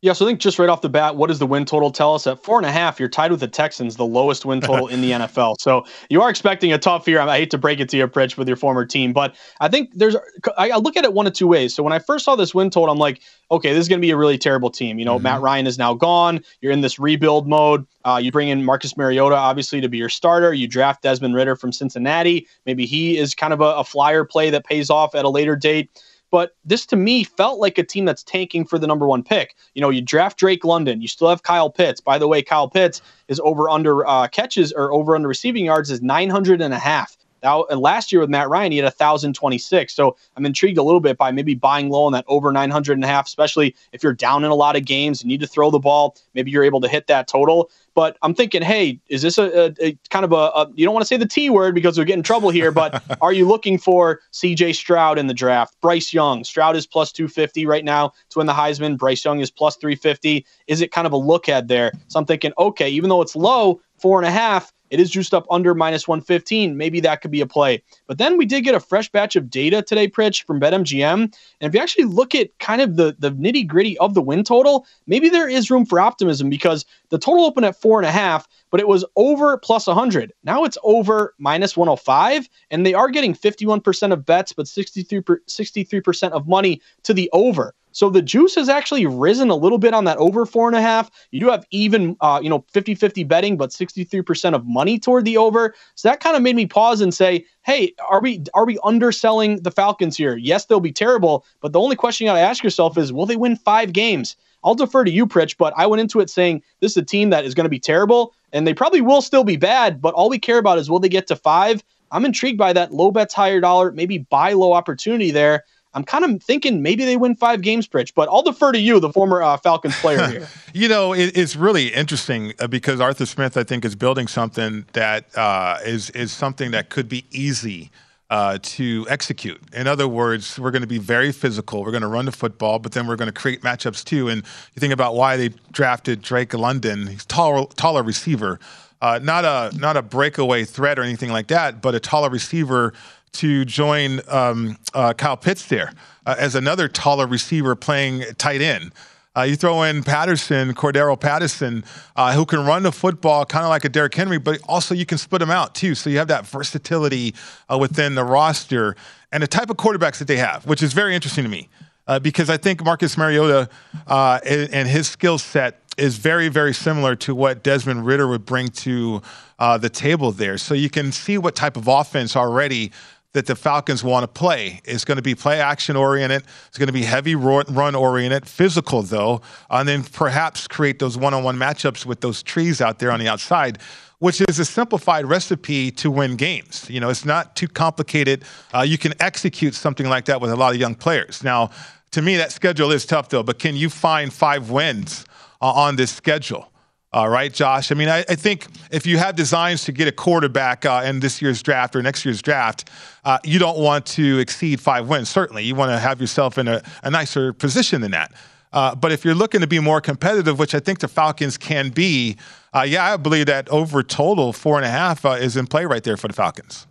Yeah, 0.04 0.12
so 0.12 0.26
I 0.26 0.28
think 0.28 0.38
just 0.38 0.58
right 0.58 0.68
off 0.68 0.82
the 0.82 0.90
bat, 0.90 1.16
what 1.16 1.28
does 1.28 1.38
the 1.38 1.46
win 1.46 1.64
total 1.64 1.90
tell 1.90 2.14
us? 2.14 2.26
At 2.26 2.44
four 2.44 2.58
and 2.58 2.66
a 2.66 2.70
half, 2.70 3.00
you're 3.00 3.08
tied 3.08 3.30
with 3.30 3.40
the 3.40 3.48
Texans, 3.48 3.96
the 3.96 4.04
lowest 4.04 4.44
win 4.44 4.60
total 4.60 4.86
in 4.86 5.00
the 5.00 5.10
NFL. 5.12 5.54
So 5.58 5.86
you 6.10 6.20
are 6.20 6.28
expecting 6.28 6.74
a 6.74 6.78
tough 6.78 7.08
year. 7.08 7.20
I 7.20 7.38
hate 7.38 7.50
to 7.52 7.56
break 7.56 7.80
it 7.80 7.88
to 7.88 7.96
you, 7.96 8.06
Pritch, 8.06 8.36
with 8.36 8.46
your 8.46 8.58
former 8.58 8.84
team, 8.84 9.14
but 9.14 9.34
I 9.62 9.68
think 9.68 9.94
there's. 9.94 10.14
I 10.58 10.76
look 10.76 10.98
at 10.98 11.04
it 11.04 11.14
one 11.14 11.26
of 11.26 11.32
two 11.32 11.46
ways. 11.46 11.74
So 11.74 11.82
when 11.82 11.94
I 11.94 12.00
first 12.00 12.26
saw 12.26 12.36
this 12.36 12.54
win 12.54 12.68
total, 12.68 12.92
I'm 12.92 12.98
like, 12.98 13.22
okay, 13.50 13.72
this 13.72 13.80
is 13.80 13.88
going 13.88 13.98
to 13.98 14.02
be 14.04 14.10
a 14.10 14.16
really 14.18 14.36
terrible 14.36 14.70
team. 14.70 14.98
You 14.98 15.06
know, 15.06 15.14
mm-hmm. 15.14 15.22
Matt 15.22 15.40
Ryan 15.40 15.66
is 15.66 15.78
now 15.78 15.94
gone. 15.94 16.44
You're 16.60 16.72
in 16.72 16.82
this 16.82 16.98
rebuild 16.98 17.48
mode. 17.48 17.86
Uh, 18.04 18.20
you 18.22 18.30
bring 18.30 18.48
in 18.48 18.62
Marcus 18.62 18.98
Mariota, 18.98 19.36
obviously, 19.36 19.80
to 19.80 19.88
be 19.88 19.96
your 19.96 20.10
starter. 20.10 20.52
You 20.52 20.68
draft 20.68 21.02
Desmond 21.02 21.34
Ridder 21.34 21.56
from 21.56 21.72
Cincinnati. 21.72 22.46
Maybe 22.66 22.84
he 22.84 23.16
is 23.16 23.34
kind 23.34 23.54
of 23.54 23.62
a, 23.62 23.76
a 23.76 23.84
flyer 23.84 24.26
play 24.26 24.50
that 24.50 24.66
pays 24.66 24.90
off 24.90 25.14
at 25.14 25.24
a 25.24 25.30
later 25.30 25.56
date. 25.56 25.88
But 26.34 26.56
this 26.64 26.84
to 26.86 26.96
me 26.96 27.22
felt 27.22 27.60
like 27.60 27.78
a 27.78 27.84
team 27.84 28.06
that's 28.06 28.24
tanking 28.24 28.64
for 28.64 28.76
the 28.76 28.88
number 28.88 29.06
one 29.06 29.22
pick. 29.22 29.54
You 29.74 29.80
know, 29.80 29.88
you 29.88 30.02
draft 30.02 30.36
Drake 30.36 30.64
London, 30.64 31.00
you 31.00 31.06
still 31.06 31.28
have 31.28 31.44
Kyle 31.44 31.70
Pitts. 31.70 32.00
By 32.00 32.18
the 32.18 32.26
way, 32.26 32.42
Kyle 32.42 32.68
Pitts 32.68 33.00
is 33.28 33.40
over 33.44 33.70
under 33.70 34.04
uh, 34.04 34.26
catches 34.26 34.72
or 34.72 34.92
over 34.92 35.14
under 35.14 35.28
receiving 35.28 35.64
yards 35.64 35.92
is 35.92 36.02
900 36.02 36.60
and 36.60 36.74
a 36.74 36.78
half. 36.80 37.16
Now, 37.44 37.66
uh, 37.70 37.76
last 37.76 38.10
year 38.10 38.22
with 38.22 38.30
Matt 38.30 38.48
Ryan, 38.48 38.72
he 38.72 38.78
had 38.78 38.84
1,026. 38.84 39.94
So 39.94 40.16
I'm 40.36 40.46
intrigued 40.46 40.78
a 40.78 40.82
little 40.82 40.98
bit 40.98 41.18
by 41.18 41.30
maybe 41.30 41.54
buying 41.54 41.90
low 41.90 42.04
on 42.06 42.12
that 42.12 42.24
over 42.26 42.50
900 42.50 42.94
and 42.94 43.04
a 43.04 43.06
half, 43.06 43.26
especially 43.26 43.76
if 43.92 44.02
you're 44.02 44.14
down 44.14 44.44
in 44.44 44.50
a 44.50 44.54
lot 44.54 44.76
of 44.76 44.86
games 44.86 45.20
and 45.20 45.28
need 45.28 45.40
to 45.40 45.46
throw 45.46 45.70
the 45.70 45.78
ball. 45.78 46.16
Maybe 46.32 46.50
you're 46.50 46.64
able 46.64 46.80
to 46.80 46.88
hit 46.88 47.06
that 47.08 47.28
total. 47.28 47.70
But 47.94 48.16
I'm 48.22 48.34
thinking, 48.34 48.62
hey, 48.62 48.98
is 49.08 49.22
this 49.22 49.38
a, 49.38 49.66
a, 49.66 49.74
a 49.80 49.98
kind 50.10 50.24
of 50.24 50.32
a, 50.32 50.36
a, 50.36 50.70
you 50.74 50.84
don't 50.84 50.94
want 50.94 51.02
to 51.02 51.06
say 51.06 51.18
the 51.18 51.26
T 51.26 51.50
word 51.50 51.74
because 51.74 51.96
we 51.96 52.02
are 52.02 52.06
getting 52.06 52.24
trouble 52.24 52.48
here, 52.48 52.72
but 52.72 53.02
are 53.20 53.32
you 53.32 53.46
looking 53.46 53.78
for 53.78 54.20
CJ 54.32 54.74
Stroud 54.74 55.18
in 55.18 55.26
the 55.26 55.34
draft? 55.34 55.78
Bryce 55.82 56.12
Young. 56.12 56.44
Stroud 56.44 56.76
is 56.76 56.86
plus 56.86 57.12
250 57.12 57.66
right 57.66 57.84
now 57.84 58.12
to 58.30 58.38
win 58.38 58.46
the 58.46 58.54
Heisman. 58.54 58.96
Bryce 58.96 59.24
Young 59.24 59.40
is 59.40 59.50
plus 59.50 59.76
350. 59.76 60.46
Is 60.66 60.80
it 60.80 60.92
kind 60.92 61.06
of 61.06 61.12
a 61.12 61.16
look 61.16 61.46
ahead 61.46 61.68
there? 61.68 61.92
So 62.08 62.18
I'm 62.18 62.26
thinking, 62.26 62.52
okay, 62.58 62.88
even 62.88 63.10
though 63.10 63.22
it's 63.22 63.36
low, 63.36 63.80
four 63.98 64.18
and 64.18 64.26
a 64.26 64.30
half, 64.30 64.72
it 64.94 65.00
is 65.00 65.10
juiced 65.10 65.34
up 65.34 65.44
under 65.50 65.74
minus 65.74 66.06
115. 66.06 66.76
Maybe 66.76 67.00
that 67.00 67.20
could 67.20 67.32
be 67.32 67.40
a 67.40 67.46
play. 67.46 67.82
But 68.06 68.18
then 68.18 68.38
we 68.38 68.46
did 68.46 68.62
get 68.62 68.76
a 68.76 68.80
fresh 68.80 69.10
batch 69.10 69.34
of 69.34 69.50
data 69.50 69.82
today, 69.82 70.06
Pritch, 70.06 70.44
from 70.44 70.60
BetMGM. 70.60 71.14
And 71.14 71.34
if 71.60 71.74
you 71.74 71.80
actually 71.80 72.04
look 72.04 72.32
at 72.36 72.56
kind 72.60 72.80
of 72.80 72.94
the, 72.94 73.16
the 73.18 73.32
nitty 73.32 73.66
gritty 73.66 73.98
of 73.98 74.14
the 74.14 74.22
win 74.22 74.44
total, 74.44 74.86
maybe 75.08 75.28
there 75.28 75.48
is 75.48 75.68
room 75.68 75.84
for 75.84 75.98
optimism 75.98 76.48
because 76.48 76.86
the 77.08 77.18
total 77.18 77.44
opened 77.44 77.66
at 77.66 77.80
four 77.80 77.98
and 77.98 78.06
a 78.06 78.12
half, 78.12 78.46
but 78.70 78.78
it 78.78 78.86
was 78.86 79.04
over 79.16 79.58
plus 79.58 79.88
100. 79.88 80.32
Now 80.44 80.62
it's 80.62 80.78
over 80.84 81.34
minus 81.38 81.76
105. 81.76 82.48
And 82.70 82.86
they 82.86 82.94
are 82.94 83.08
getting 83.08 83.34
51% 83.34 84.12
of 84.12 84.24
bets, 84.24 84.52
but 84.52 84.68
63, 84.68 85.22
63% 85.22 86.30
of 86.30 86.46
money 86.46 86.80
to 87.02 87.12
the 87.12 87.28
over. 87.32 87.74
So 87.94 88.10
the 88.10 88.20
juice 88.20 88.56
has 88.56 88.68
actually 88.68 89.06
risen 89.06 89.50
a 89.50 89.54
little 89.54 89.78
bit 89.78 89.94
on 89.94 90.04
that 90.04 90.18
over 90.18 90.44
four 90.44 90.66
and 90.66 90.76
a 90.76 90.82
half. 90.82 91.10
You 91.30 91.38
do 91.38 91.48
have 91.48 91.64
even, 91.70 92.16
uh, 92.20 92.40
you 92.42 92.50
know, 92.50 92.64
50 92.72 92.94
50 92.96 93.22
betting, 93.22 93.56
but 93.56 93.70
63% 93.70 94.52
of 94.52 94.66
money 94.66 94.98
toward 94.98 95.24
the 95.24 95.36
over. 95.36 95.74
So 95.94 96.08
that 96.08 96.18
kind 96.18 96.36
of 96.36 96.42
made 96.42 96.56
me 96.56 96.66
pause 96.66 97.00
and 97.00 97.14
say, 97.14 97.46
hey, 97.62 97.94
are 98.10 98.20
we 98.20 98.42
are 98.52 98.66
we 98.66 98.78
underselling 98.82 99.62
the 99.62 99.70
Falcons 99.70 100.16
here? 100.16 100.36
Yes, 100.36 100.66
they'll 100.66 100.80
be 100.80 100.92
terrible, 100.92 101.46
but 101.60 101.72
the 101.72 101.80
only 101.80 101.94
question 101.94 102.26
you 102.26 102.30
got 102.30 102.34
to 102.34 102.40
ask 102.40 102.64
yourself 102.64 102.98
is, 102.98 103.12
will 103.12 103.26
they 103.26 103.36
win 103.36 103.54
five 103.54 103.92
games? 103.92 104.36
I'll 104.64 104.74
defer 104.74 105.04
to 105.04 105.10
you, 105.10 105.26
Pritch, 105.26 105.56
but 105.56 105.72
I 105.76 105.86
went 105.86 106.00
into 106.00 106.20
it 106.20 106.30
saying 106.30 106.62
this 106.80 106.92
is 106.92 106.96
a 106.96 107.02
team 107.04 107.30
that 107.30 107.44
is 107.44 107.54
going 107.54 107.66
to 107.66 107.70
be 107.70 107.78
terrible, 107.78 108.34
and 108.52 108.66
they 108.66 108.74
probably 108.74 109.02
will 109.02 109.22
still 109.22 109.44
be 109.44 109.56
bad, 109.56 110.00
but 110.00 110.14
all 110.14 110.28
we 110.28 110.38
care 110.38 110.58
about 110.58 110.78
is 110.78 110.90
will 110.90 110.98
they 110.98 111.08
get 111.08 111.28
to 111.28 111.36
five? 111.36 111.84
I'm 112.10 112.24
intrigued 112.24 112.58
by 112.58 112.72
that 112.72 112.92
low 112.92 113.10
bets, 113.10 113.34
higher 113.34 113.60
dollar, 113.60 113.92
maybe 113.92 114.18
buy 114.18 114.52
low 114.52 114.72
opportunity 114.72 115.30
there. 115.30 115.64
I'm 115.94 116.04
kind 116.04 116.24
of 116.24 116.42
thinking 116.42 116.82
maybe 116.82 117.04
they 117.04 117.16
win 117.16 117.36
five 117.36 117.62
games, 117.62 117.86
Pritch, 117.86 118.12
but 118.14 118.28
I'll 118.28 118.42
defer 118.42 118.72
to 118.72 118.78
you, 118.78 118.98
the 119.00 119.10
former 119.10 119.42
uh, 119.42 119.56
Falcons 119.56 119.96
player 120.00 120.26
here. 120.30 120.48
you 120.72 120.88
know, 120.88 121.12
it, 121.12 121.36
it's 121.36 121.54
really 121.56 121.88
interesting 121.88 122.52
uh, 122.58 122.66
because 122.66 123.00
Arthur 123.00 123.26
Smith, 123.26 123.56
I 123.56 123.64
think, 123.64 123.84
is 123.84 123.94
building 123.94 124.26
something 124.26 124.84
that 124.92 125.26
uh, 125.36 125.78
is 125.84 126.10
is 126.10 126.32
something 126.32 126.72
that 126.72 126.90
could 126.90 127.08
be 127.08 127.24
easy. 127.30 127.90
Uh, 128.30 128.58
to 128.62 129.06
execute. 129.10 129.60
In 129.74 129.86
other 129.86 130.08
words, 130.08 130.58
we're 130.58 130.72
going 130.72 130.82
to 130.82 130.88
be 130.88 130.98
very 130.98 131.30
physical. 131.30 131.84
We're 131.84 131.92
going 131.92 132.02
to 132.02 132.08
run 132.08 132.24
the 132.24 132.32
football, 132.32 132.78
but 132.80 132.90
then 132.92 133.06
we're 133.06 133.14
going 133.16 133.28
to 133.28 133.34
create 133.34 133.60
matchups 133.60 134.02
too. 134.02 134.28
And 134.28 134.38
you 134.38 134.80
think 134.80 134.94
about 134.94 135.14
why 135.14 135.36
they 135.36 135.50
drafted 135.70 136.22
Drake 136.22 136.52
London. 136.54 137.06
He's 137.06 137.26
taller, 137.26 137.66
taller 137.76 138.02
receiver, 138.02 138.58
uh, 139.02 139.20
not 139.22 139.44
a 139.44 139.76
not 139.76 139.98
a 139.98 140.02
breakaway 140.02 140.64
threat 140.64 140.98
or 140.98 141.02
anything 141.02 141.30
like 141.30 141.48
that, 141.48 141.82
but 141.82 141.94
a 141.94 142.00
taller 142.00 142.30
receiver 142.30 142.94
to 143.34 143.64
join 143.64 144.20
um, 144.28 144.76
uh, 144.94 145.12
Kyle 145.12 145.36
Pitts 145.36 145.66
there 145.66 145.92
uh, 146.26 146.34
as 146.38 146.54
another 146.54 146.88
taller 146.88 147.26
receiver 147.26 147.74
playing 147.74 148.24
tight 148.38 148.60
end. 148.60 148.92
Uh, 149.36 149.42
you 149.42 149.56
throw 149.56 149.82
in 149.82 150.02
Patterson, 150.04 150.72
Cordero 150.74 151.18
Patterson, 151.18 151.84
uh, 152.14 152.32
who 152.34 152.46
can 152.46 152.64
run 152.64 152.84
the 152.84 152.92
football 152.92 153.44
kind 153.44 153.64
of 153.64 153.70
like 153.70 153.84
a 153.84 153.88
Derrick 153.88 154.14
Henry, 154.14 154.38
but 154.38 154.60
also 154.68 154.94
you 154.94 155.04
can 155.04 155.18
split 155.18 155.40
them 155.40 155.50
out 155.50 155.74
too. 155.74 155.96
So 155.96 156.08
you 156.08 156.18
have 156.18 156.28
that 156.28 156.46
versatility 156.46 157.34
uh, 157.68 157.76
within 157.76 158.14
the 158.14 158.24
roster 158.24 158.94
and 159.32 159.42
the 159.42 159.48
type 159.48 159.70
of 159.70 159.76
quarterbacks 159.76 160.18
that 160.18 160.28
they 160.28 160.36
have, 160.36 160.64
which 160.66 160.82
is 160.82 160.92
very 160.92 161.16
interesting 161.16 161.42
to 161.42 161.50
me 161.50 161.68
uh, 162.06 162.20
because 162.20 162.48
I 162.48 162.56
think 162.56 162.84
Marcus 162.84 163.18
Mariota 163.18 163.68
and, 164.06 164.72
and, 164.72 164.88
his 164.88 165.08
skill 165.08 165.38
set 165.38 165.80
is 165.96 166.18
very, 166.18 166.48
very 166.48 166.74
similar 166.74 167.16
to 167.16 167.34
what 167.34 167.62
Desmond 167.62 168.06
Ridder 168.06 168.26
would 168.28 168.44
bring 168.44 168.68
to 168.68 169.22
uh, 169.58 169.78
the 169.78 169.88
table 169.88 170.32
there. 170.32 170.58
So 170.58 170.74
you 170.74 170.90
can 170.90 171.12
see 171.12 171.38
what 171.38 171.54
type 171.54 171.76
of 171.76 171.88
offense 171.88 172.36
already 172.36 172.92
that 173.34 173.46
the 173.46 173.54
Falcons 173.54 174.02
want 174.02 174.22
to 174.22 174.28
play. 174.28 174.80
It's 174.84 175.04
going 175.04 175.16
to 175.16 175.22
be 175.22 175.34
play 175.34 175.60
action 175.60 175.96
oriented. 175.96 176.44
It's 176.68 176.78
going 176.78 176.86
to 176.86 176.92
be 176.92 177.02
heavy 177.02 177.34
run 177.34 177.94
oriented, 177.94 178.48
physical 178.48 179.02
though, 179.02 179.42
and 179.68 179.88
then 179.88 180.04
perhaps 180.04 180.66
create 180.66 180.98
those 181.00 181.18
one 181.18 181.34
on 181.34 181.44
one 181.44 181.56
matchups 181.56 182.06
with 182.06 182.20
those 182.20 182.42
trees 182.42 182.80
out 182.80 183.00
there 183.00 183.10
on 183.10 183.20
the 183.20 183.28
outside. 183.28 183.78
Which 184.20 184.40
is 184.48 184.58
a 184.58 184.64
simplified 184.64 185.26
recipe 185.26 185.90
to 185.90 186.10
win 186.10 186.36
games. 186.36 186.88
You 186.88 187.00
know, 187.00 187.10
it's 187.10 187.26
not 187.26 187.56
too 187.56 187.68
complicated. 187.68 188.44
Uh, 188.72 188.80
you 188.80 188.96
can 188.96 189.12
execute 189.20 189.74
something 189.74 190.08
like 190.08 190.24
that 190.26 190.40
with 190.40 190.50
a 190.50 190.56
lot 190.56 190.72
of 190.72 190.80
young 190.80 190.94
players. 190.94 191.44
Now, 191.44 191.70
to 192.12 192.22
me, 192.22 192.36
that 192.36 192.50
schedule 192.52 192.90
is 192.92 193.04
tough 193.04 193.28
though. 193.28 193.42
But 193.42 193.58
can 193.58 193.76
you 193.76 193.90
find 193.90 194.32
five 194.32 194.70
wins 194.70 195.26
uh, 195.60 195.72
on 195.72 195.96
this 195.96 196.12
schedule? 196.12 196.70
Uh, 197.14 197.28
right, 197.28 197.52
Josh? 197.52 197.92
I 197.92 197.94
mean, 197.94 198.08
I, 198.08 198.24
I, 198.28 198.34
think 198.34 198.66
if 198.90 199.06
you 199.06 199.18
have 199.18 199.36
designs 199.36 199.84
to 199.84 199.92
get 199.92 200.08
a 200.08 200.12
quarterback 200.12 200.84
uh, 200.84 201.04
in 201.06 201.20
this 201.20 201.40
year's 201.40 201.62
draft 201.62 201.94
or 201.94 202.02
next 202.02 202.24
year's 202.24 202.42
draft, 202.42 202.90
uh, 203.24 203.38
you 203.44 203.60
don't 203.60 203.78
want 203.78 204.04
to 204.06 204.40
exceed 204.40 204.80
five 204.80 205.08
wins. 205.08 205.28
Certainly, 205.28 205.62
you 205.62 205.76
want 205.76 205.92
to 205.92 205.98
have 206.00 206.20
yourself 206.20 206.58
in 206.58 206.66
a, 206.66 206.82
a 207.04 207.10
nicer 207.10 207.52
position 207.52 208.00
than 208.00 208.10
that. 208.10 208.32
Uh, 208.72 208.96
but 208.96 209.12
if 209.12 209.24
you're 209.24 209.36
looking 209.36 209.60
to 209.60 209.68
be 209.68 209.78
more 209.78 210.00
competitive, 210.00 210.58
which 210.58 210.74
I 210.74 210.80
think 210.80 210.98
the 210.98 211.06
Falcons 211.06 211.56
can 211.56 211.90
be, 211.90 212.36
uh, 212.74 212.82
yeah, 212.82 213.12
I 213.12 213.16
believe 213.16 213.46
that 213.46 213.68
over 213.68 214.02
total 214.02 214.52
four 214.52 214.76
and 214.76 214.84
a 214.84 214.90
half 214.90 215.24
uh, 215.24 215.30
is 215.30 215.56
in 215.56 215.68
play 215.68 215.84
right 215.84 216.02
there 216.02 216.16
for 216.16 216.26
the 216.26 216.34
Falcons. 216.34 216.88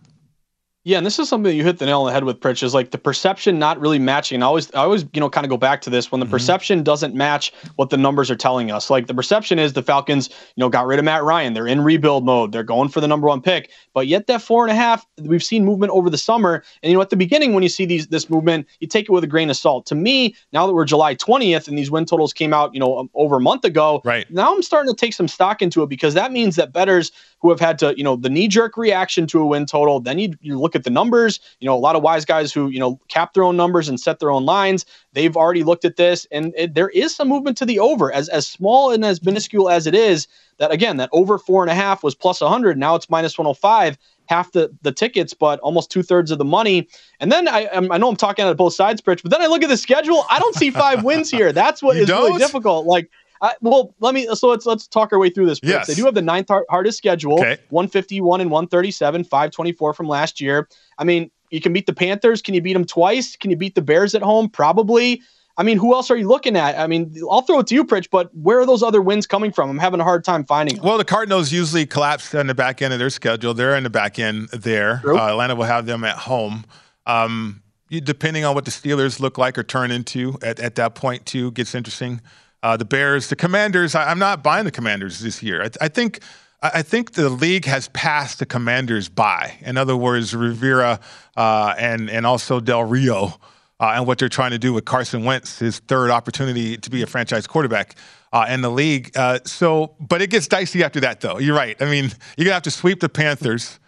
Yeah, 0.86 0.98
and 0.98 1.06
this 1.06 1.18
is 1.18 1.30
something 1.30 1.50
that 1.50 1.54
you 1.54 1.64
hit 1.64 1.78
the 1.78 1.86
nail 1.86 2.02
on 2.02 2.06
the 2.08 2.12
head 2.12 2.24
with, 2.24 2.40
Pritch, 2.40 2.62
is 2.62 2.74
like 2.74 2.90
the 2.90 2.98
perception 2.98 3.58
not 3.58 3.80
really 3.80 3.98
matching. 3.98 4.36
And 4.36 4.44
I 4.44 4.46
always, 4.48 4.70
I 4.74 4.80
always, 4.80 5.06
you 5.14 5.20
know, 5.20 5.30
kind 5.30 5.46
of 5.46 5.48
go 5.48 5.56
back 5.56 5.80
to 5.82 5.90
this 5.90 6.12
when 6.12 6.20
the 6.20 6.26
mm-hmm. 6.26 6.32
perception 6.32 6.82
doesn't 6.82 7.14
match 7.14 7.54
what 7.76 7.88
the 7.88 7.96
numbers 7.96 8.30
are 8.30 8.36
telling 8.36 8.70
us. 8.70 8.90
Like 8.90 9.06
the 9.06 9.14
perception 9.14 9.58
is 9.58 9.72
the 9.72 9.82
Falcons, 9.82 10.28
you 10.28 10.60
know, 10.60 10.68
got 10.68 10.84
rid 10.84 10.98
of 10.98 11.06
Matt 11.06 11.24
Ryan. 11.24 11.54
They're 11.54 11.66
in 11.66 11.80
rebuild 11.80 12.26
mode. 12.26 12.52
They're 12.52 12.62
going 12.62 12.90
for 12.90 13.00
the 13.00 13.08
number 13.08 13.26
one 13.26 13.40
pick. 13.40 13.70
But 13.94 14.08
yet 14.08 14.26
that 14.26 14.42
four 14.42 14.62
and 14.62 14.70
a 14.70 14.74
half, 14.74 15.06
we've 15.22 15.42
seen 15.42 15.64
movement 15.64 15.90
over 15.90 16.10
the 16.10 16.18
summer. 16.18 16.62
And 16.82 16.90
you 16.90 16.98
know, 16.98 17.02
at 17.02 17.08
the 17.08 17.16
beginning 17.16 17.54
when 17.54 17.62
you 17.62 17.70
see 17.70 17.86
these 17.86 18.08
this 18.08 18.28
movement, 18.28 18.66
you 18.80 18.86
take 18.86 19.06
it 19.06 19.10
with 19.10 19.24
a 19.24 19.28
grain 19.28 19.48
of 19.48 19.56
salt. 19.56 19.86
To 19.86 19.94
me, 19.94 20.36
now 20.52 20.66
that 20.66 20.74
we're 20.74 20.84
July 20.84 21.14
20th 21.14 21.66
and 21.66 21.78
these 21.78 21.90
win 21.90 22.04
totals 22.04 22.34
came 22.34 22.52
out, 22.52 22.74
you 22.74 22.80
know, 22.80 22.98
um, 22.98 23.08
over 23.14 23.36
a 23.36 23.40
month 23.40 23.64
ago, 23.64 24.02
right 24.04 24.30
now 24.30 24.54
I'm 24.54 24.62
starting 24.62 24.92
to 24.92 24.98
take 24.98 25.14
some 25.14 25.28
stock 25.28 25.62
into 25.62 25.82
it 25.82 25.88
because 25.88 26.12
that 26.12 26.30
means 26.30 26.56
that 26.56 26.74
bettors 26.74 27.10
who 27.40 27.48
have 27.50 27.60
had 27.60 27.78
to, 27.78 27.96
you 27.96 28.04
know, 28.04 28.16
the 28.16 28.30
knee 28.30 28.48
jerk 28.48 28.76
reaction 28.76 29.26
to 29.28 29.40
a 29.40 29.46
win 29.46 29.66
total. 29.66 30.00
Then 30.00 30.18
you, 30.18 30.34
you 30.40 30.58
look 30.58 30.73
at 30.74 30.84
the 30.84 30.90
numbers, 30.90 31.40
you 31.60 31.66
know, 31.66 31.74
a 31.74 31.78
lot 31.78 31.96
of 31.96 32.02
wise 32.02 32.24
guys 32.24 32.52
who, 32.52 32.68
you 32.68 32.78
know, 32.78 33.00
cap 33.08 33.34
their 33.34 33.44
own 33.44 33.56
numbers 33.56 33.88
and 33.88 33.98
set 33.98 34.20
their 34.20 34.30
own 34.30 34.44
lines. 34.44 34.86
They've 35.12 35.36
already 35.36 35.62
looked 35.62 35.84
at 35.84 35.96
this 35.96 36.26
and 36.30 36.52
it, 36.56 36.74
there 36.74 36.90
is 36.90 37.14
some 37.14 37.28
movement 37.28 37.56
to 37.58 37.66
the 37.66 37.78
over 37.78 38.12
as, 38.12 38.28
as 38.28 38.46
small 38.46 38.90
and 38.90 39.04
as 39.04 39.22
minuscule 39.22 39.68
as 39.68 39.86
it 39.86 39.94
is 39.94 40.26
that 40.58 40.70
again, 40.70 40.96
that 40.98 41.10
over 41.12 41.38
four 41.38 41.62
and 41.62 41.70
a 41.70 41.74
half 41.74 42.02
was 42.02 42.14
plus 42.14 42.40
100. 42.40 42.78
Now 42.78 42.94
it's 42.94 43.10
minus 43.10 43.36
105 43.36 43.98
half 44.26 44.52
the, 44.52 44.74
the 44.82 44.92
tickets, 44.92 45.34
but 45.34 45.60
almost 45.60 45.90
two 45.90 46.02
thirds 46.02 46.30
of 46.30 46.38
the 46.38 46.44
money. 46.44 46.88
And 47.20 47.30
then 47.30 47.48
I 47.48 47.68
I 47.72 47.98
know 47.98 48.08
I'm 48.08 48.16
talking 48.16 48.44
out 48.44 48.50
of 48.50 48.56
both 48.56 48.74
sides, 48.74 49.00
Pritch, 49.00 49.22
but 49.22 49.30
then 49.30 49.42
I 49.42 49.46
look 49.46 49.62
at 49.62 49.68
the 49.68 49.76
schedule. 49.76 50.24
I 50.30 50.38
don't 50.38 50.54
see 50.54 50.70
five 50.70 51.04
wins 51.04 51.30
here. 51.30 51.52
That's 51.52 51.82
what 51.82 51.96
you 51.96 52.02
is 52.02 52.08
don't? 52.08 52.24
really 52.24 52.38
difficult. 52.38 52.86
Like 52.86 53.10
I, 53.44 53.54
well, 53.60 53.94
let 54.00 54.14
me 54.14 54.26
so 54.34 54.48
let's 54.48 54.64
let's 54.64 54.86
talk 54.86 55.12
our 55.12 55.18
way 55.18 55.28
through 55.28 55.44
this. 55.46 55.60
Yes. 55.62 55.86
They 55.86 55.94
do 55.94 56.06
have 56.06 56.14
the 56.14 56.22
ninth 56.22 56.48
hardest 56.70 56.96
schedule, 56.96 57.34
okay. 57.34 57.58
151 57.68 58.40
and 58.40 58.50
137, 58.50 59.24
524 59.24 59.92
from 59.92 60.08
last 60.08 60.40
year. 60.40 60.66
I 60.98 61.04
mean, 61.04 61.30
you 61.50 61.60
can 61.60 61.74
beat 61.74 61.84
the 61.84 61.92
Panthers. 61.92 62.40
Can 62.40 62.54
you 62.54 62.62
beat 62.62 62.72
them 62.72 62.86
twice? 62.86 63.36
Can 63.36 63.50
you 63.50 63.56
beat 63.58 63.74
the 63.74 63.82
Bears 63.82 64.14
at 64.14 64.22
home? 64.22 64.48
Probably. 64.48 65.20
I 65.58 65.62
mean, 65.62 65.76
who 65.76 65.94
else 65.94 66.10
are 66.10 66.16
you 66.16 66.26
looking 66.26 66.56
at? 66.56 66.76
I 66.78 66.86
mean, 66.86 67.14
I'll 67.30 67.42
throw 67.42 67.60
it 67.60 67.66
to 67.68 67.74
you, 67.74 67.84
Pritch, 67.84 68.08
but 68.10 68.34
where 68.34 68.58
are 68.58 68.66
those 68.66 68.82
other 68.82 69.02
wins 69.02 69.26
coming 69.26 69.52
from? 69.52 69.70
I'm 69.70 69.78
having 69.78 70.00
a 70.00 70.04
hard 70.04 70.24
time 70.24 70.44
finding 70.44 70.76
them. 70.76 70.84
Well, 70.84 70.98
the 70.98 71.04
Cardinals 71.04 71.52
usually 71.52 71.86
collapse 71.86 72.34
on 72.34 72.48
the 72.48 72.54
back 72.54 72.82
end 72.82 72.92
of 72.92 72.98
their 72.98 73.10
schedule. 73.10 73.54
They're 73.54 73.76
in 73.76 73.84
the 73.84 73.90
back 73.90 74.18
end 74.18 74.48
there. 74.48 75.02
Uh, 75.04 75.30
Atlanta 75.30 75.54
will 75.54 75.64
have 75.64 75.86
them 75.86 76.02
at 76.02 76.16
home. 76.16 76.64
Um, 77.06 77.62
depending 77.88 78.44
on 78.44 78.54
what 78.56 78.64
the 78.64 78.72
Steelers 78.72 79.20
look 79.20 79.38
like 79.38 79.56
or 79.58 79.62
turn 79.62 79.92
into 79.92 80.38
at, 80.42 80.58
at 80.58 80.74
that 80.76 80.96
point, 80.96 81.26
too, 81.26 81.52
gets 81.52 81.74
interesting. 81.74 82.20
Uh, 82.64 82.78
the 82.78 82.84
Bears, 82.86 83.28
the 83.28 83.36
Commanders. 83.36 83.94
I, 83.94 84.10
am 84.10 84.18
not 84.18 84.42
buying 84.42 84.64
the 84.64 84.70
Commanders 84.70 85.20
this 85.20 85.42
year. 85.42 85.62
I, 85.62 85.70
I, 85.82 85.88
think 85.88 86.20
I 86.62 86.80
think 86.80 87.12
the 87.12 87.28
league 87.28 87.66
has 87.66 87.88
passed 87.88 88.38
the 88.38 88.46
Commanders 88.46 89.10
by. 89.10 89.52
In 89.60 89.76
other 89.76 89.94
words, 89.94 90.34
Rivera 90.34 90.98
uh, 91.36 91.74
and 91.76 92.08
and 92.08 92.24
also 92.24 92.60
Del 92.60 92.84
Rio 92.84 93.38
uh, 93.80 93.92
and 93.96 94.06
what 94.06 94.16
they're 94.16 94.30
trying 94.30 94.52
to 94.52 94.58
do 94.58 94.72
with 94.72 94.86
Carson 94.86 95.24
Wentz, 95.24 95.58
his 95.58 95.80
third 95.80 96.10
opportunity 96.10 96.78
to 96.78 96.88
be 96.88 97.02
a 97.02 97.06
franchise 97.06 97.46
quarterback. 97.46 97.96
Uh, 98.32 98.46
in 98.48 98.62
the 98.62 98.70
league. 98.70 99.16
Uh, 99.16 99.38
so, 99.44 99.94
but 100.00 100.20
it 100.20 100.28
gets 100.28 100.48
dicey 100.48 100.82
after 100.82 100.98
that, 100.98 101.20
though. 101.20 101.38
You're 101.38 101.54
right. 101.54 101.80
I 101.80 101.84
mean, 101.84 102.06
you're 102.36 102.46
gonna 102.46 102.54
have 102.54 102.64
to 102.64 102.70
sweep 102.72 102.98
the 102.98 103.08
Panthers, 103.08 103.78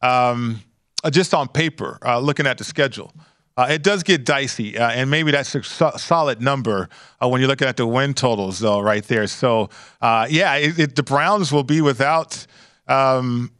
um, 0.00 0.60
just 1.12 1.32
on 1.32 1.46
paper, 1.46 2.00
uh, 2.04 2.18
looking 2.18 2.48
at 2.48 2.58
the 2.58 2.64
schedule. 2.64 3.12
Uh, 3.56 3.66
it 3.70 3.82
does 3.82 4.02
get 4.02 4.24
dicey, 4.24 4.78
uh, 4.78 4.90
and 4.90 5.10
maybe 5.10 5.30
that's 5.30 5.54
a 5.54 5.62
so- 5.62 5.92
solid 5.96 6.40
number 6.40 6.88
uh, 7.22 7.28
when 7.28 7.40
you're 7.40 7.48
looking 7.48 7.68
at 7.68 7.76
the 7.76 7.86
win 7.86 8.14
totals, 8.14 8.58
though, 8.58 8.80
right 8.80 9.04
there. 9.04 9.26
So, 9.26 9.68
uh, 10.00 10.26
yeah, 10.30 10.54
it, 10.54 10.78
it, 10.78 10.96
the 10.96 11.02
Browns 11.02 11.52
will 11.52 11.64
be 11.64 11.82
without 11.82 12.46
um, 12.88 13.50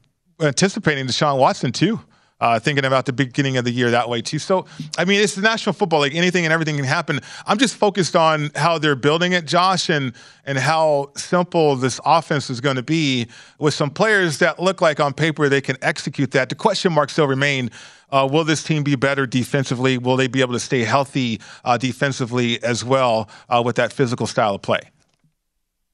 anticipating 0.40 1.06
Deshaun 1.06 1.38
Watson 1.38 1.72
too. 1.72 2.00
Uh, 2.42 2.58
thinking 2.58 2.84
about 2.84 3.06
the 3.06 3.12
beginning 3.12 3.56
of 3.56 3.64
the 3.64 3.70
year 3.70 3.92
that 3.92 4.08
way 4.08 4.20
too. 4.20 4.40
So, 4.40 4.66
I 4.98 5.04
mean, 5.04 5.20
it's 5.22 5.36
the 5.36 5.42
National 5.42 5.72
Football 5.72 6.00
League. 6.00 6.16
Anything 6.16 6.44
and 6.44 6.52
everything 6.52 6.74
can 6.74 6.84
happen. 6.84 7.20
I'm 7.46 7.56
just 7.56 7.76
focused 7.76 8.16
on 8.16 8.50
how 8.56 8.78
they're 8.78 8.96
building 8.96 9.30
it, 9.30 9.46
Josh, 9.46 9.88
and 9.88 10.12
and 10.44 10.58
how 10.58 11.12
simple 11.16 11.76
this 11.76 12.00
offense 12.04 12.50
is 12.50 12.60
going 12.60 12.74
to 12.74 12.82
be 12.82 13.28
with 13.60 13.74
some 13.74 13.90
players 13.90 14.38
that 14.38 14.58
look 14.58 14.80
like 14.80 14.98
on 14.98 15.12
paper 15.12 15.48
they 15.48 15.60
can 15.60 15.76
execute 15.82 16.32
that. 16.32 16.48
The 16.48 16.56
question 16.56 16.92
marks 16.92 17.12
still 17.12 17.28
remain 17.28 17.70
uh, 18.10 18.28
will 18.30 18.44
this 18.44 18.62
team 18.62 18.82
be 18.82 18.94
better 18.94 19.26
defensively? 19.26 19.96
Will 19.98 20.16
they 20.16 20.26
be 20.26 20.40
able 20.40 20.52
to 20.52 20.60
stay 20.60 20.84
healthy 20.84 21.40
uh, 21.64 21.78
defensively 21.78 22.62
as 22.62 22.84
well 22.84 23.28
uh, 23.48 23.62
with 23.64 23.76
that 23.76 23.92
physical 23.92 24.26
style 24.26 24.56
of 24.56 24.62
play? 24.62 24.91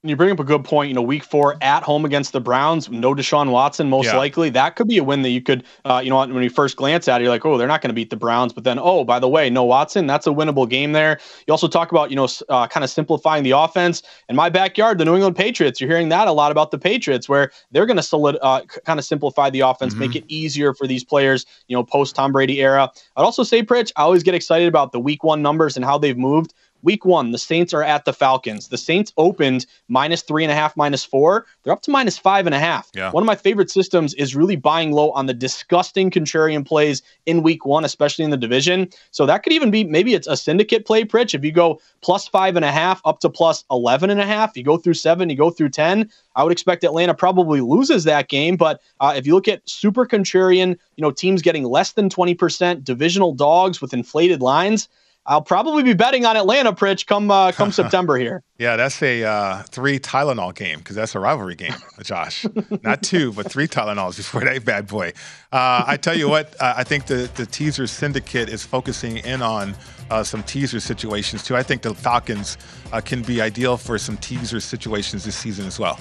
You 0.05 0.15
bring 0.15 0.31
up 0.31 0.39
a 0.39 0.45
good 0.45 0.65
point. 0.65 0.91
You 0.91 0.95
know, 0.95 1.03
week 1.03 1.25
four 1.25 1.57
at 1.61 1.83
home 1.83 2.05
against 2.05 2.33
the 2.33 2.41
Browns, 2.41 2.89
no 2.89 3.17
Deshaun 3.17 3.51
Watson, 3.51 3.91
most 3.91 4.07
yeah. 4.07 4.17
likely. 4.17 4.49
That 4.49 4.77
could 4.77 4.87
be 4.87 4.99
a 4.99 5.03
win 5.03 5.23
that 5.23 5.31
you 5.31 5.43
could, 5.43 5.65
uh, 5.85 6.01
you 6.05 6.09
know, 6.09 6.19
when 6.19 6.41
you 6.41 6.51
first 6.51 6.77
glance 6.77 7.09
at 7.09 7.21
it, 7.21 7.25
you're 7.25 7.33
like, 7.33 7.45
oh, 7.45 7.59
they're 7.59 7.67
not 7.67 7.83
going 7.83 7.91
to 7.91 7.95
beat 7.95 8.11
the 8.11 8.17
Browns. 8.17 8.53
But 8.53 8.63
then, 8.63 8.79
oh, 8.79 9.03
by 9.03 9.19
the 9.19 9.29
way, 9.29 9.51
no 9.51 9.65
Watson. 9.65 10.07
That's 10.07 10.29
a 10.29 10.31
winnable 10.31 10.69
game 10.69 10.93
there. 10.93 11.19
You 11.49 11.53
also 11.53 11.67
talk 11.67 11.91
about, 11.91 12.11
you 12.11 12.17
know, 12.17 12.29
uh, 12.49 12.69
kind 12.69 12.85
of 12.85 12.91
simplifying 12.91 13.43
the 13.43 13.51
offense. 13.51 14.05
In 14.29 14.37
my 14.37 14.49
backyard, 14.49 14.99
the 14.99 15.05
New 15.05 15.15
England 15.17 15.35
Patriots, 15.35 15.81
you're 15.81 15.91
hearing 15.91 16.11
that 16.11 16.29
a 16.29 16.33
lot 16.33 16.53
about 16.53 16.71
the 16.71 16.79
Patriots, 16.79 17.29
where 17.29 17.51
they're 17.73 17.87
going 17.87 17.97
to 17.97 18.03
solid, 18.05 18.39
uh, 18.41 18.61
kind 18.85 19.01
of 19.01 19.05
simplify 19.05 19.51
the 19.51 19.61
offense, 19.61 19.95
mm-hmm. 19.95 20.01
make 20.01 20.15
it 20.15 20.25
easier 20.29 20.75
for 20.75 20.87
these 20.87 21.03
players, 21.03 21.45
you 21.67 21.77
know, 21.77 21.83
post 21.83 22.15
Tom 22.15 22.31
Brady 22.31 22.63
era. 22.63 22.89
I'd 23.17 23.23
also 23.23 23.43
say, 23.43 23.65
Pritch, 23.65 23.91
I 23.97 24.03
always 24.03 24.23
get 24.23 24.37
excited 24.37 24.69
about 24.69 24.93
the 24.93 25.01
week 25.01 25.25
one 25.25 25.43
numbers 25.43 25.75
and 25.75 25.85
how 25.85 25.99
they've 25.99 26.17
moved. 26.17 26.55
Week 26.83 27.05
one, 27.05 27.33
the 27.33 27.39
Saints 27.39 27.75
are 27.75 27.83
at 27.83 28.05
the 28.05 28.13
Falcons. 28.13 28.69
The 28.69 28.79
Saints 28.79 29.13
opened 29.17 29.67
minus 29.89 30.23
three 30.23 30.45
and 30.45 30.53
a 30.53 30.55
half, 30.55 30.77
minus 30.77 31.05
four. 31.05 31.47
They're 31.63 31.73
up 31.73 31.83
to 31.83 31.91
minus 31.91 32.17
five 32.17 32.47
and 32.47 32.55
a 32.55 32.59
half. 32.59 32.91
Yeah. 32.95 33.11
One 33.11 33.23
of 33.23 33.27
my 33.27 33.35
favorite 33.35 33.71
systems 33.71 34.15
is 34.15 34.37
really 34.37 34.57
buying 34.57 34.93
low 34.93 35.11
on 35.11 35.27
the 35.27 35.35
disgusting 35.35 36.11
contrarian 36.11 36.65
plays 36.65 37.03
in 37.27 37.43
week 37.43 37.67
one, 37.67 37.85
especially 37.85 38.25
in 38.25 38.31
the 38.31 38.37
division. 38.37 38.89
So 39.11 39.27
that 39.27 39.43
could 39.43 39.53
even 39.53 39.71
be 39.71 39.85
maybe 39.85 40.15
it's 40.15 40.29
a 40.29 40.37
syndicate 40.37 40.87
play, 40.87 41.05
Pritch. 41.05 41.35
If 41.35 41.45
you 41.45 41.53
go 41.53 41.81
plus 42.01 42.29
five 42.29 42.57
and 42.57 42.65
a 42.65 42.73
half 42.73 43.01
up 43.05 43.21
to 43.21 43.29
plus 43.29 43.65
11 43.71 44.11
and 44.11 44.21
a 44.21 44.27
half, 44.27 44.57
you 44.57 44.63
go 44.63 44.77
through 44.77 44.95
seven, 44.95 45.31
you 45.31 45.37
go 45.37 45.51
through 45.51 45.71
10. 45.71 46.11
I 46.37 46.45
would 46.45 46.53
expect 46.53 46.85
Atlanta 46.85 47.15
probably 47.15 47.61
loses 47.61 48.05
that 48.05 48.29
game. 48.29 48.57
But 48.57 48.81
uh, 49.01 49.15
if 49.17 49.27
you 49.27 49.35
look 49.35 49.49
at 49.49 49.69
super 49.69 50.07
contrarian, 50.07 50.79
you 50.97 51.03
know, 51.03 51.11
teams 51.11 51.43
getting 51.43 51.65
less 51.65 51.93
than 51.93 52.09
20%, 52.09 52.85
divisional 52.85 53.33
dogs 53.35 53.81
with 53.81 53.93
inflated 53.93 54.41
lines, 54.41 54.89
I'll 55.29 55.43
probably 55.43 55.83
be 55.83 55.93
betting 55.93 56.25
on 56.25 56.39
Atlanta, 56.39 56.73
Pritch, 56.73 57.07
come 57.07 57.31
uh, 57.31 57.53
come 57.53 57.71
September 57.81 58.17
here. 58.17 58.43
Yeah, 58.59 58.77
that's 58.77 59.01
a 59.03 59.25
uh, 59.25 59.63
three 59.65 59.99
Tylenol 59.99 60.55
game 60.55 60.79
because 60.79 60.97
that's 60.97 61.15
a 61.15 61.21
rivalry 61.21 61.55
game, 61.55 61.75
Josh. 62.03 62.47
Not 62.83 63.03
two, 63.03 63.33
but 63.35 63.53
three 63.53 63.69
Tylenols 63.69 64.17
before 64.17 64.43
that 64.45 64.65
bad 64.65 64.87
boy. 64.87 65.13
Uh, 65.53 65.85
I 65.87 65.99
tell 65.99 66.17
you 66.17 66.31
what, 66.31 66.57
uh, 66.61 66.75
I 66.79 66.83
think 66.83 67.07
the 67.07 67.31
the 67.35 67.45
teaser 67.45 67.87
syndicate 67.87 68.49
is 68.49 68.65
focusing 68.65 69.19
in 69.19 69.43
on 69.43 69.77
uh, 70.11 70.25
some 70.25 70.43
teaser 70.43 70.81
situations 70.81 71.43
too. 71.45 71.57
I 71.57 71.63
think 71.63 71.83
the 71.83 71.95
Falcons 71.95 72.57
uh, 72.93 73.03
can 73.03 73.23
be 73.23 73.43
ideal 73.43 73.77
for 73.77 73.99
some 73.99 74.17
teaser 74.17 74.61
situations 74.61 75.27
this 75.27 75.37
season 75.37 75.67
as 75.67 75.79
well. 75.79 76.01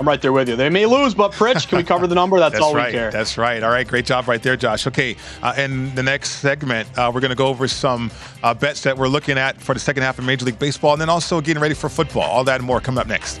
I'm 0.00 0.08
right 0.08 0.20
there 0.20 0.32
with 0.32 0.48
you. 0.48 0.56
They 0.56 0.70
may 0.70 0.86
lose, 0.86 1.14
but 1.14 1.32
Pritch, 1.32 1.68
can 1.68 1.78
we 1.78 1.84
cover 1.92 2.06
the 2.06 2.14
number? 2.14 2.38
That's, 2.40 2.54
That's 2.54 2.64
all 2.64 2.74
right. 2.74 2.86
we 2.92 2.98
care. 2.98 3.10
That's 3.10 3.38
right. 3.38 3.62
All 3.62 3.70
right, 3.70 3.86
great 3.86 4.06
job 4.06 4.26
right 4.26 4.42
there, 4.42 4.56
Josh. 4.56 4.86
Okay, 4.88 5.16
uh, 5.42 5.54
in 5.56 5.94
the 5.94 6.02
next 6.02 6.30
segment, 6.40 6.88
uh, 6.98 7.10
we're 7.14 7.20
going 7.20 7.30
to 7.30 7.36
go 7.36 7.46
over 7.46 7.68
some 7.68 8.10
uh, 8.42 8.52
bets 8.54 8.82
that 8.82 8.96
we're 8.96 9.08
looking 9.08 9.38
at 9.38 9.60
for 9.60 9.72
the 9.72 9.80
second 9.80 10.02
half 10.02 10.18
of 10.18 10.24
Major 10.24 10.46
League 10.46 10.58
Baseball, 10.58 10.92
and 10.92 11.00
then 11.00 11.08
also 11.08 11.40
getting 11.40 11.62
ready 11.62 11.74
for 11.74 11.88
football. 11.88 12.22
All 12.24 12.44
that 12.44 12.56
and 12.56 12.64
more 12.64 12.80
coming 12.80 12.98
up 13.00 13.06
next. 13.06 13.40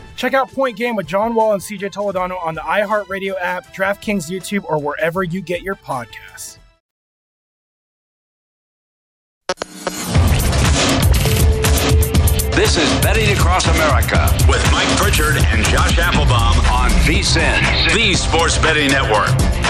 Check 0.21 0.35
out 0.35 0.51
Point 0.51 0.77
Game 0.77 0.95
with 0.95 1.07
John 1.07 1.33
Wall 1.33 1.53
and 1.53 1.61
CJ 1.63 1.93
Toledano 1.93 2.39
on 2.45 2.53
the 2.53 2.61
iHeartRadio 2.61 3.33
app, 3.41 3.73
DraftKings 3.73 4.29
YouTube, 4.29 4.63
or 4.65 4.79
wherever 4.79 5.23
you 5.23 5.41
get 5.41 5.63
your 5.63 5.73
podcasts. 5.73 6.59
This 12.53 12.77
is 12.77 12.87
Betting 13.01 13.35
Across 13.35 13.65
America 13.69 14.29
with 14.47 14.63
Mike 14.71 14.95
Pritchard 14.95 15.37
and 15.37 15.65
Josh 15.65 15.97
Applebaum 15.97 16.59
on 16.71 16.91
VSiN, 17.01 17.91
the 17.95 18.13
Sports 18.13 18.59
Betting 18.59 18.91
Network. 18.91 19.60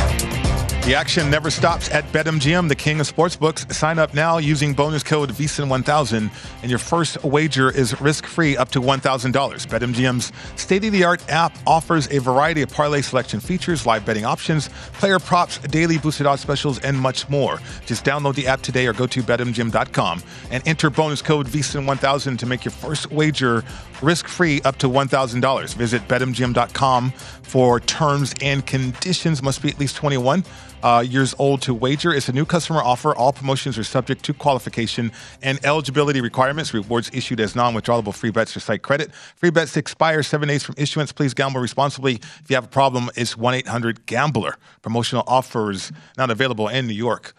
The 0.83 0.95
action 0.95 1.29
never 1.29 1.51
stops 1.51 1.91
at 1.91 2.03
BetMGM, 2.05 2.67
the 2.67 2.75
king 2.75 2.99
of 2.99 3.07
sportsbooks. 3.07 3.71
Sign 3.71 3.99
up 3.99 4.15
now 4.15 4.39
using 4.39 4.73
bonus 4.73 5.03
code 5.03 5.29
VSIN1000, 5.29 6.31
and 6.63 6.69
your 6.71 6.79
first 6.79 7.23
wager 7.23 7.69
is 7.69 8.01
risk-free 8.01 8.57
up 8.57 8.71
to 8.71 8.81
$1,000. 8.81 9.31
BetMGM's 9.31 10.31
state-of-the-art 10.59 11.29
app 11.29 11.55
offers 11.67 12.09
a 12.09 12.19
variety 12.19 12.63
of 12.63 12.69
parlay 12.71 13.01
selection 13.01 13.39
features, 13.39 13.85
live 13.85 14.03
betting 14.07 14.25
options, 14.25 14.69
player 14.93 15.19
props, 15.19 15.59
daily 15.59 15.99
boosted 15.99 16.25
odds 16.25 16.41
specials, 16.41 16.79
and 16.79 16.99
much 16.99 17.29
more. 17.29 17.59
Just 17.85 18.03
download 18.03 18.33
the 18.33 18.47
app 18.47 18.61
today 18.61 18.87
or 18.87 18.93
go 18.93 19.05
to 19.05 19.21
BetMGM.com 19.21 20.23
and 20.49 20.67
enter 20.67 20.89
bonus 20.89 21.21
code 21.21 21.47
VSIN1000 21.47 22.39
to 22.39 22.45
make 22.47 22.65
your 22.65 22.71
first 22.71 23.11
wager 23.11 23.63
risk-free 24.01 24.63
up 24.63 24.77
to 24.77 24.87
$1,000. 24.87 25.75
Visit 25.75 26.07
BetMGM.com 26.07 27.11
for 27.43 27.79
terms 27.81 28.33
and 28.41 28.65
conditions. 28.65 29.43
Must 29.43 29.61
be 29.61 29.69
at 29.69 29.79
least 29.79 29.95
21 29.95 30.43
uh, 30.83 31.03
years 31.07 31.35
old 31.37 31.61
to 31.63 31.73
wager. 31.73 32.13
It's 32.13 32.29
a 32.29 32.33
new 32.33 32.45
customer 32.45 32.81
offer. 32.81 33.15
All 33.15 33.33
promotions 33.33 33.77
are 33.77 33.83
subject 33.83 34.23
to 34.25 34.33
qualification 34.33 35.11
and 35.41 35.63
eligibility 35.65 36.21
requirements. 36.21 36.73
Rewards 36.73 37.09
issued 37.13 37.39
as 37.39 37.55
non-withdrawable 37.55 38.13
free 38.13 38.31
bets 38.31 38.55
or 38.55 38.59
site 38.59 38.81
credit. 38.81 39.13
Free 39.35 39.49
bets 39.49 39.77
expire 39.77 40.23
seven 40.23 40.47
days 40.47 40.63
from 40.63 40.75
issuance. 40.77 41.11
Please 41.11 41.33
gamble 41.33 41.61
responsibly. 41.61 42.15
If 42.15 42.45
you 42.49 42.55
have 42.55 42.65
a 42.65 42.69
problem, 42.69 43.09
it's 43.15 43.35
1-800-GAMBLER. 43.35 44.57
Promotional 44.81 45.23
offers 45.27 45.91
not 46.17 46.29
available 46.29 46.67
in 46.67 46.87
New 46.87 46.93
York 46.93 47.33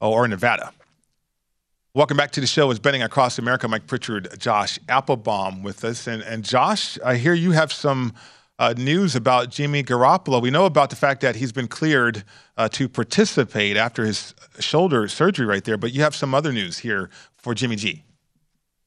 or 0.00 0.26
Nevada. 0.28 0.72
Welcome 1.94 2.16
back 2.16 2.30
to 2.32 2.40
the 2.40 2.46
show. 2.46 2.70
It's 2.70 2.78
Betting 2.78 3.02
Across 3.02 3.38
America. 3.38 3.66
Mike 3.66 3.86
Pritchard, 3.86 4.28
Josh 4.38 4.78
Applebaum 4.88 5.62
with 5.62 5.84
us. 5.84 6.06
And, 6.06 6.22
and 6.22 6.44
Josh, 6.44 6.98
I 7.04 7.16
hear 7.16 7.34
you 7.34 7.52
have 7.52 7.72
some 7.72 8.12
uh, 8.58 8.74
news 8.76 9.14
about 9.14 9.50
Jimmy 9.50 9.82
Garoppolo. 9.82 10.42
We 10.42 10.50
know 10.50 10.66
about 10.66 10.90
the 10.90 10.96
fact 10.96 11.20
that 11.20 11.36
he's 11.36 11.52
been 11.52 11.68
cleared 11.68 12.24
uh, 12.56 12.68
to 12.70 12.88
participate 12.88 13.76
after 13.76 14.04
his 14.04 14.34
shoulder 14.58 15.06
surgery 15.08 15.46
right 15.46 15.64
there, 15.64 15.76
but 15.76 15.92
you 15.92 16.02
have 16.02 16.14
some 16.14 16.34
other 16.34 16.52
news 16.52 16.78
here 16.78 17.10
for 17.36 17.54
Jimmy 17.54 17.76
G. 17.76 18.04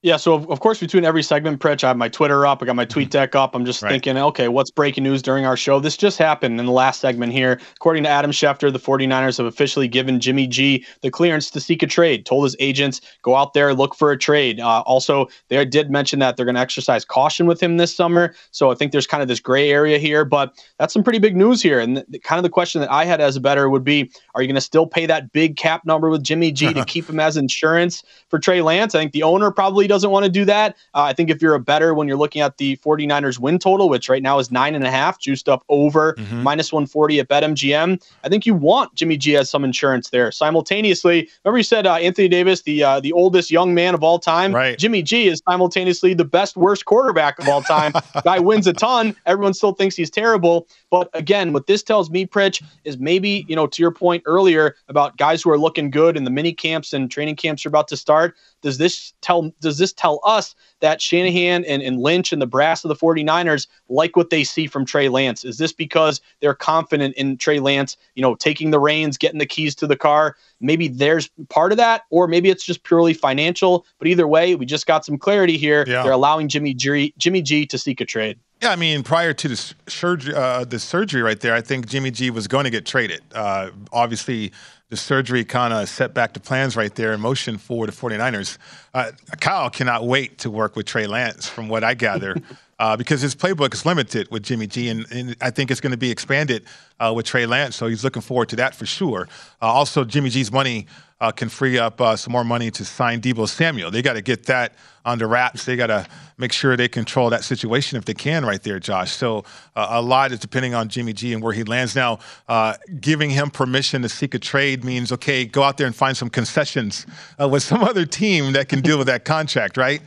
Yeah, 0.03 0.17
so 0.17 0.33
of, 0.33 0.49
of 0.49 0.61
course, 0.61 0.79
between 0.79 1.05
every 1.05 1.21
segment, 1.21 1.59
Pritch, 1.59 1.83
I 1.83 1.89
have 1.89 1.97
my 1.97 2.09
Twitter 2.09 2.43
up, 2.47 2.63
I 2.63 2.65
got 2.65 2.75
my 2.75 2.85
tweet 2.85 3.09
Mm-hmm. 3.09 3.19
deck 3.19 3.35
up. 3.35 3.53
I'm 3.53 3.65
just 3.65 3.81
thinking, 3.81 4.17
okay, 4.17 4.47
what's 4.47 4.71
breaking 4.71 5.03
news 5.03 5.21
during 5.21 5.45
our 5.45 5.55
show? 5.55 5.79
This 5.79 5.95
just 5.95 6.17
happened 6.17 6.59
in 6.59 6.65
the 6.65 6.71
last 6.71 7.01
segment 7.01 7.33
here. 7.33 7.59
According 7.75 8.03
to 8.03 8.09
Adam 8.09 8.31
Schefter, 8.31 8.73
the 8.73 8.79
49ers 8.79 9.37
have 9.37 9.45
officially 9.45 9.87
given 9.87 10.19
Jimmy 10.19 10.47
G 10.47 10.83
the 11.01 11.11
clearance 11.11 11.51
to 11.51 11.59
seek 11.59 11.83
a 11.83 11.87
trade, 11.87 12.25
told 12.25 12.45
his 12.45 12.55
agents, 12.59 13.01
go 13.21 13.35
out 13.35 13.53
there, 13.53 13.75
look 13.75 13.93
for 13.93 14.11
a 14.11 14.17
trade. 14.17 14.59
Uh, 14.59 14.81
also, 14.81 15.27
they 15.49 15.63
did 15.65 15.91
mention 15.91 16.17
that 16.19 16.35
they're 16.35 16.45
going 16.45 16.55
to 16.55 16.61
exercise 16.61 17.05
caution 17.05 17.45
with 17.45 17.61
him 17.61 17.77
this 17.77 17.95
summer. 17.95 18.33
So 18.49 18.71
I 18.71 18.75
think 18.75 18.93
there's 18.93 19.07
kind 19.07 19.21
of 19.21 19.27
this 19.27 19.39
gray 19.39 19.69
area 19.69 19.99
here, 19.99 20.25
but 20.25 20.53
that's 20.79 20.93
some 20.93 21.03
pretty 21.03 21.19
big 21.19 21.35
news 21.35 21.61
here. 21.61 21.79
And 21.79 22.03
the, 22.07 22.17
kind 22.19 22.39
of 22.39 22.43
the 22.43 22.49
question 22.49 22.81
that 22.81 22.91
I 22.91 23.05
had 23.05 23.21
as 23.21 23.35
a 23.35 23.39
bettor 23.39 23.69
would 23.69 23.83
be, 23.83 24.11
are 24.33 24.41
you 24.41 24.47
going 24.47 24.55
to 24.55 24.61
still 24.61 24.87
pay 24.87 25.05
that 25.05 25.31
big 25.31 25.57
cap 25.57 25.85
number 25.85 26.09
with 26.09 26.23
Jimmy 26.23 26.51
G 26.51 26.73
to 26.73 26.85
keep 26.87 27.07
him 27.07 27.19
as 27.19 27.37
insurance 27.37 28.03
for 28.29 28.39
Trey 28.39 28.61
Lance? 28.63 28.95
I 28.95 28.99
think 28.99 29.11
the 29.11 29.23
owner 29.23 29.51
probably 29.51 29.90
doesn't 29.91 30.09
want 30.09 30.23
to 30.23 30.31
do 30.31 30.45
that. 30.45 30.77
Uh, 30.93 31.03
I 31.03 31.13
think 31.13 31.29
if 31.29 31.41
you're 31.41 31.53
a 31.53 31.59
bettor 31.59 31.93
when 31.93 32.07
you're 32.07 32.17
looking 32.17 32.41
at 32.41 32.57
the 32.57 32.77
49ers 32.77 33.39
win 33.39 33.59
total, 33.59 33.89
which 33.89 34.09
right 34.09 34.23
now 34.23 34.39
is 34.39 34.51
nine 34.51 34.73
and 34.73 34.85
a 34.85 34.91
half, 34.91 35.19
juiced 35.19 35.49
up 35.49 35.63
over 35.69 36.15
minus 36.31 36.71
140 36.71 37.19
at 37.19 37.27
BetMGM, 37.27 38.01
I 38.23 38.29
think 38.29 38.45
you 38.45 38.53
want 38.53 38.95
Jimmy 38.95 39.17
G 39.17 39.35
as 39.35 39.49
some 39.49 39.63
insurance 39.63 40.09
there. 40.09 40.31
Simultaneously, 40.31 41.29
remember 41.43 41.57
you 41.57 41.63
said 41.63 41.85
uh, 41.85 41.95
Anthony 41.95 42.27
Davis, 42.27 42.61
the 42.61 42.83
uh, 42.83 42.99
the 42.99 43.11
oldest 43.11 43.51
young 43.51 43.73
man 43.73 43.93
of 43.93 44.03
all 44.03 44.17
time. 44.17 44.53
Right. 44.55 44.77
Jimmy 44.77 45.03
G 45.03 45.27
is 45.27 45.41
simultaneously 45.47 46.13
the 46.13 46.25
best 46.25 46.55
worst 46.55 46.85
quarterback 46.85 47.37
of 47.39 47.47
all 47.49 47.61
time. 47.61 47.93
Guy 48.23 48.39
wins 48.39 48.67
a 48.67 48.73
ton. 48.73 49.15
Everyone 49.25 49.53
still 49.53 49.73
thinks 49.73 49.95
he's 49.95 50.09
terrible. 50.09 50.67
But 50.91 51.09
again, 51.13 51.53
what 51.53 51.67
this 51.67 51.81
tells 51.81 52.11
me, 52.11 52.27
Pritch, 52.27 52.61
is 52.83 52.97
maybe, 52.99 53.45
you 53.47 53.55
know, 53.55 53.65
to 53.65 53.81
your 53.81 53.91
point 53.91 54.23
earlier 54.25 54.75
about 54.89 55.17
guys 55.17 55.41
who 55.41 55.49
are 55.49 55.57
looking 55.57 55.89
good 55.89 56.17
and 56.17 56.27
the 56.27 56.31
mini 56.31 56.51
camps 56.51 56.91
and 56.91 57.09
training 57.09 57.37
camps 57.37 57.65
are 57.65 57.69
about 57.69 57.87
to 57.87 57.97
start. 57.97 58.35
Does 58.61 58.77
this 58.77 59.13
tell 59.21 59.53
does 59.61 59.77
this 59.77 59.93
tell 59.93 60.19
us 60.25 60.53
that 60.81 61.01
Shanahan 61.01 61.63
and, 61.63 61.81
and 61.81 62.01
Lynch 62.01 62.33
and 62.33 62.41
the 62.41 62.45
brass 62.45 62.83
of 62.83 62.89
the 62.89 62.95
49ers 62.95 63.67
like 63.87 64.17
what 64.17 64.31
they 64.31 64.43
see 64.43 64.67
from 64.67 64.85
Trey 64.85 65.07
Lance? 65.07 65.45
Is 65.45 65.57
this 65.57 65.71
because 65.71 66.19
they're 66.41 66.53
confident 66.53 67.15
in 67.15 67.37
Trey 67.37 67.61
Lance, 67.61 67.95
you 68.15 68.21
know, 68.21 68.35
taking 68.35 68.71
the 68.71 68.79
reins, 68.79 69.17
getting 69.17 69.39
the 69.39 69.45
keys 69.45 69.73
to 69.75 69.87
the 69.87 69.95
car? 69.95 70.35
Maybe 70.59 70.89
there's 70.89 71.29
part 71.47 71.71
of 71.71 71.77
that, 71.77 72.03
or 72.09 72.27
maybe 72.27 72.49
it's 72.49 72.65
just 72.65 72.83
purely 72.83 73.13
financial. 73.13 73.85
But 73.97 74.09
either 74.09 74.27
way, 74.27 74.55
we 74.55 74.65
just 74.65 74.87
got 74.87 75.05
some 75.05 75.17
clarity 75.17 75.57
here. 75.57 75.85
Yeah. 75.87 76.03
They're 76.03 76.11
allowing 76.11 76.49
Jimmy 76.49 76.73
G, 76.73 77.13
Jimmy 77.17 77.41
G 77.41 77.65
to 77.67 77.77
seek 77.77 78.01
a 78.01 78.05
trade. 78.05 78.37
Yeah, 78.61 78.69
I 78.69 78.75
mean, 78.75 79.01
prior 79.01 79.33
to 79.33 79.47
the 79.47 79.73
surgery, 79.87 80.35
uh, 80.35 80.65
the 80.65 80.77
surgery 80.77 81.23
right 81.23 81.39
there, 81.39 81.55
I 81.55 81.61
think 81.61 81.87
Jimmy 81.87 82.11
G 82.11 82.29
was 82.29 82.47
going 82.47 82.65
to 82.65 82.69
get 82.69 82.85
traded. 82.85 83.21
Uh, 83.33 83.71
obviously, 83.91 84.51
the 84.89 84.97
surgery 84.97 85.43
kind 85.43 85.73
of 85.73 85.89
set 85.89 86.13
back 86.13 86.33
the 86.33 86.39
plans 86.39 86.75
right 86.75 86.93
there 86.93 87.11
in 87.11 87.21
motion 87.21 87.57
for 87.57 87.87
the 87.87 87.91
49ers. 87.91 88.59
uh, 88.93 89.11
Kyle 89.39 89.71
cannot 89.71 90.05
wait 90.05 90.37
to 90.39 90.51
work 90.51 90.75
with 90.75 90.85
Trey 90.85 91.07
Lance, 91.07 91.47
from 91.47 91.69
what 91.69 91.83
I 91.83 91.95
gather, 91.95 92.35
uh, 92.79 92.95
because 92.95 93.21
his 93.21 93.33
playbook 93.33 93.73
is 93.73 93.83
limited 93.83 94.29
with 94.29 94.43
Jimmy 94.43 94.67
G, 94.67 94.89
and, 94.89 95.07
and 95.11 95.35
I 95.41 95.49
think 95.49 95.71
it's 95.71 95.81
going 95.81 95.93
to 95.93 95.97
be 95.97 96.11
expanded 96.11 96.65
uh, 97.01 97.11
with 97.13 97.25
Trey 97.25 97.45
Lance. 97.45 97.75
So 97.75 97.87
he's 97.87 98.03
looking 98.03 98.21
forward 98.21 98.49
to 98.49 98.55
that 98.57 98.75
for 98.75 98.85
sure. 98.85 99.27
Uh, 99.61 99.65
also, 99.65 100.03
Jimmy 100.03 100.29
G's 100.29 100.51
money 100.51 100.85
uh, 101.19 101.31
can 101.31 101.49
free 101.49 101.77
up 101.77 101.99
uh, 101.99 102.15
some 102.15 102.31
more 102.31 102.43
money 102.43 102.71
to 102.71 102.85
sign 102.85 103.21
Deebo 103.21 103.47
Samuel. 103.47 103.91
They 103.91 104.01
got 104.01 104.13
to 104.13 104.21
get 104.21 104.45
that 104.45 104.75
under 105.03 105.27
wraps. 105.27 105.65
They 105.65 105.75
got 105.75 105.87
to 105.87 106.07
make 106.37 106.53
sure 106.53 106.77
they 106.77 106.87
control 106.87 107.29
that 107.31 107.43
situation 107.43 107.97
if 107.97 108.05
they 108.05 108.13
can, 108.13 108.45
right 108.45 108.61
there, 108.61 108.79
Josh. 108.79 109.11
So 109.11 109.43
uh, 109.75 109.87
a 109.89 110.01
lot 110.01 110.31
is 110.31 110.39
depending 110.39 110.73
on 110.75 110.89
Jimmy 110.89 111.13
G 111.13 111.33
and 111.33 111.41
where 111.41 111.53
he 111.53 111.63
lands. 111.63 111.95
Now, 111.95 112.19
uh, 112.47 112.75
giving 112.99 113.31
him 113.31 113.49
permission 113.49 114.03
to 114.03 114.09
seek 114.09 114.33
a 114.35 114.39
trade 114.39 114.83
means 114.83 115.11
okay, 115.11 115.45
go 115.45 115.63
out 115.63 115.77
there 115.77 115.87
and 115.87 115.95
find 115.95 116.15
some 116.15 116.29
concessions 116.29 117.05
with 117.39 117.63
some 117.63 117.83
other 117.91 118.05
team 118.05 118.53
that 118.53 118.69
can 118.69 118.81
deal 118.81 118.97
with 118.97 119.07
that 119.07 119.25
contract, 119.25 119.77
right? 119.77 120.01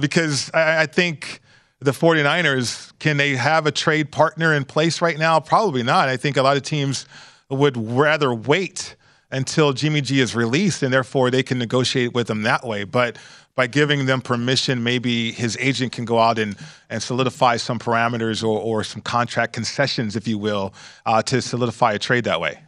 Because 0.00 0.50
I, 0.52 0.82
I 0.82 0.86
think 0.86 1.40
the 1.80 1.90
49ers, 1.90 2.92
can 2.98 3.16
they 3.16 3.36
have 3.36 3.66
a 3.66 3.70
trade 3.70 4.10
partner 4.10 4.54
in 4.54 4.64
place 4.64 5.02
right 5.02 5.18
now? 5.18 5.40
Probably 5.40 5.82
not. 5.82 6.08
I 6.08 6.16
think 6.16 6.36
a 6.36 6.42
lot 6.42 6.56
of 6.56 6.62
teams 6.62 7.06
would 7.50 7.76
rather 7.76 8.34
wait 8.34 8.96
until 9.30 9.72
Jimmy 9.72 10.00
G 10.00 10.20
is 10.20 10.34
released, 10.34 10.82
and 10.82 10.92
therefore 10.92 11.30
they 11.30 11.42
can 11.42 11.58
negotiate 11.58 12.14
with 12.14 12.30
him 12.30 12.42
that 12.42 12.64
way. 12.64 12.84
But 12.84 13.18
by 13.54 13.66
giving 13.66 14.06
them 14.06 14.20
permission, 14.20 14.82
maybe 14.82 15.32
his 15.32 15.56
agent 15.58 15.92
can 15.92 16.04
go 16.04 16.18
out 16.18 16.38
and, 16.38 16.56
and 16.88 17.02
solidify 17.02 17.56
some 17.56 17.78
parameters 17.78 18.42
or, 18.42 18.58
or 18.60 18.84
some 18.84 19.02
contract 19.02 19.52
concessions, 19.52 20.14
if 20.16 20.28
you 20.28 20.38
will, 20.38 20.74
uh, 21.04 21.22
to 21.22 21.42
solidify 21.42 21.92
a 21.92 21.98
trade 21.98 22.24
that 22.24 22.40
way. 22.40 22.62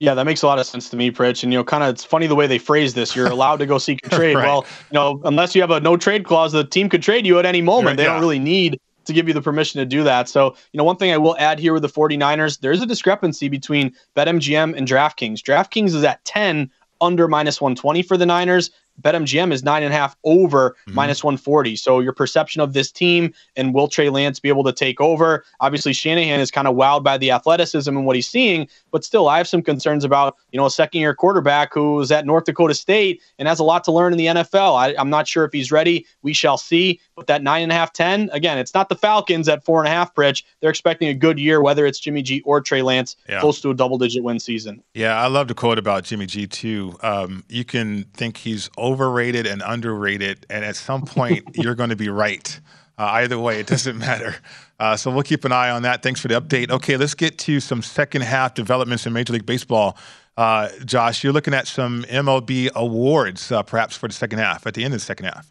Yeah, 0.00 0.14
that 0.14 0.24
makes 0.26 0.42
a 0.42 0.46
lot 0.46 0.60
of 0.60 0.66
sense 0.66 0.88
to 0.90 0.96
me, 0.96 1.10
Pritch. 1.10 1.42
And 1.42 1.52
you 1.52 1.58
know, 1.58 1.64
kind 1.64 1.82
of 1.82 1.90
it's 1.90 2.04
funny 2.04 2.28
the 2.28 2.36
way 2.36 2.46
they 2.46 2.58
phrase 2.58 2.94
this. 2.94 3.16
You're 3.16 3.26
allowed 3.26 3.56
to 3.56 3.66
go 3.66 3.78
seek 3.78 4.06
a 4.06 4.10
trade. 4.10 4.36
right. 4.36 4.46
Well, 4.46 4.66
you 4.90 4.94
know, 4.94 5.20
unless 5.24 5.54
you 5.54 5.60
have 5.60 5.70
a 5.70 5.80
no 5.80 5.96
trade 5.96 6.24
clause, 6.24 6.52
the 6.52 6.64
team 6.64 6.88
could 6.88 7.02
trade 7.02 7.26
you 7.26 7.38
at 7.38 7.46
any 7.46 7.62
moment. 7.62 7.86
Right, 7.86 7.96
they 7.96 8.02
yeah. 8.04 8.12
don't 8.12 8.20
really 8.20 8.38
need 8.38 8.80
to 9.08 9.12
give 9.12 9.26
you 9.26 9.34
the 9.34 9.42
permission 9.42 9.80
to 9.80 9.86
do 9.86 10.04
that. 10.04 10.28
So, 10.28 10.54
you 10.72 10.78
know, 10.78 10.84
one 10.84 10.96
thing 10.96 11.10
I 11.10 11.16
will 11.16 11.36
add 11.38 11.58
here 11.58 11.72
with 11.72 11.82
the 11.82 11.88
49ers, 11.88 12.60
there's 12.60 12.80
a 12.80 12.86
discrepancy 12.86 13.48
between 13.48 13.94
BetMGM 14.14 14.76
and 14.76 14.86
DraftKings. 14.86 15.40
DraftKings 15.40 15.94
is 15.94 16.04
at 16.04 16.24
10 16.26 16.70
under 17.00 17.26
minus 17.26 17.60
120 17.60 18.02
for 18.02 18.16
the 18.16 18.26
Niners. 18.26 18.70
BetMGM 19.02 19.52
is 19.52 19.62
nine 19.62 19.82
and 19.82 19.92
a 19.92 19.96
half 19.96 20.16
over 20.24 20.70
mm-hmm. 20.70 20.94
minus 20.94 21.22
140. 21.22 21.76
So 21.76 22.00
your 22.00 22.12
perception 22.12 22.60
of 22.60 22.72
this 22.72 22.90
team 22.90 23.32
and 23.56 23.74
will 23.74 23.88
Trey 23.88 24.10
Lance 24.10 24.40
be 24.40 24.48
able 24.48 24.64
to 24.64 24.72
take 24.72 25.00
over? 25.00 25.44
Obviously, 25.60 25.92
Shanahan 25.92 26.40
is 26.40 26.50
kind 26.50 26.68
of 26.68 26.74
wowed 26.74 27.02
by 27.02 27.18
the 27.18 27.30
athleticism 27.30 27.90
and 27.90 28.06
what 28.06 28.16
he's 28.16 28.28
seeing, 28.28 28.68
but 28.90 29.04
still, 29.04 29.28
I 29.28 29.38
have 29.38 29.48
some 29.48 29.62
concerns 29.62 30.04
about 30.04 30.36
you 30.52 30.58
know 30.58 30.66
a 30.66 30.70
second 30.70 31.00
year 31.00 31.14
quarterback 31.14 31.72
who 31.74 32.00
is 32.00 32.10
at 32.10 32.26
North 32.26 32.44
Dakota 32.44 32.74
State 32.74 33.22
and 33.38 33.48
has 33.48 33.58
a 33.58 33.64
lot 33.64 33.84
to 33.84 33.92
learn 33.92 34.12
in 34.12 34.18
the 34.18 34.26
NFL. 34.26 34.76
I, 34.76 35.00
am 35.00 35.10
not 35.10 35.28
sure 35.28 35.44
if 35.44 35.52
he's 35.52 35.70
ready. 35.70 36.06
We 36.22 36.32
shall 36.32 36.58
see. 36.58 37.00
But 37.16 37.26
that 37.26 37.42
nine 37.42 37.62
and 37.62 37.72
a 37.72 37.74
half, 37.74 37.92
ten 37.92 38.30
again, 38.32 38.58
it's 38.58 38.74
not 38.74 38.88
the 38.88 38.94
Falcons 38.94 39.48
at 39.48 39.64
four 39.64 39.80
and 39.80 39.88
a 39.88 39.90
half. 39.90 40.14
Pritch, 40.14 40.42
they're 40.60 40.70
expecting 40.70 41.08
a 41.08 41.14
good 41.14 41.38
year, 41.38 41.60
whether 41.60 41.86
it's 41.86 41.98
Jimmy 41.98 42.22
G 42.22 42.42
or 42.44 42.60
Trey 42.60 42.82
Lance, 42.82 43.16
yeah. 43.28 43.40
close 43.40 43.60
to 43.60 43.70
a 43.70 43.74
double 43.74 43.98
digit 43.98 44.22
win 44.22 44.38
season. 44.38 44.82
Yeah, 44.94 45.20
I 45.20 45.26
love 45.26 45.48
the 45.48 45.54
quote 45.54 45.78
about 45.78 46.04
Jimmy 46.04 46.26
G 46.26 46.46
too. 46.46 46.96
Um, 47.02 47.44
you 47.48 47.64
can 47.64 48.04
think 48.14 48.38
he's 48.38 48.70
overrated 48.88 49.46
and 49.46 49.62
underrated, 49.64 50.46
and 50.48 50.64
at 50.64 50.76
some 50.76 51.02
point 51.04 51.44
you're 51.54 51.74
going 51.74 51.90
to 51.90 51.96
be 51.96 52.08
right. 52.08 52.60
Uh, 52.96 53.04
either 53.22 53.38
way, 53.38 53.60
it 53.60 53.66
doesn't 53.66 53.98
matter. 54.08 54.34
Uh, 54.80 54.96
so 54.96 55.10
we'll 55.10 55.22
keep 55.22 55.44
an 55.44 55.52
eye 55.52 55.70
on 55.70 55.82
that. 55.82 56.02
Thanks 56.02 56.20
for 56.20 56.28
the 56.28 56.40
update. 56.40 56.70
Okay, 56.70 56.96
let's 56.96 57.14
get 57.14 57.38
to 57.38 57.60
some 57.60 57.82
second 57.82 58.22
half 58.22 58.54
developments 58.54 59.06
in 59.06 59.12
Major 59.12 59.32
League 59.32 59.46
Baseball. 59.46 59.96
Uh, 60.36 60.68
Josh, 60.84 61.24
you're 61.24 61.32
looking 61.32 61.54
at 61.54 61.66
some 61.66 62.04
MLB 62.04 62.70
awards, 62.74 63.50
uh, 63.50 63.62
perhaps 63.62 63.96
for 63.96 64.08
the 64.08 64.14
second 64.14 64.38
half, 64.38 64.66
at 64.66 64.74
the 64.74 64.84
end 64.84 64.94
of 64.94 65.00
the 65.00 65.04
second 65.04 65.26
half. 65.26 65.50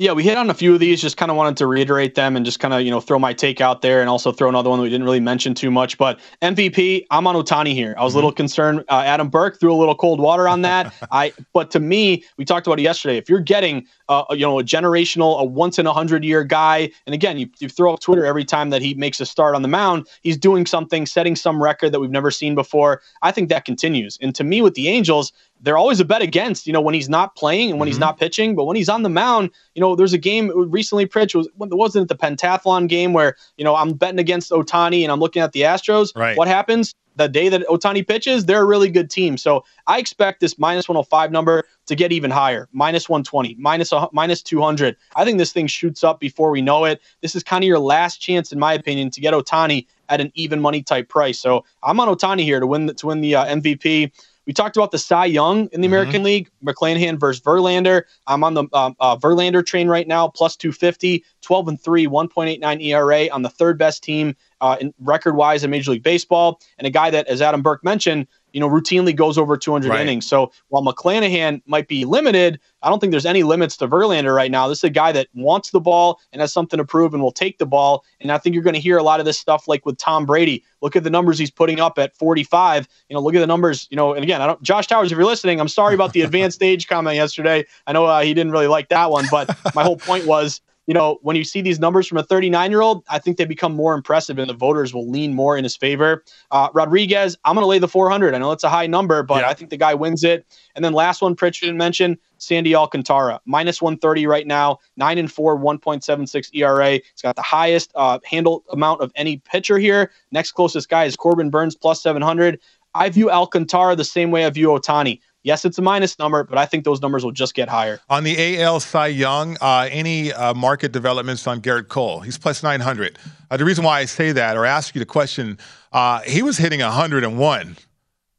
Yeah, 0.00 0.12
we 0.12 0.22
hit 0.22 0.38
on 0.38 0.48
a 0.48 0.54
few 0.54 0.74
of 0.74 0.78
these. 0.78 1.02
Just 1.02 1.16
kind 1.16 1.28
of 1.28 1.36
wanted 1.36 1.56
to 1.56 1.66
reiterate 1.66 2.14
them 2.14 2.36
and 2.36 2.46
just 2.46 2.60
kind 2.60 2.72
of 2.72 2.82
you 2.82 2.90
know 2.92 3.00
throw 3.00 3.18
my 3.18 3.32
take 3.32 3.60
out 3.60 3.82
there, 3.82 4.00
and 4.00 4.08
also 4.08 4.30
throw 4.30 4.48
another 4.48 4.70
one 4.70 4.78
that 4.78 4.84
we 4.84 4.90
didn't 4.90 5.04
really 5.04 5.18
mention 5.18 5.54
too 5.54 5.72
much. 5.72 5.98
But 5.98 6.20
MVP, 6.40 7.04
I'm 7.10 7.26
on 7.26 7.34
Ohtani 7.34 7.74
here. 7.74 7.96
I 7.98 8.04
was 8.04 8.14
a 8.14 8.16
little 8.16 8.30
mm-hmm. 8.30 8.36
concerned. 8.36 8.84
Uh, 8.88 9.02
Adam 9.04 9.28
Burke 9.28 9.58
threw 9.58 9.74
a 9.74 9.74
little 9.74 9.96
cold 9.96 10.20
water 10.20 10.46
on 10.46 10.62
that. 10.62 10.94
I, 11.10 11.32
but 11.52 11.72
to 11.72 11.80
me, 11.80 12.22
we 12.36 12.44
talked 12.44 12.68
about 12.68 12.78
it 12.78 12.82
yesterday. 12.82 13.16
If 13.16 13.28
you're 13.28 13.40
getting 13.40 13.88
uh, 14.08 14.22
you 14.30 14.42
know 14.46 14.60
a 14.60 14.62
generational, 14.62 15.40
a 15.40 15.44
once 15.44 15.80
in 15.80 15.86
a 15.88 15.92
hundred 15.92 16.24
year 16.24 16.44
guy, 16.44 16.92
and 17.06 17.12
again, 17.12 17.36
you, 17.36 17.50
you 17.58 17.68
throw 17.68 17.92
up 17.92 17.98
Twitter 17.98 18.24
every 18.24 18.44
time 18.44 18.70
that 18.70 18.80
he 18.80 18.94
makes 18.94 19.18
a 19.18 19.26
start 19.26 19.56
on 19.56 19.62
the 19.62 19.68
mound, 19.68 20.06
he's 20.22 20.36
doing 20.36 20.64
something, 20.64 21.06
setting 21.06 21.34
some 21.34 21.60
record 21.60 21.90
that 21.90 21.98
we've 21.98 22.08
never 22.08 22.30
seen 22.30 22.54
before. 22.54 23.02
I 23.22 23.32
think 23.32 23.48
that 23.48 23.64
continues. 23.64 24.16
And 24.22 24.32
to 24.36 24.44
me, 24.44 24.62
with 24.62 24.74
the 24.74 24.86
Angels, 24.86 25.32
they're 25.60 25.78
always 25.78 26.00
a 26.00 26.04
bet 26.04 26.22
against, 26.22 26.66
you 26.66 26.72
know, 26.72 26.80
when 26.80 26.94
he's 26.94 27.08
not 27.08 27.36
playing 27.36 27.70
and 27.70 27.78
when 27.78 27.86
mm-hmm. 27.86 27.94
he's 27.94 27.98
not 27.98 28.18
pitching. 28.18 28.54
But 28.54 28.64
when 28.64 28.76
he's 28.76 28.88
on 28.88 29.02
the 29.02 29.08
mound, 29.08 29.50
you 29.74 29.80
know, 29.80 29.96
there's 29.96 30.12
a 30.12 30.18
game 30.18 30.50
recently, 30.70 31.06
Pritch, 31.06 31.34
was 31.34 31.48
wasn't 31.56 32.04
it 32.04 32.08
the 32.08 32.16
pentathlon 32.16 32.88
game 32.88 33.12
where, 33.12 33.36
you 33.56 33.64
know, 33.64 33.74
I'm 33.74 33.92
betting 33.92 34.18
against 34.18 34.50
Ohtani 34.50 35.02
and 35.02 35.12
I'm 35.12 35.20
looking 35.20 35.42
at 35.42 35.52
the 35.52 35.62
Astros. 35.62 36.16
Right. 36.16 36.36
What 36.36 36.48
happens? 36.48 36.94
The 37.16 37.28
day 37.28 37.48
that 37.48 37.66
Ohtani 37.66 38.06
pitches, 38.06 38.46
they're 38.46 38.62
a 38.62 38.66
really 38.66 38.90
good 38.90 39.10
team. 39.10 39.36
So 39.36 39.64
I 39.88 39.98
expect 39.98 40.38
this 40.38 40.56
minus 40.56 40.88
105 40.88 41.32
number 41.32 41.64
to 41.86 41.96
get 41.96 42.12
even 42.12 42.30
higher, 42.30 42.68
minus 42.72 43.08
120, 43.08 43.56
minus, 43.58 43.92
uh, 43.92 44.06
minus 44.12 44.40
200. 44.40 44.96
I 45.16 45.24
think 45.24 45.38
this 45.38 45.52
thing 45.52 45.66
shoots 45.66 46.04
up 46.04 46.20
before 46.20 46.50
we 46.52 46.62
know 46.62 46.84
it. 46.84 47.00
This 47.20 47.34
is 47.34 47.42
kind 47.42 47.64
of 47.64 47.66
your 47.66 47.80
last 47.80 48.18
chance, 48.18 48.52
in 48.52 48.60
my 48.60 48.72
opinion, 48.72 49.10
to 49.10 49.20
get 49.20 49.34
Ohtani 49.34 49.86
at 50.08 50.20
an 50.20 50.30
even 50.34 50.60
money 50.60 50.82
type 50.82 51.08
price. 51.08 51.40
So 51.40 51.64
I'm 51.82 51.98
on 51.98 52.08
Ohtani 52.08 52.42
here 52.42 52.60
to 52.60 52.66
win 52.66 52.86
the, 52.86 52.94
to 52.94 53.06
win 53.08 53.20
the 53.20 53.34
uh, 53.34 53.46
MVP. 53.46 54.12
We 54.48 54.54
talked 54.54 54.78
about 54.78 54.92
the 54.92 54.98
Cy 54.98 55.26
Young 55.26 55.58
in 55.58 55.66
the 55.66 55.76
mm-hmm. 55.76 55.84
American 55.84 56.22
League, 56.22 56.50
McClanahan 56.64 57.20
versus 57.20 57.42
Verlander. 57.42 58.04
I'm 58.26 58.42
on 58.42 58.54
the 58.54 58.64
um, 58.72 58.96
uh, 58.98 59.14
Verlander 59.14 59.64
train 59.64 59.88
right 59.88 60.08
now, 60.08 60.26
plus 60.26 60.56
250, 60.56 61.22
12 61.42 61.68
and 61.68 61.80
3, 61.80 62.06
1.89 62.06 62.82
ERA 62.82 63.28
on 63.28 63.42
the 63.42 63.50
third 63.50 63.76
best 63.76 64.02
team 64.02 64.34
uh, 64.62 64.78
in 64.80 64.94
record 65.00 65.36
wise 65.36 65.64
in 65.64 65.70
Major 65.70 65.90
League 65.90 66.02
Baseball. 66.02 66.62
And 66.78 66.86
a 66.86 66.90
guy 66.90 67.10
that, 67.10 67.28
as 67.28 67.42
Adam 67.42 67.60
Burke 67.60 67.84
mentioned, 67.84 68.26
you 68.58 68.60
know, 68.60 68.68
routinely 68.68 69.14
goes 69.14 69.38
over 69.38 69.56
200 69.56 69.88
right. 69.88 70.00
innings. 70.00 70.26
So 70.26 70.50
while 70.66 70.82
McClanahan 70.82 71.62
might 71.66 71.86
be 71.86 72.04
limited, 72.04 72.58
I 72.82 72.90
don't 72.90 72.98
think 72.98 73.12
there's 73.12 73.24
any 73.24 73.44
limits 73.44 73.76
to 73.76 73.86
Verlander 73.86 74.34
right 74.34 74.50
now. 74.50 74.66
This 74.66 74.78
is 74.78 74.84
a 74.84 74.90
guy 74.90 75.12
that 75.12 75.28
wants 75.32 75.70
the 75.70 75.78
ball 75.78 76.18
and 76.32 76.40
has 76.40 76.52
something 76.52 76.76
to 76.76 76.84
prove 76.84 77.14
and 77.14 77.22
will 77.22 77.30
take 77.30 77.58
the 77.58 77.66
ball. 77.66 78.04
And 78.20 78.32
I 78.32 78.38
think 78.38 78.54
you're 78.54 78.64
going 78.64 78.74
to 78.74 78.80
hear 78.80 78.98
a 78.98 79.02
lot 79.04 79.20
of 79.20 79.26
this 79.26 79.38
stuff 79.38 79.68
like 79.68 79.86
with 79.86 79.96
Tom 79.96 80.26
Brady. 80.26 80.64
Look 80.82 80.96
at 80.96 81.04
the 81.04 81.10
numbers 81.10 81.38
he's 81.38 81.52
putting 81.52 81.78
up 81.78 82.00
at 82.00 82.16
45. 82.16 82.88
You 83.08 83.14
know, 83.14 83.20
look 83.20 83.36
at 83.36 83.38
the 83.38 83.46
numbers. 83.46 83.86
You 83.92 83.96
know, 83.96 84.12
and 84.12 84.24
again, 84.24 84.42
I 84.42 84.48
don't. 84.48 84.60
Josh 84.60 84.88
Towers, 84.88 85.12
if 85.12 85.16
you're 85.16 85.24
listening, 85.24 85.60
I'm 85.60 85.68
sorry 85.68 85.94
about 85.94 86.12
the 86.12 86.22
advanced 86.22 86.60
age 86.60 86.88
comment 86.88 87.14
yesterday. 87.14 87.64
I 87.86 87.92
know 87.92 88.06
uh, 88.06 88.22
he 88.22 88.34
didn't 88.34 88.50
really 88.50 88.66
like 88.66 88.88
that 88.88 89.12
one, 89.12 89.26
but 89.30 89.56
my 89.76 89.84
whole 89.84 89.98
point 89.98 90.26
was 90.26 90.60
you 90.88 90.94
know, 90.94 91.18
when 91.20 91.36
you 91.36 91.44
see 91.44 91.60
these 91.60 91.78
numbers 91.78 92.06
from 92.06 92.16
a 92.16 92.22
39 92.22 92.70
year 92.70 92.80
old, 92.80 93.04
I 93.10 93.18
think 93.18 93.36
they 93.36 93.44
become 93.44 93.76
more 93.76 93.94
impressive 93.94 94.38
and 94.38 94.48
the 94.48 94.54
voters 94.54 94.94
will 94.94 95.08
lean 95.08 95.34
more 95.34 95.54
in 95.54 95.62
his 95.62 95.76
favor. 95.76 96.24
Uh, 96.50 96.70
Rodriguez, 96.72 97.36
I'm 97.44 97.54
going 97.54 97.62
to 97.62 97.68
lay 97.68 97.78
the 97.78 97.86
400. 97.86 98.34
I 98.34 98.38
know 98.38 98.52
it's 98.52 98.64
a 98.64 98.70
high 98.70 98.86
number, 98.86 99.22
but 99.22 99.42
yeah. 99.42 99.50
I 99.50 99.54
think 99.54 99.68
the 99.68 99.76
guy 99.76 99.92
wins 99.92 100.24
it. 100.24 100.46
And 100.74 100.82
then 100.82 100.94
last 100.94 101.20
one, 101.20 101.36
Pritchard 101.36 101.78
didn't 101.78 102.18
Sandy 102.38 102.74
Alcantara, 102.74 103.38
minus 103.44 103.82
130 103.82 104.26
right 104.26 104.46
now, 104.46 104.78
9 104.96 105.18
and 105.18 105.30
4, 105.30 105.58
1.76 105.58 106.54
ERA. 106.54 106.92
He's 106.92 107.22
got 107.22 107.36
the 107.36 107.42
highest 107.42 107.92
uh, 107.94 108.18
handle 108.24 108.64
amount 108.70 109.02
of 109.02 109.12
any 109.14 109.38
pitcher 109.38 109.76
here. 109.76 110.10
Next 110.32 110.52
closest 110.52 110.88
guy 110.88 111.04
is 111.04 111.16
Corbin 111.16 111.50
Burnes, 111.50 111.74
plus 111.74 112.02
700. 112.02 112.58
I 112.94 113.10
view 113.10 113.30
Alcantara 113.30 113.94
the 113.94 114.04
same 114.04 114.30
way 114.30 114.46
I 114.46 114.50
view 114.50 114.68
Ohtani. 114.68 115.20
Yes, 115.44 115.64
it's 115.64 115.78
a 115.78 115.82
minus 115.82 116.18
number, 116.18 116.42
but 116.44 116.58
I 116.58 116.66
think 116.66 116.84
those 116.84 117.00
numbers 117.00 117.24
will 117.24 117.32
just 117.32 117.54
get 117.54 117.68
higher. 117.68 118.00
On 118.10 118.24
the 118.24 118.60
AL 118.60 118.80
Cy 118.80 119.06
Young, 119.06 119.56
uh, 119.60 119.88
any 119.90 120.32
uh, 120.32 120.52
market 120.52 120.92
developments 120.92 121.46
on 121.46 121.60
Gerrit 121.60 121.88
Cole? 121.88 122.20
He's 122.20 122.36
plus 122.36 122.62
900. 122.62 123.18
Uh, 123.50 123.56
the 123.56 123.64
reason 123.64 123.84
why 123.84 124.00
I 124.00 124.04
say 124.04 124.32
that 124.32 124.56
or 124.56 124.66
ask 124.66 124.94
you 124.94 124.98
the 124.98 125.06
question, 125.06 125.58
uh, 125.92 126.20
he 126.20 126.42
was 126.42 126.58
hitting 126.58 126.80
101 126.80 127.76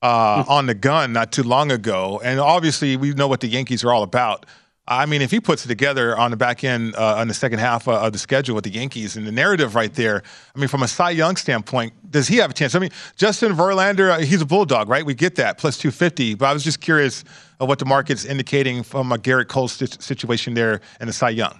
uh, 0.01 0.43
on 0.47 0.65
the 0.65 0.73
gun 0.73 1.13
not 1.13 1.31
too 1.31 1.43
long 1.43 1.71
ago. 1.71 2.21
And 2.23 2.39
obviously, 2.39 2.97
we 2.97 3.13
know 3.13 3.27
what 3.27 3.39
the 3.39 3.47
Yankees 3.47 3.83
are 3.83 3.93
all 3.93 4.03
about. 4.03 4.45
I 4.89 5.05
mean, 5.05 5.21
if 5.21 5.29
he 5.29 5.39
puts 5.39 5.63
it 5.63 5.67
together 5.67 6.17
on 6.17 6.31
the 6.31 6.37
back 6.37 6.63
end 6.63 6.95
uh, 6.95 7.17
on 7.17 7.27
the 7.27 7.33
second 7.35 7.59
half 7.59 7.87
uh, 7.87 8.01
of 8.01 8.11
the 8.11 8.17
schedule 8.17 8.55
with 8.55 8.63
the 8.63 8.71
Yankees 8.71 9.15
and 9.15 9.27
the 9.27 9.31
narrative 9.31 9.75
right 9.75 9.93
there, 9.93 10.23
I 10.55 10.59
mean, 10.59 10.67
from 10.67 10.81
a 10.81 10.87
Cy 10.87 11.11
Young 11.11 11.35
standpoint, 11.35 11.93
does 12.09 12.27
he 12.27 12.37
have 12.37 12.49
a 12.49 12.53
chance? 12.55 12.73
I 12.73 12.79
mean, 12.79 12.89
Justin 13.15 13.53
Verlander, 13.53 14.09
uh, 14.09 14.19
he's 14.19 14.41
a 14.41 14.47
bulldog, 14.47 14.89
right? 14.89 15.05
We 15.05 15.13
get 15.13 15.35
that 15.35 15.59
plus 15.59 15.77
250, 15.77 16.33
but 16.35 16.47
I 16.47 16.53
was 16.53 16.63
just 16.63 16.81
curious 16.81 17.23
of 17.59 17.67
what 17.67 17.77
the 17.77 17.85
market's 17.85 18.25
indicating 18.25 18.81
from 18.81 19.11
a 19.11 19.17
Gerrit 19.17 19.47
Cole 19.47 19.67
situation 19.67 20.55
there 20.55 20.81
and 20.99 21.07
the 21.07 21.13
Cy 21.13 21.29
Young. 21.29 21.59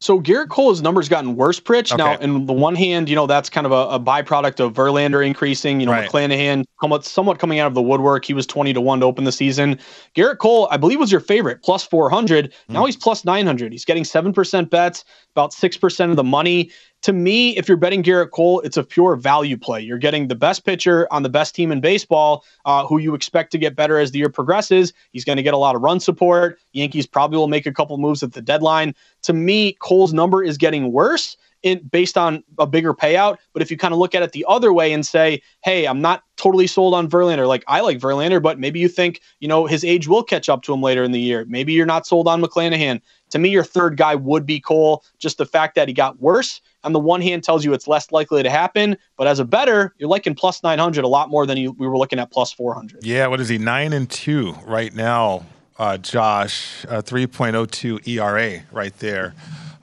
So 0.00 0.18
Gerrit 0.18 0.48
Cole's 0.48 0.80
numbers 0.80 1.10
gotten 1.10 1.36
worse, 1.36 1.60
Pritch. 1.60 1.92
Okay. 1.92 2.02
Now, 2.02 2.16
in 2.16 2.46
the 2.46 2.54
one 2.54 2.74
hand, 2.74 3.10
you 3.10 3.14
know, 3.14 3.26
that's 3.26 3.50
kind 3.50 3.66
of 3.66 3.72
a, 3.72 3.96
a 3.96 4.00
byproduct 4.00 4.58
of 4.58 4.72
Verlander 4.72 5.24
increasing. 5.24 5.78
You 5.78 5.86
know, 5.86 5.92
right. 5.92 6.08
McClanahan 6.08 6.64
somewhat, 6.80 7.04
somewhat 7.04 7.38
coming 7.38 7.58
out 7.58 7.66
of 7.66 7.74
the 7.74 7.82
woodwork. 7.82 8.24
He 8.24 8.32
was 8.32 8.46
20 8.46 8.72
to 8.72 8.80
1 8.80 9.00
to 9.00 9.06
open 9.06 9.24
the 9.24 9.32
season. 9.32 9.78
Gerrit 10.16 10.38
Cole, 10.38 10.68
I 10.70 10.78
believe, 10.78 10.98
was 10.98 11.12
your 11.12 11.20
favorite, 11.20 11.62
plus 11.62 11.84
400. 11.84 12.46
Mm. 12.46 12.52
Now 12.70 12.86
he's 12.86 12.96
plus 12.96 13.26
900. 13.26 13.72
He's 13.72 13.84
getting 13.84 14.04
7% 14.04 14.70
bets, 14.70 15.04
about 15.32 15.52
6% 15.52 16.10
of 16.10 16.16
the 16.16 16.24
money. 16.24 16.70
To 17.02 17.14
me, 17.14 17.56
if 17.56 17.66
you're 17.66 17.78
betting 17.78 18.02
Gerrit 18.02 18.30
Cole, 18.30 18.60
it's 18.60 18.76
a 18.76 18.84
pure 18.84 19.16
value 19.16 19.56
play. 19.56 19.80
You're 19.80 19.98
getting 19.98 20.28
the 20.28 20.34
best 20.34 20.66
pitcher 20.66 21.08
on 21.10 21.22
the 21.22 21.30
best 21.30 21.54
team 21.54 21.72
in 21.72 21.80
baseball, 21.80 22.44
uh, 22.66 22.86
who 22.86 22.98
you 22.98 23.14
expect 23.14 23.52
to 23.52 23.58
get 23.58 23.74
better 23.74 23.98
as 23.98 24.10
the 24.10 24.18
year 24.18 24.28
progresses. 24.28 24.92
He's 25.12 25.24
going 25.24 25.36
to 25.36 25.42
get 25.42 25.54
a 25.54 25.56
lot 25.56 25.74
of 25.74 25.80
run 25.80 25.98
support. 25.98 26.58
Yankees 26.72 27.06
probably 27.06 27.38
will 27.38 27.48
make 27.48 27.64
a 27.64 27.72
couple 27.72 27.96
moves 27.96 28.22
at 28.22 28.32
the 28.32 28.42
deadline. 28.42 28.94
To 29.22 29.32
me, 29.32 29.72
Cole's 29.80 30.12
number 30.12 30.42
is 30.42 30.58
getting 30.58 30.92
worse 30.92 31.38
in 31.62 31.86
based 31.90 32.16
on 32.16 32.42
a 32.58 32.66
bigger 32.66 32.94
payout. 32.94 33.38
But 33.52 33.62
if 33.62 33.70
you 33.70 33.76
kind 33.76 33.92
of 33.92 33.98
look 33.98 34.14
at 34.14 34.22
it 34.22 34.32
the 34.32 34.44
other 34.48 34.72
way 34.72 34.92
and 34.92 35.04
say, 35.04 35.42
hey, 35.62 35.86
I'm 35.86 36.00
not 36.00 36.24
totally 36.36 36.66
sold 36.66 36.94
on 36.94 37.08
Verlander. 37.08 37.46
Like 37.46 37.64
I 37.68 37.80
like 37.80 37.98
Verlander, 37.98 38.42
but 38.42 38.58
maybe 38.58 38.80
you 38.80 38.88
think, 38.88 39.20
you 39.40 39.48
know, 39.48 39.66
his 39.66 39.84
age 39.84 40.08
will 40.08 40.22
catch 40.22 40.48
up 40.48 40.62
to 40.62 40.72
him 40.72 40.82
later 40.82 41.04
in 41.04 41.12
the 41.12 41.20
year. 41.20 41.44
Maybe 41.48 41.72
you're 41.72 41.86
not 41.86 42.06
sold 42.06 42.28
on 42.28 42.42
McClanahan. 42.42 43.00
To 43.30 43.38
me, 43.38 43.50
your 43.50 43.62
third 43.62 43.96
guy 43.96 44.14
would 44.14 44.46
be 44.46 44.60
Cole. 44.60 45.04
Just 45.18 45.38
the 45.38 45.46
fact 45.46 45.74
that 45.74 45.86
he 45.86 45.94
got 45.94 46.20
worse 46.20 46.60
on 46.82 46.92
the 46.92 46.98
one 46.98 47.20
hand 47.20 47.44
tells 47.44 47.64
you 47.64 47.74
it's 47.74 47.86
less 47.86 48.10
likely 48.10 48.42
to 48.42 48.50
happen, 48.50 48.96
but 49.16 49.26
as 49.26 49.38
a 49.38 49.44
bettor, 49.44 49.94
you're 49.98 50.08
liking 50.08 50.34
plus 50.34 50.62
900 50.62 51.04
a 51.04 51.08
lot 51.08 51.28
more 51.28 51.44
than 51.44 51.58
you, 51.58 51.72
we 51.72 51.86
were 51.86 51.98
looking 51.98 52.18
at 52.18 52.32
plus 52.32 52.52
400. 52.52 53.04
Yeah, 53.04 53.26
what 53.26 53.38
is 53.38 53.50
he? 53.50 53.58
Nine 53.58 53.92
and 53.92 54.08
two 54.08 54.54
right 54.64 54.94
now, 54.94 55.44
uh, 55.78 55.98
Josh. 55.98 56.84
Uh, 56.86 57.02
3.02 57.02 58.08
ERA 58.08 58.62
right 58.72 58.96
there 58.98 59.34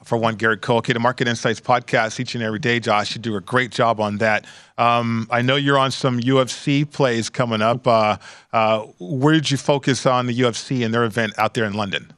for 0.08 0.18
one 0.18 0.38
Cole. 0.38 0.78
Okay, 0.78 0.94
the 0.94 1.00
Market 1.00 1.28
Insights 1.28 1.60
podcast 1.60 2.20
each 2.20 2.34
and 2.34 2.44
every 2.44 2.60
day, 2.60 2.80
Josh. 2.80 3.16
You 3.16 3.22
do 3.22 3.36
a 3.36 3.42
great 3.42 3.72
job 3.72 4.00
on 4.00 4.18
that. 4.18 4.46
Um, 4.78 5.28
I 5.30 5.42
know 5.42 5.56
you're 5.56 5.78
on 5.78 5.92
some 5.92 6.20
UFC 6.20 6.90
plays 6.90 7.30
coming 7.30 7.62
up. 7.62 7.86
Uh, 7.86 8.18
uh, 8.54 8.86
where 9.00 9.34
did 9.34 9.52
you 9.52 9.58
focus 9.58 10.06
on 10.06 10.28
the 10.28 10.34
UFC 10.34 10.84
and 10.86 10.94
their 10.94 11.04
event 11.04 11.34
out 11.38 11.54
there 11.54 11.66
in 11.66 11.74
London? 11.74 12.14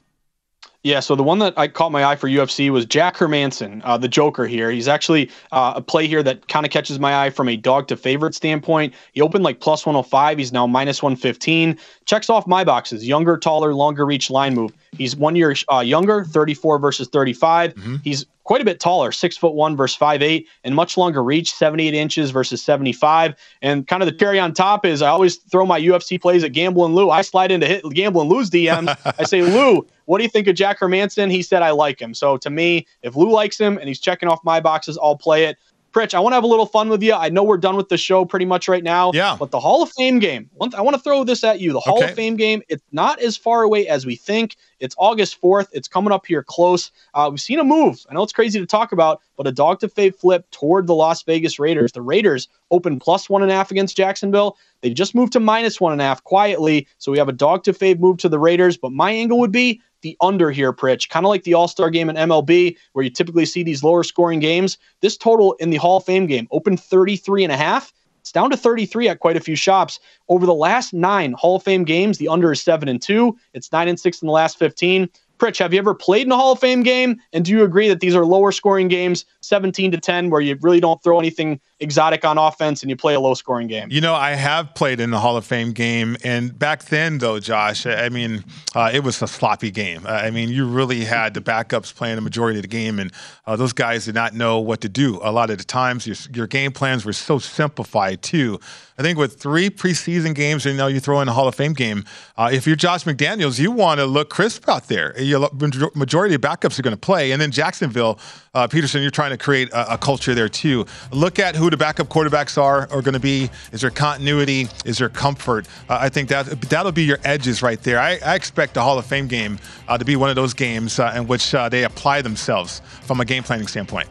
Yeah, 0.84 1.02
so 1.02 1.14
the 1.14 1.24
one 1.24 1.40
that 1.40 1.54
I 1.58 1.68
caught 1.68 1.92
my 1.92 2.06
eye 2.06 2.16
for 2.16 2.30
UFC 2.30 2.70
was 2.70 2.86
Jack 2.86 3.18
Hermansson, 3.18 3.82
uh, 3.84 3.98
the 3.98 4.08
Joker 4.08 4.48
here. 4.48 4.72
He's 4.72 4.88
actually 4.88 5.30
uh, 5.52 5.74
a 5.76 5.82
play 5.82 6.08
here 6.08 6.24
that 6.24 6.48
kind 6.48 6.66
of 6.66 6.72
catches 6.72 7.00
my 7.00 7.26
eye 7.26 7.32
from 7.32 7.50
a 7.50 7.58
dog 7.58 7.90
to 7.90 7.98
favorite 7.98 8.34
standpoint. 8.34 8.94
He 9.12 9.22
opened 9.22 9.44
like 9.44 9.60
plus 9.60 9.86
105. 9.86 10.38
He's 10.38 10.54
now 10.54 10.66
minus 10.66 11.04
115. 11.04 11.78
Checks 12.06 12.30
off 12.30 12.48
my 12.48 12.64
boxes. 12.64 13.06
Younger, 13.06 13.36
taller, 13.36 13.74
longer 13.74 14.06
reach 14.06 14.30
line 14.30 14.56
move. 14.56 14.72
He's 14.92 15.16
one 15.16 15.36
year 15.36 15.56
uh, 15.72 15.80
younger, 15.80 16.24
34 16.26 16.80
versus 16.80 17.08
35. 17.08 17.76
Mm-hmm. 17.76 17.96
He's 18.04 18.26
quite 18.44 18.62
a 18.62 18.66
bit 18.66 18.80
taller, 18.80 19.12
six 19.12 19.38
foot 19.38 19.54
one 19.54 19.78
versus 19.78 19.96
five 19.96 20.24
eight, 20.24 20.48
and 20.64 20.74
much 20.74 20.98
longer 20.98 21.24
reach, 21.24 21.54
78 21.54 21.94
inches 21.94 22.32
versus 22.32 22.64
75. 22.64 23.36
And 23.62 23.88
kind 23.88 24.02
of 24.02 24.08
the 24.08 24.12
cherry 24.12 24.40
on 24.40 24.54
top 24.54 24.86
is 24.88 25.04
I 25.04 25.10
always 25.10 25.36
throw 25.36 25.68
my 25.68 25.80
UFC 25.80 26.20
plays 26.20 26.44
at 26.44 26.52
Gamble 26.52 26.84
and 26.84 26.96
Lou. 26.96 27.12
I 27.12 27.22
slide 27.22 27.52
into 27.52 27.68
hit 27.68 27.84
Gamble 27.92 28.22
and 28.22 28.30
Lou's 28.30 28.50
DMs. 28.50 28.98
I 29.20 29.24
say, 29.24 29.42
Lou, 29.44 29.86
what 30.06 30.18
do 30.18 30.24
you 30.24 30.30
think 30.32 30.48
of 30.48 30.56
Jack 30.56 30.80
Hermansson? 30.80 31.30
He 31.30 31.44
said 31.44 31.62
I 31.62 31.70
like 31.70 32.02
him. 32.02 32.16
So 32.16 32.38
to 32.38 32.50
me, 32.50 32.88
if 33.04 33.16
Lou 33.16 33.32
likes 33.32 33.60
him 33.60 33.78
and 33.78 33.88
he's 33.88 34.00
checking 34.00 34.28
off 34.28 34.40
my 34.44 34.60
boxes, 34.60 34.98
I'll 35.00 35.16
play 35.16 35.46
it. 35.46 35.60
Pritch, 35.92 36.14
I 36.14 36.20
want 36.20 36.34
to 36.34 36.36
have 36.36 36.44
a 36.44 36.48
little 36.48 36.66
fun 36.66 36.90
with 36.90 37.02
you. 37.02 37.14
I 37.14 37.30
know 37.30 37.44
we're 37.44 37.58
done 37.58 37.76
with 37.76 37.90
the 37.90 37.98
show 37.98 38.26
pretty 38.26 38.46
much 38.46 38.68
right 38.68 38.84
now. 38.84 39.12
Yeah. 39.14 39.36
But 39.40 39.52
the 39.52 39.60
Hall 39.60 39.82
of 39.82 39.90
Fame 39.92 40.20
game, 40.20 40.50
I 40.76 40.82
want 40.82 40.96
to 40.96 41.02
throw 41.02 41.24
this 41.24 41.44
at 41.44 41.60
you. 41.60 41.74
The 41.74 41.80
Hall 41.80 41.98
okay. 41.98 42.10
of 42.10 42.16
Fame 42.16 42.36
game, 42.36 42.62
it's 42.70 42.84
not 42.92 43.20
as 43.20 43.36
far 43.36 43.64
away 43.64 43.88
as 43.88 44.06
we 44.06 44.16
think. 44.16 44.56
It's 44.80 44.96
August 44.98 45.42
4th. 45.42 45.68
It's 45.72 45.88
coming 45.88 46.14
up 46.14 46.26
here 46.26 46.44
close. 46.44 46.92
Uh, 47.14 47.28
we've 47.32 47.42
seen 47.42 47.60
a 47.60 47.64
move. 47.64 48.06
I 48.10 48.14
know 48.14 48.24
it's 48.24 48.34
crazy 48.34 48.60
to 48.60 48.66
talk 48.66 48.92
about, 48.92 49.22
but 49.36 49.48
a 49.48 49.52
dog 49.52 49.80
to 49.82 49.90
fade 49.90 50.16
flip 50.16 50.50
toward 50.52 50.88
the 50.88 50.96
Las 50.96 51.24
Vegas 51.24 51.60
Raiders. 51.60 51.92
The 51.92 52.02
Raiders 52.02 52.48
open 52.72 53.00
plus 53.00 53.30
one 53.30 53.42
and 53.42 53.52
a 53.52 53.56
half 53.56 53.72
against 53.72 53.98
Jacksonville. 53.98 54.58
They've 54.82 54.94
just 54.94 55.16
moved 55.16 55.34
to 55.34 55.40
minus 55.40 55.82
one 55.82 55.92
and 55.92 56.02
a 56.02 56.06
half 56.06 56.24
quietly. 56.24 56.88
So 57.00 57.12
we 57.12 57.18
have 57.18 57.30
a 57.30 57.34
dog 57.34 57.64
to 57.66 57.74
fade 57.74 58.00
move 58.00 58.18
to 58.20 58.30
the 58.30 58.40
Raiders. 58.40 58.78
But 58.78 58.92
my 58.92 59.12
angle 59.12 59.40
would 59.40 59.52
be 59.52 59.82
the 60.02 60.18
under 60.22 60.52
here, 60.52 60.74
Pritch, 60.74 61.10
kind 61.10 61.26
of 61.26 61.30
like 61.30 61.44
the 61.44 61.54
All 61.54 61.68
Star 61.68 61.90
game 61.90 62.10
in 62.10 62.16
MLB, 62.16 62.78
where 62.94 63.04
you 63.04 63.10
typically 63.12 63.46
see 63.46 63.64
these 63.64 63.84
lower 63.84 64.04
scoring 64.04 64.40
games. 64.40 64.78
This 65.02 65.18
total 65.18 65.54
in 65.54 65.70
the 65.70 65.78
Hall 65.78 65.98
of 65.98 66.06
Fame 66.06 66.28
game 66.28 66.48
opened 66.52 66.80
33 66.80 67.44
and 67.44 67.54
a 67.54 67.58
half. 67.58 67.94
It's 68.22 68.32
down 68.32 68.50
to 68.52 68.58
33 68.58 69.10
at 69.10 69.20
quite 69.20 69.38
a 69.38 69.42
few 69.42 69.56
shops. 69.56 70.00
Over 70.28 70.46
the 70.46 70.54
last 70.54 70.94
nine 70.94 71.34
Hall 71.34 71.56
of 71.56 71.64
Fame 71.64 71.84
games, 71.84 72.18
the 72.18 72.28
under 72.28 72.52
is 72.52 72.62
7 72.62 72.88
and 72.88 73.02
2. 73.02 73.36
It's 73.54 73.72
9 73.72 73.88
and 73.88 74.00
6 74.00 74.22
in 74.22 74.26
the 74.28 74.32
last 74.32 74.60
15. 74.60 75.10
Pritch, 75.40 75.58
have 75.60 75.74
you 75.74 75.80
ever 75.80 75.96
played 75.96 76.28
in 76.28 76.32
a 76.32 76.36
Hall 76.36 76.52
of 76.52 76.60
Fame 76.60 76.84
game? 76.84 77.20
And 77.34 77.46
do 77.46 77.52
you 77.52 77.64
agree 77.64 77.88
that 77.88 78.02
these 78.02 78.16
are 78.16 78.26
lower 78.26 78.52
scoring 78.52 78.90
games, 78.90 79.26
17 79.42 79.92
to 79.94 79.98
10, 79.98 80.30
where 80.30 80.42
you 80.42 80.58
really 80.62 80.80
don't 80.80 81.02
throw 81.02 81.18
anything 81.18 81.60
exotic 81.80 82.26
on 82.26 82.38
offense 82.38 82.84
and 82.84 82.90
you 82.90 82.96
play 82.96 83.16
a 83.16 83.20
low 83.20 83.34
scoring 83.34 83.68
game? 83.68 83.88
You 83.90 84.02
know, 84.02 84.14
I 84.14 84.32
have 84.32 84.76
played 84.76 85.00
in 85.00 85.12
the 85.12 85.20
Hall 85.20 85.38
of 85.38 85.46
Fame 85.46 85.72
game. 85.72 86.18
And 86.24 86.58
back 86.58 86.86
then, 86.86 87.20
though, 87.20 87.40
Josh, 87.40 87.86
I 87.86 88.10
mean, 88.10 88.44
uh, 88.76 88.92
it 88.94 89.04
was 89.04 89.22
a 89.22 89.28
sloppy 89.28 89.72
game. 89.72 90.06
I 90.06 90.30
mean, 90.30 90.50
you 90.50 90.68
really 90.68 91.06
had 91.06 91.34
the 91.34 91.42
backups 91.42 91.96
playing 91.96 92.16
the 92.16 92.22
majority 92.22 92.60
of 92.60 92.64
the 92.64 92.68
game, 92.68 93.00
and 93.00 93.12
uh, 93.48 93.56
those 93.56 93.74
guys 93.74 94.06
did 94.06 94.16
not 94.16 94.34
know 94.34 94.60
what 94.60 94.82
to 94.82 94.90
do. 94.90 95.20
A 95.24 95.32
lot 95.32 95.50
of 95.50 95.58
the 95.58 95.64
times, 95.64 96.06
your, 96.06 96.18
your 96.34 96.48
game 96.48 96.74
plans 96.74 97.06
were 97.06 97.14
so 97.14 97.40
simplified, 97.40 98.22
too. 98.22 98.60
I 99.00 99.02
think 99.02 99.18
with 99.18 99.40
three 99.40 99.70
preseason 99.70 100.36
games, 100.36 100.66
you 100.66 100.74
know, 100.74 100.88
you 100.88 101.00
throw 101.00 101.22
in 101.22 101.30
a 101.30 101.34
Hall 101.34 101.48
of 101.48 101.56
Fame 101.56 101.72
game. 101.72 102.04
Uh, 102.38 102.50
if 102.52 102.68
you're 102.68 102.76
Josh 102.76 103.06
McDaniels, 103.06 103.58
you 103.58 103.72
want 103.72 104.02
to 104.02 104.06
look 104.06 104.30
crisp 104.30 104.68
out 104.68 104.90
there. 104.90 105.14
Your 105.30 105.50
majority 105.96 106.36
of 106.36 106.42
backups 106.42 106.80
are 106.80 106.82
going 106.82 106.96
to 106.96 106.98
play, 106.98 107.32
and 107.32 107.42
then 107.42 107.52
Jacksonville, 107.52 108.20
uh, 108.54 108.68
Pederson, 108.68 109.02
you're 109.02 109.12
trying 109.12 109.32
to 109.32 109.38
create 109.38 109.70
a, 109.70 109.94
a, 109.94 109.98
culture 109.98 110.34
there 110.34 110.50
too. 110.50 110.86
Look 111.12 111.40
at 111.40 111.56
who 111.56 111.70
the 111.70 111.78
backup 111.78 112.08
quarterbacks 112.08 112.58
are 112.58 112.82
are 112.92 113.02
going 113.02 113.14
to 113.14 113.20
be. 113.20 113.50
Is 113.72 113.82
there 113.82 113.92
continuity? 113.92 114.68
Is 114.86 114.98
there 114.98 115.10
comfort? 115.10 115.68
Uh, 115.90 115.98
I 116.02 116.10
think 116.10 116.30
that 116.30 116.46
that'll 116.64 116.92
be 116.92 117.04
your 117.04 117.20
edges 117.24 117.62
right 117.62 117.82
there. 117.84 118.00
I, 118.00 118.20
I 118.26 118.36
expect 118.36 118.74
the 118.74 118.82
Hall 118.82 118.98
of 118.98 119.06
Fame 119.06 119.28
game 119.28 119.60
uh, 119.88 119.98
to 119.98 120.06
be 120.06 120.16
one 120.16 120.30
of 120.30 120.36
those 120.36 120.54
games 120.54 121.00
uh, 121.00 121.14
in 121.16 121.28
which 121.28 121.54
uh, 121.54 121.70
they 121.70 121.84
apply 121.84 122.22
themselves 122.22 122.82
from 123.02 123.22
a 123.22 123.26
game 123.26 123.44
planning 123.44 123.68
standpoint. 123.68 124.10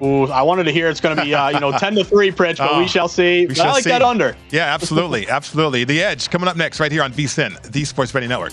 Ooh, 0.00 0.24
I 0.26 0.42
wanted 0.42 0.64
to 0.64 0.72
hear 0.72 0.88
it's 0.88 1.00
going 1.00 1.16
to 1.16 1.22
be 1.22 1.34
uh, 1.34 1.48
you 1.48 1.60
know 1.60 1.72
ten 1.78 1.94
to 1.96 2.04
three, 2.04 2.30
Pritch, 2.30 2.58
but 2.58 2.72
oh, 2.72 2.78
we 2.78 2.86
shall 2.86 3.08
see. 3.08 3.46
We 3.46 3.54
shall 3.54 3.68
I 3.68 3.72
like 3.72 3.84
see. 3.84 3.90
that 3.90 4.02
under. 4.02 4.36
Yeah, 4.50 4.72
absolutely, 4.72 5.28
absolutely. 5.30 5.84
The 5.84 6.02
Edge 6.02 6.30
coming 6.30 6.48
up 6.48 6.56
next, 6.56 6.80
right 6.80 6.92
here 6.92 7.02
on 7.02 7.12
VSiN, 7.12 7.60
the 7.70 7.84
Sports 7.84 8.12
Betting 8.12 8.28
Network. 8.28 8.52